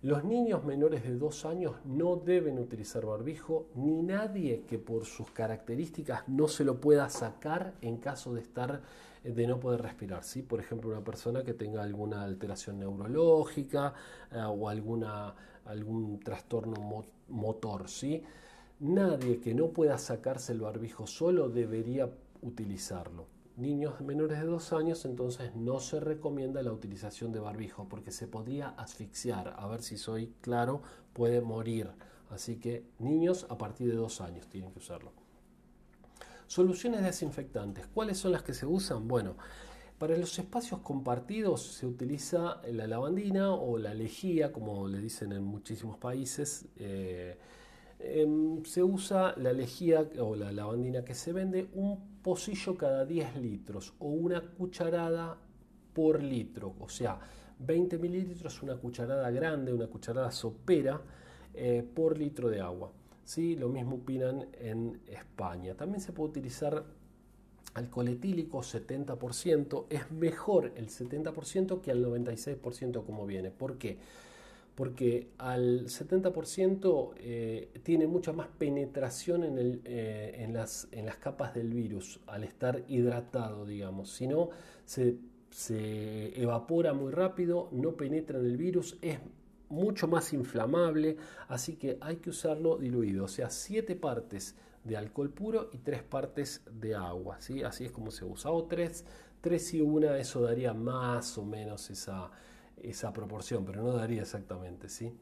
Los 0.00 0.24
niños 0.24 0.64
menores 0.64 1.02
de 1.02 1.14
dos 1.14 1.44
años 1.44 1.74
no 1.84 2.16
deben 2.16 2.58
utilizar 2.58 3.04
barbijo, 3.04 3.68
ni 3.74 4.00
nadie 4.00 4.64
que 4.66 4.78
por 4.78 5.04
sus 5.04 5.30
características 5.30 6.26
no 6.26 6.48
se 6.48 6.64
lo 6.64 6.80
pueda 6.80 7.10
sacar 7.10 7.74
en 7.82 7.98
caso 7.98 8.32
de 8.32 8.40
estar 8.40 8.80
de 9.22 9.46
no 9.46 9.60
poder 9.60 9.82
respirar. 9.82 10.24
¿sí? 10.24 10.40
Por 10.40 10.58
ejemplo, 10.58 10.88
una 10.88 11.04
persona 11.04 11.42
que 11.42 11.52
tenga 11.52 11.82
alguna 11.82 12.22
alteración 12.22 12.78
neurológica 12.78 13.92
eh, 14.30 14.40
o 14.40 14.70
alguna, 14.70 15.34
algún 15.66 16.18
trastorno. 16.20 17.04
¿Sí? 17.86 18.22
Nadie 18.80 19.40
que 19.40 19.54
no 19.54 19.70
pueda 19.70 19.98
sacarse 19.98 20.52
el 20.52 20.60
barbijo 20.60 21.06
solo 21.06 21.48
debería 21.48 22.10
utilizarlo. 22.42 23.26
Niños 23.56 24.00
menores 24.00 24.38
de 24.38 24.46
dos 24.46 24.72
años, 24.72 25.04
entonces 25.04 25.56
no 25.56 25.80
se 25.80 25.98
recomienda 25.98 26.62
la 26.62 26.72
utilización 26.72 27.32
de 27.32 27.40
barbijo 27.40 27.88
porque 27.88 28.12
se 28.12 28.28
podría 28.28 28.68
asfixiar. 28.68 29.56
A 29.58 29.66
ver 29.66 29.82
si 29.82 29.98
soy 29.98 30.32
claro, 30.40 30.82
puede 31.12 31.40
morir. 31.40 31.90
Así 32.30 32.56
que 32.56 32.84
niños 33.00 33.46
a 33.48 33.58
partir 33.58 33.88
de 33.88 33.96
dos 33.96 34.20
años 34.20 34.46
tienen 34.46 34.70
que 34.70 34.78
usarlo. 34.78 35.12
Soluciones 36.46 37.02
desinfectantes. 37.02 37.88
¿Cuáles 37.88 38.18
son 38.18 38.32
las 38.32 38.42
que 38.42 38.54
se 38.54 38.64
usan? 38.64 39.08
Bueno, 39.08 39.36
para 39.98 40.16
los 40.16 40.38
espacios 40.38 40.80
compartidos 40.80 41.62
se 41.62 41.86
utiliza 41.86 42.60
la 42.70 42.86
lavandina 42.86 43.52
o 43.52 43.78
la 43.78 43.94
lejía, 43.94 44.52
como 44.52 44.86
le 44.88 45.00
dicen 45.00 45.32
en 45.32 45.42
muchísimos 45.42 45.98
países. 45.98 46.66
Eh, 46.76 47.36
Em, 48.00 48.64
se 48.64 48.82
usa 48.82 49.34
la 49.38 49.52
lejía 49.52 50.08
o 50.20 50.36
la 50.36 50.52
lavandina 50.52 51.04
que 51.04 51.14
se 51.14 51.32
vende 51.32 51.68
un 51.74 52.20
pocillo 52.22 52.76
cada 52.76 53.04
10 53.04 53.36
litros 53.36 53.92
o 53.98 54.08
una 54.08 54.40
cucharada 54.40 55.36
por 55.92 56.22
litro, 56.22 56.76
o 56.78 56.88
sea, 56.88 57.18
20 57.58 57.98
mililitros, 57.98 58.62
una 58.62 58.76
cucharada 58.76 59.28
grande, 59.32 59.72
una 59.72 59.88
cucharada 59.88 60.30
sopera 60.30 61.00
eh, 61.54 61.84
por 61.92 62.16
litro 62.16 62.48
de 62.48 62.60
agua. 62.60 62.92
¿sí? 63.24 63.56
Lo 63.56 63.68
mismo 63.68 63.96
opinan 63.96 64.46
en 64.60 65.00
España. 65.08 65.74
También 65.74 66.00
se 66.00 66.12
puede 66.12 66.30
utilizar 66.30 66.84
alcohol 67.74 68.08
etílico 68.08 68.58
70%. 68.60 69.86
Es 69.90 70.10
mejor 70.10 70.72
el 70.76 70.88
70% 70.88 71.80
que 71.80 71.90
al 71.90 72.04
96% 72.04 73.04
como 73.04 73.26
viene. 73.26 73.50
¿Por 73.50 73.78
qué? 73.78 73.98
Porque 74.74 75.28
al 75.38 75.86
70% 75.86 77.14
eh, 77.18 77.70
tiene 77.82 78.06
mucha 78.06 78.32
más 78.32 78.46
penetración 78.46 79.44
en, 79.44 79.58
el, 79.58 79.80
eh, 79.84 80.36
en, 80.38 80.52
las, 80.52 80.88
en 80.92 81.06
las 81.06 81.16
capas 81.16 81.54
del 81.54 81.72
virus 81.72 82.20
al 82.26 82.44
estar 82.44 82.84
hidratado, 82.88 83.66
digamos. 83.66 84.10
Si 84.12 84.28
no, 84.28 84.50
se 84.84 85.16
se 85.50 86.40
evapora 86.40 86.92
muy 86.92 87.12
rápido, 87.12 87.68
no 87.72 87.92
penetra 87.96 88.38
en 88.38 88.46
el 88.46 88.56
virus, 88.56 88.98
es 89.02 89.18
mucho 89.68 90.08
más 90.08 90.32
inflamable, 90.32 91.16
así 91.48 91.76
que 91.76 91.98
hay 92.00 92.16
que 92.16 92.30
usarlo 92.30 92.78
diluido, 92.78 93.24
o 93.24 93.28
sea, 93.28 93.50
7 93.50 93.96
partes 93.96 94.54
de 94.88 94.96
alcohol 94.96 95.30
puro 95.30 95.70
y 95.72 95.78
3 95.78 96.02
partes 96.02 96.62
de 96.70 96.94
agua, 96.94 97.40
¿sí? 97.40 97.62
así 97.62 97.84
es 97.84 97.92
como 97.92 98.10
se 98.10 98.24
usa, 98.24 98.50
o 98.50 98.64
3, 98.64 99.04
3 99.40 99.74
y 99.74 99.80
1, 99.80 100.14
eso 100.14 100.40
daría 100.40 100.74
más 100.74 101.38
o 101.38 101.44
menos 101.44 101.90
esa, 101.90 102.30
esa 102.76 103.12
proporción, 103.12 103.64
pero 103.64 103.82
no 103.82 103.92
daría 103.92 104.22
exactamente, 104.22 104.88
¿sí? 104.88 105.14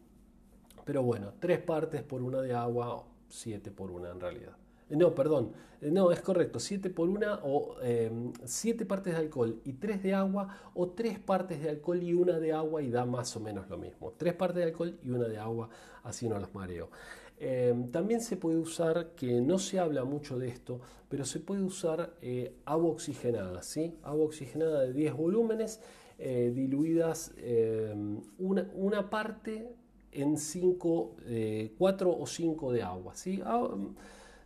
Pero 0.85 1.03
bueno, 1.03 1.35
3 1.41 1.59
partes 1.61 2.03
por 2.03 2.23
una 2.23 2.41
de 2.41 2.55
agua, 2.55 3.05
7 3.29 3.71
por 3.73 3.91
una 3.91 4.11
en 4.11 4.21
realidad. 4.21 4.57
No, 4.89 5.15
perdón. 5.15 5.53
Eh, 5.81 5.91
no, 5.91 6.13
es 6.13 6.21
correcto. 6.21 6.61
7 6.61 6.91
por 6.91 7.09
1 7.09 7.41
o 7.43 7.77
7 8.45 8.83
eh, 8.83 8.87
partes 8.87 9.15
de 9.15 9.19
alcohol 9.19 9.61
y 9.65 9.75
3 9.75 10.03
de 10.03 10.15
agua 10.15 10.49
o 10.75 10.91
3 10.91 11.19
partes 11.19 11.61
de 11.61 11.71
alcohol 11.71 12.03
y 12.03 12.15
una 12.15 12.39
de 12.39 12.53
agua 12.53 12.83
y 12.83 12.91
da 12.91 13.05
más 13.05 13.35
o 13.37 13.41
menos 13.41 13.69
lo 13.69 13.79
mismo. 13.79 14.13
3 14.17 14.35
partes 14.35 14.59
de 14.59 14.65
alcohol 14.65 14.99
y 15.03 15.11
una 15.11 15.27
de 15.27 15.39
agua, 15.39 15.69
así 16.05 16.29
no 16.29 16.39
los 16.39 16.55
mareo. 16.55 16.91
Eh, 17.39 17.75
también 17.93 18.21
se 18.21 18.37
puede 18.37 18.59
usar, 18.59 19.13
que 19.15 19.41
no 19.41 19.59
se 19.59 19.79
habla 19.79 20.05
mucho 20.05 20.39
de 20.39 20.49
esto, 20.49 20.81
pero 21.09 21.25
se 21.25 21.41
puede 21.41 21.63
usar 21.63 22.15
agua 22.65 22.91
oxigenada, 22.91 23.63
¿sí? 23.63 23.95
Agua 24.03 24.27
oxigenada 24.27 24.83
de 24.83 24.93
10 24.93 25.15
volúmenes, 25.15 25.81
diluidas 26.19 27.35
una, 28.39 28.71
una, 28.75 29.11
parte 29.11 29.69
en 30.13 30.39
5, 30.39 31.17
4 31.77 32.19
o 32.19 32.27
5 32.27 32.73
de 32.73 32.83
agua, 32.83 33.15
¿sí? 33.15 33.41
Ah, 33.45 33.69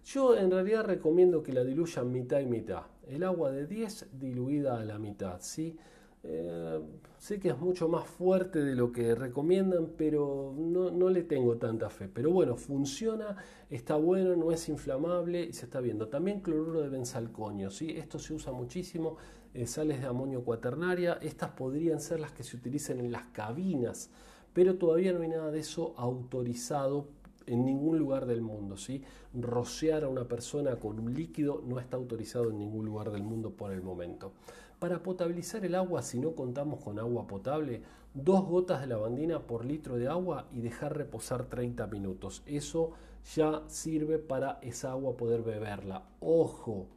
yo 0.04 0.36
en 0.36 0.50
realidad 0.50 0.84
recomiendo 0.84 1.42
que 1.42 1.52
la 1.52 1.64
diluyan 1.64 2.10
mitad 2.10 2.40
y 2.40 2.46
mitad. 2.46 2.82
El 3.06 3.22
agua 3.22 3.50
de 3.50 3.66
10 3.66 4.08
diluida 4.18 4.80
a 4.80 4.84
la 4.84 4.98
mitad, 4.98 5.40
¿sí? 5.40 5.76
Eh, 6.22 6.80
sé 7.18 7.40
que 7.40 7.48
es 7.48 7.58
mucho 7.58 7.88
más 7.88 8.06
fuerte 8.06 8.62
de 8.62 8.74
lo 8.74 8.92
que 8.92 9.14
recomiendan, 9.14 9.92
pero 9.96 10.54
no, 10.56 11.08
le 11.08 11.22
tengo 11.22 11.56
tanta 11.56 11.88
fe. 11.90 12.08
Pero 12.08 12.30
bueno, 12.30 12.56
funciona, 12.56 13.36
está 13.70 13.96
bueno, 13.96 14.36
no 14.36 14.52
es 14.52 14.68
inflamable 14.68 15.44
y 15.44 15.52
se 15.52 15.64
está 15.66 15.80
viendo. 15.80 16.08
También 16.08 16.40
cloruro 16.40 16.82
de 16.82 16.88
benzalconio, 16.88 17.70
¿sí? 17.70 17.90
esto 17.96 18.18
se 18.18 18.34
usa 18.34 18.52
muchísimo, 18.52 19.16
eh, 19.54 19.66
sales 19.66 20.00
de 20.00 20.06
amonio 20.06 20.44
cuaternaria. 20.44 21.14
Estas 21.22 21.50
podrían 21.50 22.00
ser 22.00 22.20
las 22.20 22.32
que 22.32 22.44
se 22.44 22.56
utilizan 22.56 23.00
en 23.00 23.12
las 23.12 23.24
cabinas, 23.32 24.10
pero 24.52 24.76
todavía 24.76 25.12
no 25.12 25.22
hay 25.22 25.28
nada 25.28 25.50
de 25.50 25.60
eso 25.60 25.94
autorizado 25.96 27.08
en 27.46 27.64
ningún 27.64 27.98
lugar 27.98 28.26
del 28.26 28.42
mundo. 28.42 28.76
¿sí? 28.76 29.02
Rociar 29.34 30.04
a 30.04 30.08
una 30.08 30.24
persona 30.24 30.76
con 30.76 30.98
un 31.00 31.14
líquido 31.14 31.62
no 31.66 31.80
está 31.80 31.96
autorizado 31.96 32.50
en 32.50 32.58
ningún 32.58 32.84
lugar 32.84 33.10
del 33.10 33.22
mundo 33.22 33.50
por 33.50 33.72
el 33.72 33.82
momento. 33.82 34.32
Para 34.80 35.04
potabilizar 35.04 35.64
el 35.64 35.76
agua, 35.76 36.02
si 36.02 36.18
no 36.18 36.34
contamos 36.34 36.82
con 36.82 36.98
agua 36.98 37.28
potable, 37.28 37.82
dos 38.14 38.44
gotas 38.44 38.80
de 38.80 38.88
lavandina 38.88 39.46
por 39.46 39.64
litro 39.64 39.96
de 39.96 40.08
agua 40.08 40.48
y 40.52 40.60
dejar 40.60 40.96
reposar 40.96 41.44
30 41.44 41.86
minutos. 41.86 42.42
Eso 42.46 42.90
ya 43.36 43.62
sirve 43.68 44.18
para 44.18 44.58
esa 44.62 44.90
agua 44.90 45.16
poder 45.16 45.42
beberla. 45.42 46.08
Ojo, 46.18 46.88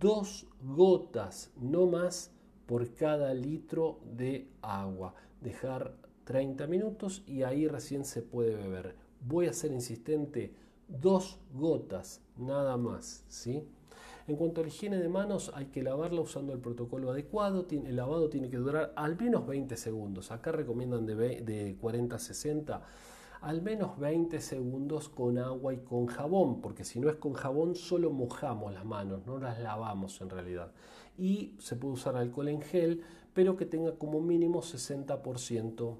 dos 0.00 0.46
gotas, 0.62 1.50
no 1.60 1.86
más, 1.86 2.30
por 2.64 2.94
cada 2.94 3.34
litro 3.34 3.98
de 4.16 4.48
agua. 4.62 5.12
Dejar 5.42 5.94
30 6.24 6.66
minutos 6.66 7.22
y 7.26 7.42
ahí 7.42 7.68
recién 7.68 8.06
se 8.06 8.22
puede 8.22 8.54
beber 8.54 9.02
voy 9.26 9.46
a 9.46 9.52
ser 9.52 9.72
insistente, 9.72 10.54
dos 10.88 11.38
gotas, 11.54 12.20
nada 12.36 12.76
más, 12.76 13.24
¿sí? 13.28 13.64
En 14.28 14.36
cuanto 14.36 14.60
a 14.60 14.64
la 14.64 14.68
higiene 14.68 14.98
de 14.98 15.08
manos, 15.08 15.50
hay 15.54 15.66
que 15.66 15.82
lavarla 15.82 16.20
usando 16.20 16.52
el 16.52 16.60
protocolo 16.60 17.10
adecuado. 17.10 17.66
El 17.70 17.96
lavado 17.96 18.28
tiene 18.28 18.48
que 18.48 18.56
durar 18.56 18.92
al 18.96 19.16
menos 19.16 19.46
20 19.46 19.76
segundos. 19.76 20.30
Acá 20.30 20.52
recomiendan 20.52 21.06
de 21.06 21.76
40 21.80 22.16
a 22.16 22.18
60. 22.18 22.82
Al 23.40 23.60
menos 23.60 23.98
20 23.98 24.40
segundos 24.40 25.08
con 25.08 25.36
agua 25.38 25.74
y 25.74 25.78
con 25.78 26.06
jabón, 26.06 26.60
porque 26.60 26.84
si 26.84 27.00
no 27.00 27.10
es 27.10 27.16
con 27.16 27.32
jabón 27.32 27.74
solo 27.74 28.12
mojamos 28.12 28.72
las 28.72 28.84
manos, 28.84 29.26
no 29.26 29.38
las 29.38 29.58
lavamos 29.58 30.20
en 30.20 30.30
realidad. 30.30 30.70
Y 31.18 31.56
se 31.58 31.74
puede 31.74 31.94
usar 31.94 32.16
alcohol 32.16 32.48
en 32.48 32.62
gel, 32.62 33.02
pero 33.34 33.56
que 33.56 33.66
tenga 33.66 33.96
como 33.96 34.20
mínimo 34.20 34.62
60% 34.62 35.96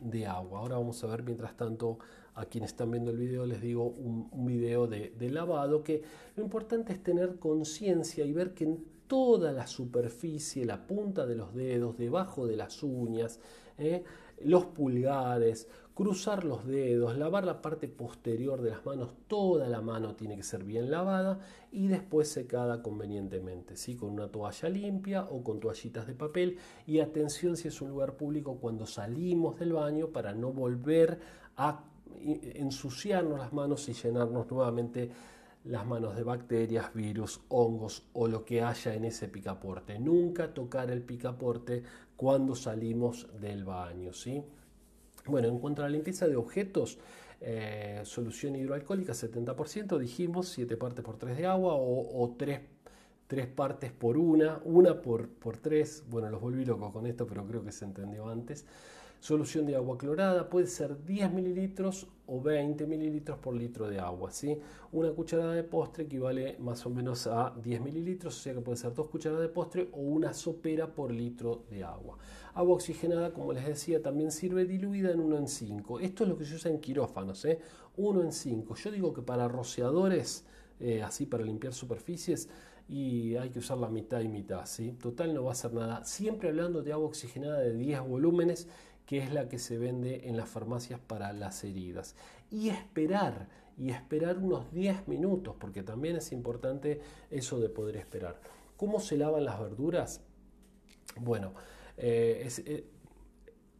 de 0.00 0.26
agua. 0.26 0.60
Ahora 0.60 0.76
vamos 0.76 1.02
a 1.02 1.08
ver, 1.08 1.24
mientras 1.24 1.56
tanto, 1.56 1.98
a 2.38 2.46
quienes 2.46 2.70
están 2.70 2.92
viendo 2.92 3.10
el 3.10 3.16
video, 3.16 3.44
les 3.44 3.60
digo 3.60 3.84
un, 3.84 4.46
video 4.46 4.86
de, 4.86 5.30
lavado, 5.30 5.82
que 5.82 6.02
lo 6.36 6.44
importante 6.44 6.92
es 6.92 7.02
tener 7.02 7.38
conciencia 7.38 8.24
y 8.24 8.32
ver 8.32 8.54
que 8.54 8.64
en 8.64 8.84
toda 9.08 9.52
la 9.52 9.66
superficie, 9.66 10.64
la 10.64 10.86
punta 10.86 11.26
de 11.26 11.34
los 11.34 11.52
dedos, 11.54 11.98
debajo 11.98 12.46
de 12.46 12.56
las 12.56 12.82
uñas, 12.82 13.40
¿eh? 13.76 14.04
los 14.44 14.66
pulgares, 14.66 15.66
cruzar 15.94 16.44
los 16.44 16.64
dedos, 16.64 17.18
lavar 17.18 17.44
la 17.44 17.60
parte 17.60 17.88
posterior 17.88 18.62
de 18.62 18.70
las 18.70 18.86
manos, 18.86 19.14
toda 19.26 19.68
la 19.68 19.80
mano 19.80 20.14
tiene 20.14 20.36
que 20.36 20.44
ser 20.44 20.62
bien 20.62 20.92
lavada 20.92 21.40
y 21.72 21.88
después 21.88 22.28
secada 22.28 22.82
convenientemente, 22.82 23.76
¿sí? 23.76 23.96
con 23.96 24.10
una 24.10 24.30
toalla 24.30 24.68
limpia 24.68 25.24
o 25.24 25.42
con 25.42 25.58
toallitas 25.58 26.06
de 26.06 26.14
papel. 26.14 26.58
Y 26.86 27.00
atención 27.00 27.56
si 27.56 27.66
es 27.66 27.82
un 27.82 27.88
lugar 27.88 28.16
público 28.16 28.58
cuando 28.60 28.86
salimos 28.86 29.58
del 29.58 29.72
baño 29.72 30.10
para 30.10 30.34
no 30.34 30.52
volver 30.52 31.18
a 31.56 31.82
ensuciarnos 32.54 33.38
las 33.38 33.52
manos 33.52 33.88
y 33.88 33.92
llenarnos 33.92 34.50
nuevamente 34.50 35.10
las 35.64 35.86
manos 35.86 36.16
de 36.16 36.22
bacterias, 36.22 36.94
virus, 36.94 37.40
hongos 37.48 38.04
o 38.14 38.26
lo 38.26 38.44
que 38.44 38.62
haya 38.62 38.94
en 38.94 39.04
ese 39.04 39.28
picaporte. 39.28 39.98
Nunca 39.98 40.52
tocar 40.54 40.90
el 40.90 41.02
picaporte 41.02 41.82
cuando 42.16 42.54
salimos 42.54 43.28
del 43.40 43.64
baño, 43.64 44.12
¿sí? 44.12 44.42
Bueno, 45.26 45.48
en 45.48 45.58
cuanto 45.58 45.82
a 45.82 45.84
la 45.86 45.90
limpieza 45.90 46.26
de 46.26 46.36
objetos, 46.36 46.98
eh, 47.40 48.00
solución 48.04 48.56
hidroalcohólica 48.56 49.12
70%, 49.12 49.98
dijimos 49.98 50.48
7 50.48 50.76
partes 50.76 51.04
por 51.04 51.18
3 51.18 51.36
de 51.36 51.46
agua 51.46 51.74
o, 51.76 52.34
3, 52.36 52.60
partes 53.54 53.92
por 53.92 54.16
una, 54.16 54.60
una 54.64 55.02
por, 55.02 55.28
por 55.28 55.58
3, 55.58 56.04
bueno, 56.08 56.30
los 56.30 56.40
volví 56.40 56.64
locos 56.64 56.92
con 56.92 57.06
esto, 57.06 57.26
pero 57.26 57.46
creo 57.46 57.62
que 57.62 57.72
se 57.72 57.84
entendió 57.84 58.28
antes. 58.28 58.64
Solución 59.20 59.66
de 59.66 59.74
agua 59.74 59.98
clorada 59.98 60.48
puede 60.48 60.68
ser 60.68 61.04
10 61.04 61.32
mililitros 61.32 62.06
o 62.26 62.40
20 62.40 62.86
mililitros 62.86 63.38
por 63.38 63.54
litro 63.54 63.88
de 63.88 63.98
agua. 63.98 64.30
¿sí? 64.30 64.56
Una 64.92 65.10
cucharada 65.10 65.54
de 65.54 65.64
postre 65.64 66.04
equivale 66.04 66.56
más 66.60 66.86
o 66.86 66.90
menos 66.90 67.26
a 67.26 67.52
10 67.62 67.80
mililitros, 67.80 68.36
o 68.36 68.40
sea 68.40 68.54
que 68.54 68.60
puede 68.60 68.76
ser 68.76 68.94
dos 68.94 69.08
cucharadas 69.08 69.42
de 69.42 69.48
postre 69.48 69.88
o 69.92 69.98
una 69.98 70.32
sopera 70.32 70.94
por 70.94 71.10
litro 71.10 71.64
de 71.68 71.82
agua. 71.82 72.16
Agua 72.54 72.74
oxigenada, 72.74 73.32
como 73.32 73.52
les 73.52 73.66
decía, 73.66 74.00
también 74.00 74.30
sirve 74.30 74.66
diluida 74.66 75.10
en 75.10 75.20
1 75.20 75.36
en 75.36 75.48
5. 75.48 76.00
Esto 76.00 76.22
es 76.22 76.30
lo 76.30 76.36
que 76.36 76.44
se 76.44 76.54
usa 76.54 76.70
en 76.70 76.78
quirófanos, 76.78 77.44
¿eh? 77.44 77.58
1 77.96 78.22
en 78.22 78.32
5. 78.32 78.74
Yo 78.76 78.90
digo 78.92 79.12
que 79.12 79.22
para 79.22 79.48
rociadores, 79.48 80.44
eh, 80.78 81.02
así 81.02 81.26
para 81.26 81.44
limpiar 81.44 81.72
superficies, 81.72 82.48
y 82.88 83.36
hay 83.36 83.50
que 83.50 83.58
usar 83.58 83.76
la 83.76 83.88
mitad 83.88 84.20
y 84.20 84.28
mitad, 84.28 84.64
¿sí? 84.64 84.92
Total 84.92 85.34
no 85.34 85.44
va 85.44 85.50
a 85.50 85.52
hacer 85.52 85.74
nada. 85.74 86.04
Siempre 86.04 86.48
hablando 86.48 86.82
de 86.82 86.92
agua 86.92 87.08
oxigenada 87.08 87.58
de 87.58 87.74
10 87.74 88.00
volúmenes 88.00 88.66
que 89.08 89.16
es 89.16 89.32
la 89.32 89.48
que 89.48 89.58
se 89.58 89.78
vende 89.78 90.28
en 90.28 90.36
las 90.36 90.50
farmacias 90.50 91.00
para 91.00 91.32
las 91.32 91.64
heridas. 91.64 92.14
Y 92.50 92.68
esperar, 92.68 93.48
y 93.78 93.88
esperar 93.88 94.36
unos 94.36 94.70
10 94.70 95.08
minutos, 95.08 95.56
porque 95.58 95.82
también 95.82 96.16
es 96.16 96.30
importante 96.30 97.00
eso 97.30 97.58
de 97.58 97.70
poder 97.70 97.96
esperar. 97.96 98.38
¿Cómo 98.76 99.00
se 99.00 99.16
lavan 99.16 99.46
las 99.46 99.58
verduras? 99.58 100.20
Bueno, 101.16 101.54
eh, 101.96 102.50
eh, 102.66 102.84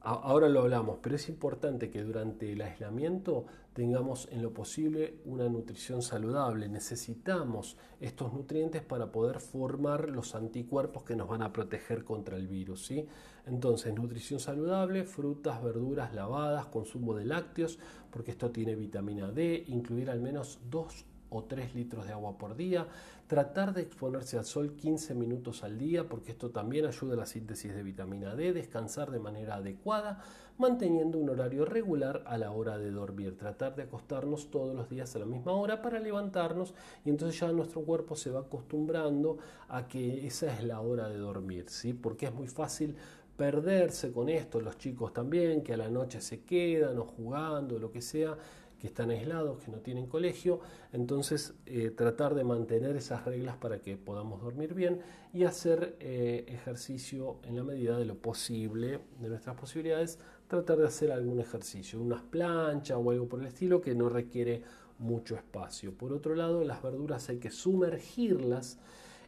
ahora 0.01 0.49
lo 0.49 0.61
hablamos, 0.61 0.99
pero 1.03 1.17
es 1.17 1.29
importante 1.29 1.91
que 1.91 2.03
durante 2.03 2.53
el 2.53 2.63
aislamiento 2.63 3.47
tengamos 3.73 4.29
en 4.33 4.43
lo 4.43 4.53
posible 4.53 5.21
una 5.25 5.49
nutrición 5.49 6.03
saludable. 6.03 6.69
Necesitamos 6.69 7.77
estos 8.01 8.33
nutrientes 8.33 8.83
para 8.83 9.13
poder 9.13 9.41
formar 9.41 10.09
los 10.09 10.35
anticuerpos 10.35 11.05
que 11.05 11.17
nos 11.17 11.29
van 11.29 11.43
a 11.43 11.53
proteger 11.53 12.05
contra 12.05 12.37
el 12.37 12.49
virus. 12.49 12.87
¿sí? 12.87 13.07
Entonces, 13.47 13.95
nutrición 13.95 14.41
saludable, 14.41 15.05
frutas, 15.05 15.63
verduras 15.63 16.15
lavadas, 16.15 16.67
consumo 16.67 17.15
de 17.15 17.25
lácteos, 17.25 17.79
porque 18.11 18.33
esto 18.33 18.51
tiene 18.51 18.75
vitamina 18.75 19.31
D, 19.31 19.65
incluir 19.69 20.11
al 20.11 20.21
menos 20.21 20.59
dos 20.69 21.05
o 21.31 21.45
3 21.45 21.74
litros 21.74 22.07
de 22.07 22.12
agua 22.12 22.39
por 22.39 22.57
día, 22.57 22.87
tratar 23.26 23.74
de 23.74 23.83
exponerse 23.83 24.39
al 24.39 24.45
sol 24.45 24.74
15 24.74 25.14
minutos 25.14 25.62
al 25.62 25.79
día 25.79 26.09
porque 26.09 26.33
esto 26.33 26.51
también 26.51 26.87
ayuda 26.87 27.14
a 27.14 27.18
la 27.18 27.26
síntesis 27.26 27.74
de 27.74 27.83
vitamina 27.83 28.35
D, 28.35 28.53
descansar 28.53 29.11
de 29.11 29.18
manera 29.18 29.57
adecuada, 29.57 30.22
manteniendo 30.57 31.18
un 31.18 31.31
horario 31.31 31.64
regular 31.64 32.24
a 32.26 32.37
la 32.37 32.51
hora 32.51 32.79
de 32.79 32.91
dormir, 32.91 33.37
tratar 33.37 33.76
de 33.76 33.85
acostarnos 33.85 34.51
todos 34.51 34.74
los 34.74 34.89
días 34.89 35.14
a 35.14 35.20
la 35.20 35.26
misma 35.26 35.53
hora 35.53 35.83
para 35.83 36.01
levantarnos 36.01 36.74
y 37.05 37.11
entonces 37.11 37.39
ya 37.39 37.53
nuestro 37.53 37.83
cuerpo 37.83 38.16
se 38.16 38.31
va 38.31 38.41
acostumbrando 38.41 39.39
a 39.68 39.87
que 39.87 40.26
esa 40.26 40.53
es 40.53 40.64
la 40.64 40.81
hora 40.81 41.09
de 41.09 41.18
dormir, 41.18 41.66
¿sí? 41.68 41.93
Porque 41.93 42.26
es 42.26 42.35
muy 42.35 42.49
fácil 42.49 42.97
perderse 43.37 44.11
con 44.11 44.29
esto, 44.29 44.61
los 44.61 44.79
chicos 44.79 45.12
también, 45.12 45.62
que 45.62 45.74
a 45.74 45.76
la 45.76 45.89
noche 45.89 46.20
se 46.20 46.41
quedan 46.41 46.99
o 46.99 47.05
jugando, 47.05 47.79
lo 47.79 47.93
que 47.93 48.03
sea, 48.03 48.37
que 48.81 48.87
están 48.87 49.11
aislados, 49.11 49.62
que 49.62 49.70
no 49.70 49.79
tienen 49.79 50.07
colegio, 50.07 50.61
entonces 50.93 51.55
eh, 51.66 51.91
tratar 51.91 52.35
de 52.35 52.45
mantener 52.45 52.97
esas 52.97 53.24
reglas 53.24 53.57
para 53.57 53.81
que 53.81 53.97
podamos 53.97 54.41
dormir 54.41 54.74
bien 54.74 55.01
y 55.33 55.45
hacer 55.45 55.97
eh, 56.01 56.45
ejercicio 56.49 57.39
en 57.43 57.57
la 57.57 57.64
medida 57.64 57.99
de 57.99 58.05
lo 58.05 58.16
posible, 58.16 59.01
de 59.20 59.29
nuestras 59.29 59.57
posibilidades, 59.57 60.18
tratar 60.47 60.79
de 60.79 60.87
hacer 60.87 61.11
algún 61.11 61.41
ejercicio, 61.41 62.01
unas 62.01 62.22
planchas 62.22 62.99
o 63.01 63.11
algo 63.11 63.29
por 63.29 63.41
el 63.41 63.47
estilo 63.47 63.81
que 63.81 63.95
no 63.95 64.09
requiere 64.09 64.62
mucho 64.99 65.35
espacio. 65.35 65.93
Por 65.93 66.12
otro 66.12 66.35
lado, 66.35 66.64
las 66.64 66.83
verduras 66.83 67.29
hay 67.29 67.39
que 67.39 67.51
sumergirlas 67.51 68.79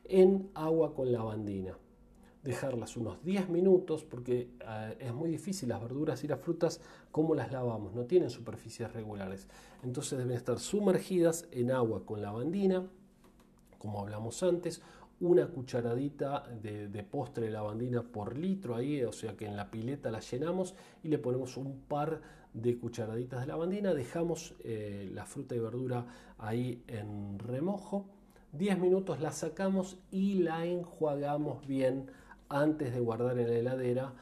en 0.05 0.51
agua 0.55 0.95
con 0.95 1.13
lavandina 1.13 1.77
dejarlas 2.43 2.97
unos 2.97 3.23
10 3.23 3.49
minutos 3.51 4.05
porque 4.05 4.49
eh, 4.67 4.97
es 4.99 5.15
muy 5.15 5.31
difícil 5.31 5.69
las 5.69 5.81
verduras 5.81 6.25
y 6.25 6.29
las 6.29 6.41
frutas 6.41 6.81
como 7.13 7.35
las 7.35 7.53
lavamos, 7.53 7.95
no 7.95 8.05
tienen 8.05 8.31
superficies 8.31 8.93
regulares. 8.93 9.49
Entonces 9.83 10.19
deben 10.19 10.37
estar 10.37 10.59
sumergidas 10.59 11.49
en 11.51 11.71
agua 11.71 12.05
con 12.05 12.23
lavandina, 12.23 12.87
como 13.79 14.01
hablamos 14.01 14.43
antes, 14.43 14.83
una 15.21 15.47
cucharadita 15.49 16.49
de, 16.63 17.05
postre 17.05 17.47
de 17.47 17.53
lavandina 17.53 18.03
por 18.03 18.39
litro 18.39 18.75
ahí, 18.75 19.03
o 19.03 19.13
sea 19.13 19.37
que 19.37 19.47
en 19.47 19.55
la 19.55 19.71
pileta 19.71 20.11
la 20.11 20.21
llenamos 20.21 20.75
y 21.03 21.09
le 21.09 21.19
ponemos 21.19 21.59
un 21.59 21.81
par 21.81 22.23
de 22.55 22.79
cucharaditas 22.79 23.41
de 23.43 23.47
lavandina, 23.47 23.93
dejamos 23.93 24.55
eh, 24.65 25.11
la 25.13 25.27
fruta 25.27 25.55
y 25.55 25.59
verdura 25.59 26.07
ahí 26.39 26.83
en 26.87 27.39
remojo, 27.39 28.07
10 28.53 28.79
minutos 28.79 29.21
la 29.21 29.31
sacamos 29.31 29.99
y 30.11 30.35
la 30.35 30.65
enjuagamos 30.65 31.67
bien 31.67 32.11
antes 32.51 32.93
de 32.93 33.01
guardar 33.01 33.39
en 33.39 33.49
la 33.49 33.59
heladera 33.59 34.13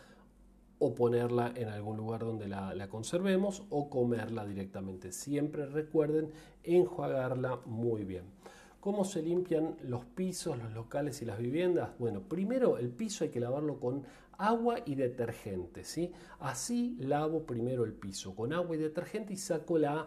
o 0.79 0.95
ponerla 0.95 1.53
en 1.57 1.69
algún 1.69 1.97
lugar 1.97 2.21
donde 2.21 2.47
la, 2.47 2.89
conservemos 2.89 3.65
o 3.71 3.91
comerla 3.91 4.47
directamente. 4.47 5.11
Siempre 5.13 5.67
recuerden 5.67 6.31
enjuagarla 6.63 7.61
muy 7.65 8.05
bien. 8.05 8.25
¿Cómo 8.81 9.05
se 9.05 9.23
limpian 9.23 9.77
los 9.83 10.05
pisos, 10.05 10.57
los 10.57 10.73
locales 10.73 11.21
y 11.21 11.25
las 11.25 11.39
viviendas? 11.39 11.91
Bueno, 11.99 12.21
primero 12.21 12.79
el 12.79 12.91
piso 12.91 13.25
hay 13.25 13.31
que 13.31 13.41
lavarlo 13.41 13.81
con 13.81 14.05
agua 14.37 14.77
y 14.87 14.95
detergente. 14.95 15.83
¿sí? 15.83 16.13
Así 16.39 16.97
lavo 17.01 17.43
primero 17.43 17.85
el 17.85 17.93
piso 17.93 18.37
con 18.37 18.53
agua 18.53 18.77
y 18.77 18.79
detergente 18.79 19.33
y 19.33 19.37
saco 19.37 19.79
la 19.79 20.07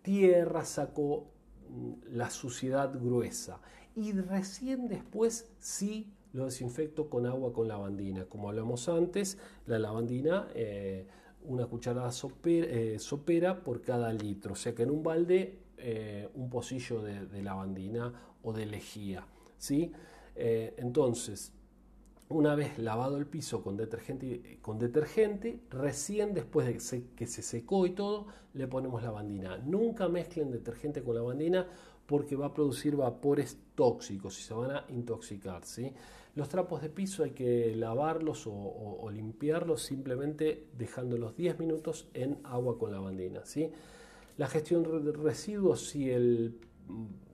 tierra, 0.00 0.64
saco 0.64 1.26
mm, 1.68 2.14
la 2.16 2.30
suciedad 2.30 2.94
gruesa. 2.98 3.60
Y 3.94 4.12
recién 4.12 4.88
después 4.88 5.50
sí 5.58 6.14
lo 6.32 6.44
desinfecto 6.44 7.08
con 7.08 7.26
agua 7.26 7.52
con 7.52 7.68
lavandina. 7.68 8.24
Como 8.26 8.48
hablamos 8.48 8.88
antes, 8.88 9.38
la 9.66 9.78
lavandina, 9.78 10.48
eh, 10.54 11.06
una 11.44 11.66
cucharada 11.66 12.10
eh, 12.44 12.96
sopera, 12.98 13.62
por 13.62 13.82
cada 13.82 14.12
litro, 14.12 14.52
o 14.52 14.56
sea 14.56 14.74
que 14.74 14.82
en 14.82 14.90
un 14.90 15.02
balde 15.02 15.58
eh, 15.78 16.28
un 16.34 16.50
pocillo 16.50 17.00
de, 17.02 17.42
lavandina 17.42 18.12
o 18.42 18.52
de 18.52 18.66
lejía. 18.66 19.26
¿sí? 19.56 19.92
entonces, 20.40 21.52
una 22.28 22.54
vez 22.54 22.78
lavado 22.78 23.16
el 23.16 23.26
piso 23.26 23.60
con 23.60 23.76
detergente, 23.76 24.60
con 24.62 24.78
detergente, 24.78 25.58
recién 25.68 26.32
después 26.32 26.66
de 26.66 27.08
que 27.16 27.26
se 27.26 27.42
secó 27.42 27.86
y 27.86 27.90
todo, 27.90 28.28
le 28.54 28.68
ponemos 28.68 29.02
lavandina. 29.02 29.58
Nunca 29.58 30.08
mezclen 30.08 30.52
detergente 30.52 31.02
con 31.02 31.16
lavandina 31.16 31.66
porque 32.08 32.36
va 32.36 32.46
a 32.46 32.54
producir 32.54 32.96
vapores 32.96 33.58
tóxicos 33.74 34.40
y 34.40 34.42
se 34.42 34.54
van 34.54 34.70
a 34.70 34.84
intoxicar. 34.88 35.60
Los 36.34 36.48
trapos 36.48 36.80
de 36.80 36.88
piso 36.88 37.22
hay 37.22 37.32
que 37.32 37.76
lavarlos 37.76 38.46
o, 38.46 39.10
limpiarlos 39.12 39.82
simplemente 39.82 40.68
dejándolos 40.78 41.36
10 41.36 41.58
minutos 41.58 42.08
en 42.14 42.38
agua 42.44 42.78
con 42.78 42.92
lavandina. 42.92 43.44
¿sí? 43.44 43.70
La 44.38 44.46
gestión 44.46 44.84
de 45.04 45.12
residuos, 45.12 45.86
si 45.86 46.08
el, 46.10 46.58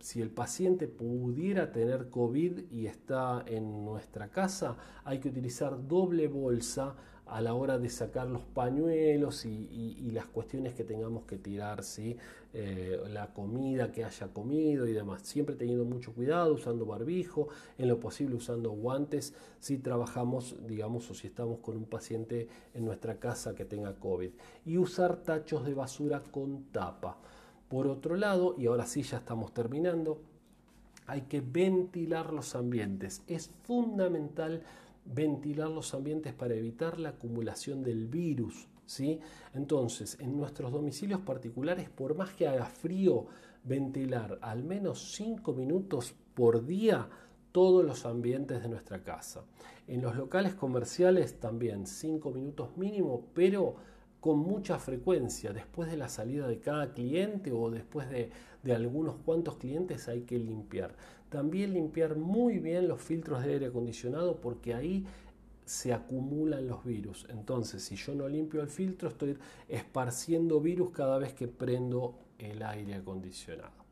si 0.00 0.20
el 0.20 0.30
paciente 0.30 0.88
pudiera 0.88 1.70
tener 1.70 2.10
COVID 2.10 2.72
y 2.72 2.88
está 2.88 3.44
en 3.46 3.84
nuestra 3.84 4.28
casa, 4.28 4.76
hay 5.04 5.20
que 5.20 5.28
utilizar 5.28 5.86
doble 5.86 6.26
bolsa 6.26 6.96
a 7.34 7.40
la 7.40 7.54
hora 7.54 7.78
de 7.78 7.88
sacar 7.88 8.28
los 8.28 8.42
pañuelos 8.42 9.44
y, 9.44 10.08
las 10.12 10.26
cuestiones 10.26 10.72
que 10.74 10.84
tengamos 10.84 11.24
que 11.24 11.36
tirar. 11.36 11.80
Eh, 12.56 13.02
la 13.08 13.34
comida 13.34 13.90
que 13.90 14.04
haya 14.04 14.28
comido 14.28 14.86
y 14.86 14.92
demás. 14.92 15.22
Siempre 15.22 15.56
teniendo 15.56 15.84
mucho 15.84 16.12
cuidado, 16.12 16.54
usando 16.54 16.86
barbijo, 16.86 17.48
en 17.76 17.88
lo 17.88 17.98
posible 17.98 18.36
usando 18.36 18.70
guantes 18.70 19.34
si 19.58 19.78
trabajamos, 19.78 20.54
digamos, 20.64 21.10
o 21.10 21.14
si 21.14 21.26
estamos 21.26 21.58
con 21.58 21.76
un 21.76 21.86
paciente 21.86 22.46
en 22.72 22.84
nuestra 22.84 23.18
casa 23.18 23.56
que 23.56 23.64
tenga 23.64 23.96
COVID. 23.96 24.30
Y 24.64 24.78
usar 24.78 25.16
tachos 25.16 25.66
de 25.66 25.74
basura 25.74 26.20
con 26.20 26.66
tapa. 26.70 27.18
Por 27.68 27.88
otro 27.88 28.14
lado, 28.14 28.54
y 28.56 28.66
ahora 28.66 28.86
sí 28.86 29.02
ya 29.02 29.16
estamos 29.16 29.52
terminando, 29.52 30.20
hay 31.08 31.22
que 31.22 31.40
ventilar 31.40 32.32
los 32.32 32.54
ambientes. 32.54 33.24
Es 33.26 33.50
fundamental 33.64 34.62
ventilar 35.04 35.68
los 35.68 35.94
ambientes 35.94 36.32
para 36.32 36.54
evitar 36.54 36.98
la 36.98 37.10
acumulación 37.10 37.82
del 37.82 38.06
virus. 38.06 38.68
¿sí? 38.86 39.20
Entonces, 39.52 40.18
en 40.20 40.36
nuestros 40.36 40.72
domicilios 40.72 41.20
particulares, 41.20 41.88
por 41.88 42.16
más 42.16 42.32
que 42.34 42.48
haga 42.48 42.66
frío, 42.66 43.26
ventilar 43.64 44.38
al 44.42 44.62
menos 44.62 45.14
5 45.14 45.52
minutos 45.54 46.14
por 46.34 46.66
día 46.66 47.08
todos 47.52 47.84
los 47.84 48.04
ambientes 48.04 48.62
de 48.62 48.68
nuestra 48.68 49.02
casa. 49.02 49.44
En 49.86 50.02
los 50.02 50.16
locales 50.16 50.54
comerciales 50.54 51.38
también 51.38 51.86
5 51.86 52.30
minutos 52.32 52.76
mínimo, 52.76 53.28
pero 53.32 53.76
con 54.20 54.38
mucha 54.38 54.78
frecuencia. 54.78 55.52
Después 55.52 55.90
de 55.90 55.96
la 55.96 56.08
salida 56.08 56.48
de 56.48 56.58
cada 56.58 56.92
cliente 56.92 57.52
o 57.52 57.70
después 57.70 58.08
de, 58.10 58.30
de 58.62 58.74
algunos 58.74 59.16
cuantos 59.16 59.56
clientes 59.58 60.08
hay 60.08 60.22
que 60.22 60.38
limpiar. 60.38 60.96
También 61.34 61.74
limpiar 61.74 62.14
muy 62.14 62.60
bien 62.60 62.86
los 62.86 63.02
filtros 63.02 63.42
de 63.42 63.54
aire 63.54 63.66
acondicionado 63.66 64.40
porque 64.40 64.72
ahí 64.72 65.04
se 65.64 65.92
acumulan 65.92 66.68
los 66.68 66.84
virus. 66.84 67.26
Entonces, 67.28 67.82
si 67.82 67.96
yo 67.96 68.14
no 68.14 68.28
limpio 68.28 68.62
el 68.62 68.68
filtro, 68.68 69.08
estoy 69.08 69.36
esparciendo 69.68 70.60
virus 70.60 70.92
cada 70.92 71.18
vez 71.18 71.32
que 71.32 71.48
prendo 71.48 72.20
el 72.38 72.62
aire 72.62 72.94
acondicionado. 72.94 73.83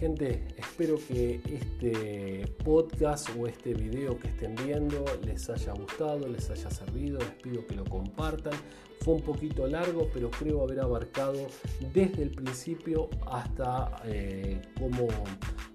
Gente, 0.00 0.46
espero 0.56 0.96
que 0.96 1.42
este 1.44 2.46
podcast 2.64 3.28
o 3.38 3.46
este 3.46 3.74
video 3.74 4.18
que 4.18 4.28
estén 4.28 4.54
viendo 4.64 5.04
les 5.26 5.50
haya 5.50 5.74
gustado, 5.74 6.26
les 6.26 6.48
haya 6.48 6.70
servido, 6.70 7.18
les 7.18 7.32
pido 7.42 7.66
que 7.66 7.74
lo 7.74 7.84
compartan. 7.84 8.54
Fue 9.02 9.12
un 9.12 9.20
poquito 9.20 9.66
largo, 9.66 10.08
pero 10.14 10.30
creo 10.30 10.62
haber 10.62 10.80
abarcado 10.80 11.48
desde 11.92 12.22
el 12.22 12.30
principio 12.30 13.10
hasta 13.26 14.00
eh, 14.06 14.62
cómo 14.78 15.06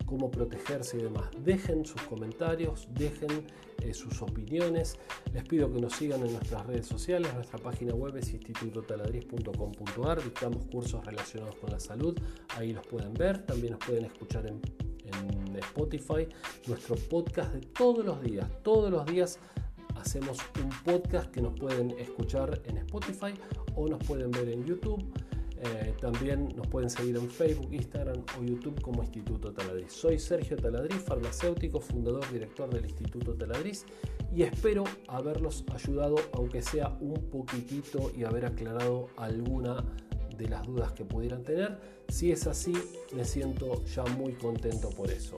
cómo 0.07 0.32
protegerse 0.32 0.97
y 0.97 1.03
demás. 1.03 1.26
Dejen 1.43 1.86
sus 1.86 2.01
comentarios, 2.03 2.88
dejen 2.93 3.45
eh, 3.82 3.93
sus 3.93 4.21
opiniones. 4.21 4.97
Les 5.34 5.43
pido 5.43 5.71
que 5.71 5.80
nos 5.80 5.93
sigan 5.93 6.26
en 6.26 6.34
nuestras 6.34 6.65
redes 6.65 6.88
sociales. 6.88 7.34
Nuestra 7.34 7.59
página 7.59 7.93
web 7.93 8.15
es 8.17 8.34
institutotaladriz.com.ar. 8.34 10.23
Dictamos 10.23 10.65
cursos 10.65 11.05
relacionados 11.05 11.55
con 11.55 11.71
la 11.71 11.80
salud. 11.80 12.17
Ahí 12.57 12.73
los 12.73 12.86
pueden 12.88 13.13
ver. 13.13 13.45
También 13.45 13.73
nos 13.73 13.86
pueden 13.86 14.05
escuchar 14.05 14.47
en, 14.47 14.61
en 15.05 15.55
Spotify. 15.57 16.28
Nuestro 16.67 16.95
podcast 16.95 17.53
de 17.53 17.61
todos 17.61 18.05
los 18.05 18.21
días. 18.21 18.47
Todos 18.63 18.91
los 18.91 19.05
días 19.05 19.39
hacemos 19.95 20.38
un 20.63 20.69
podcast 20.84 21.32
que 21.32 21.41
nos 21.41 21.59
pueden 21.59 21.91
escuchar 21.91 22.61
en 22.65 22.78
Spotify 22.78 23.34
o 23.76 23.88
nos 23.88 24.03
pueden 24.05 24.32
ver 24.32 24.49
en 24.49 24.65
YouTube 24.65 25.03
Eh, 25.66 25.93
también 25.99 26.53
nos 26.55 26.68
pueden 26.68 26.89
seguir 26.89 27.16
en 27.16 27.30
Facebook, 27.30 27.74
Instagram 27.74 28.24
o 28.39 28.43
YouTube 28.43 28.80
como 28.82 29.01
Instituto 29.03 29.51
Taladriz. 29.51 29.93
Soy 29.93 30.20
Sergio 30.20 30.57
Taladriz, 30.57 31.01
farmacéutico, 31.01 31.80
fundador, 31.80 32.24
director 32.32 32.70
del 32.70 32.86
Instituto 32.86 33.34
Taladriz 33.34 33.86
y 34.34 34.43
espero 34.43 34.84
haberlos 35.07 35.63
ayudado, 35.74 36.18
aunque 36.34 36.61
sea 36.61 36.89
un 36.99 37.30
poquitito, 37.30 38.11
y 38.16 38.24
haber 38.24 38.45
aclarado 38.45 39.07
alguna 39.18 39.84
de 40.38 40.49
las 40.49 40.66
dudas 40.68 40.91
que 40.91 41.05
pudieran 41.05 41.43
tener. 41.43 41.78
Si 42.09 42.32
es 42.32 42.45
así, 42.45 42.74
me 43.16 43.26
siento 43.26 43.84
ya 43.86 44.03
muy 44.03 44.34
contento 44.34 44.89
por 44.89 45.09
eso. 45.09 45.36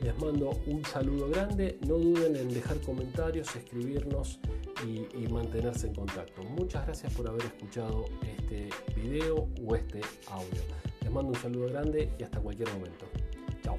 Les 0.00 0.18
mando 0.18 0.50
un 0.66 0.82
saludo 0.84 1.28
grande, 1.28 1.78
no 1.86 1.94
duden 1.94 2.34
en 2.34 2.48
dejar 2.48 2.80
comentarios, 2.80 3.54
escribirnos 3.54 4.40
y, 4.86 5.28
mantenerse 5.28 5.88
en 5.88 5.94
contacto. 5.94 6.42
Muchas 6.42 6.86
gracias 6.86 7.12
por 7.12 7.28
haber 7.28 7.44
escuchado 7.44 8.06
este 8.22 8.70
video 8.94 9.46
o 9.66 9.76
este 9.76 10.00
audio. 10.28 10.62
Les 11.02 11.10
mando 11.10 11.32
un 11.32 11.36
saludo 11.36 11.68
grande 11.68 12.10
y 12.18 12.22
hasta 12.22 12.40
cualquier 12.40 12.72
momento. 12.72 13.04
Chao. 13.62 13.78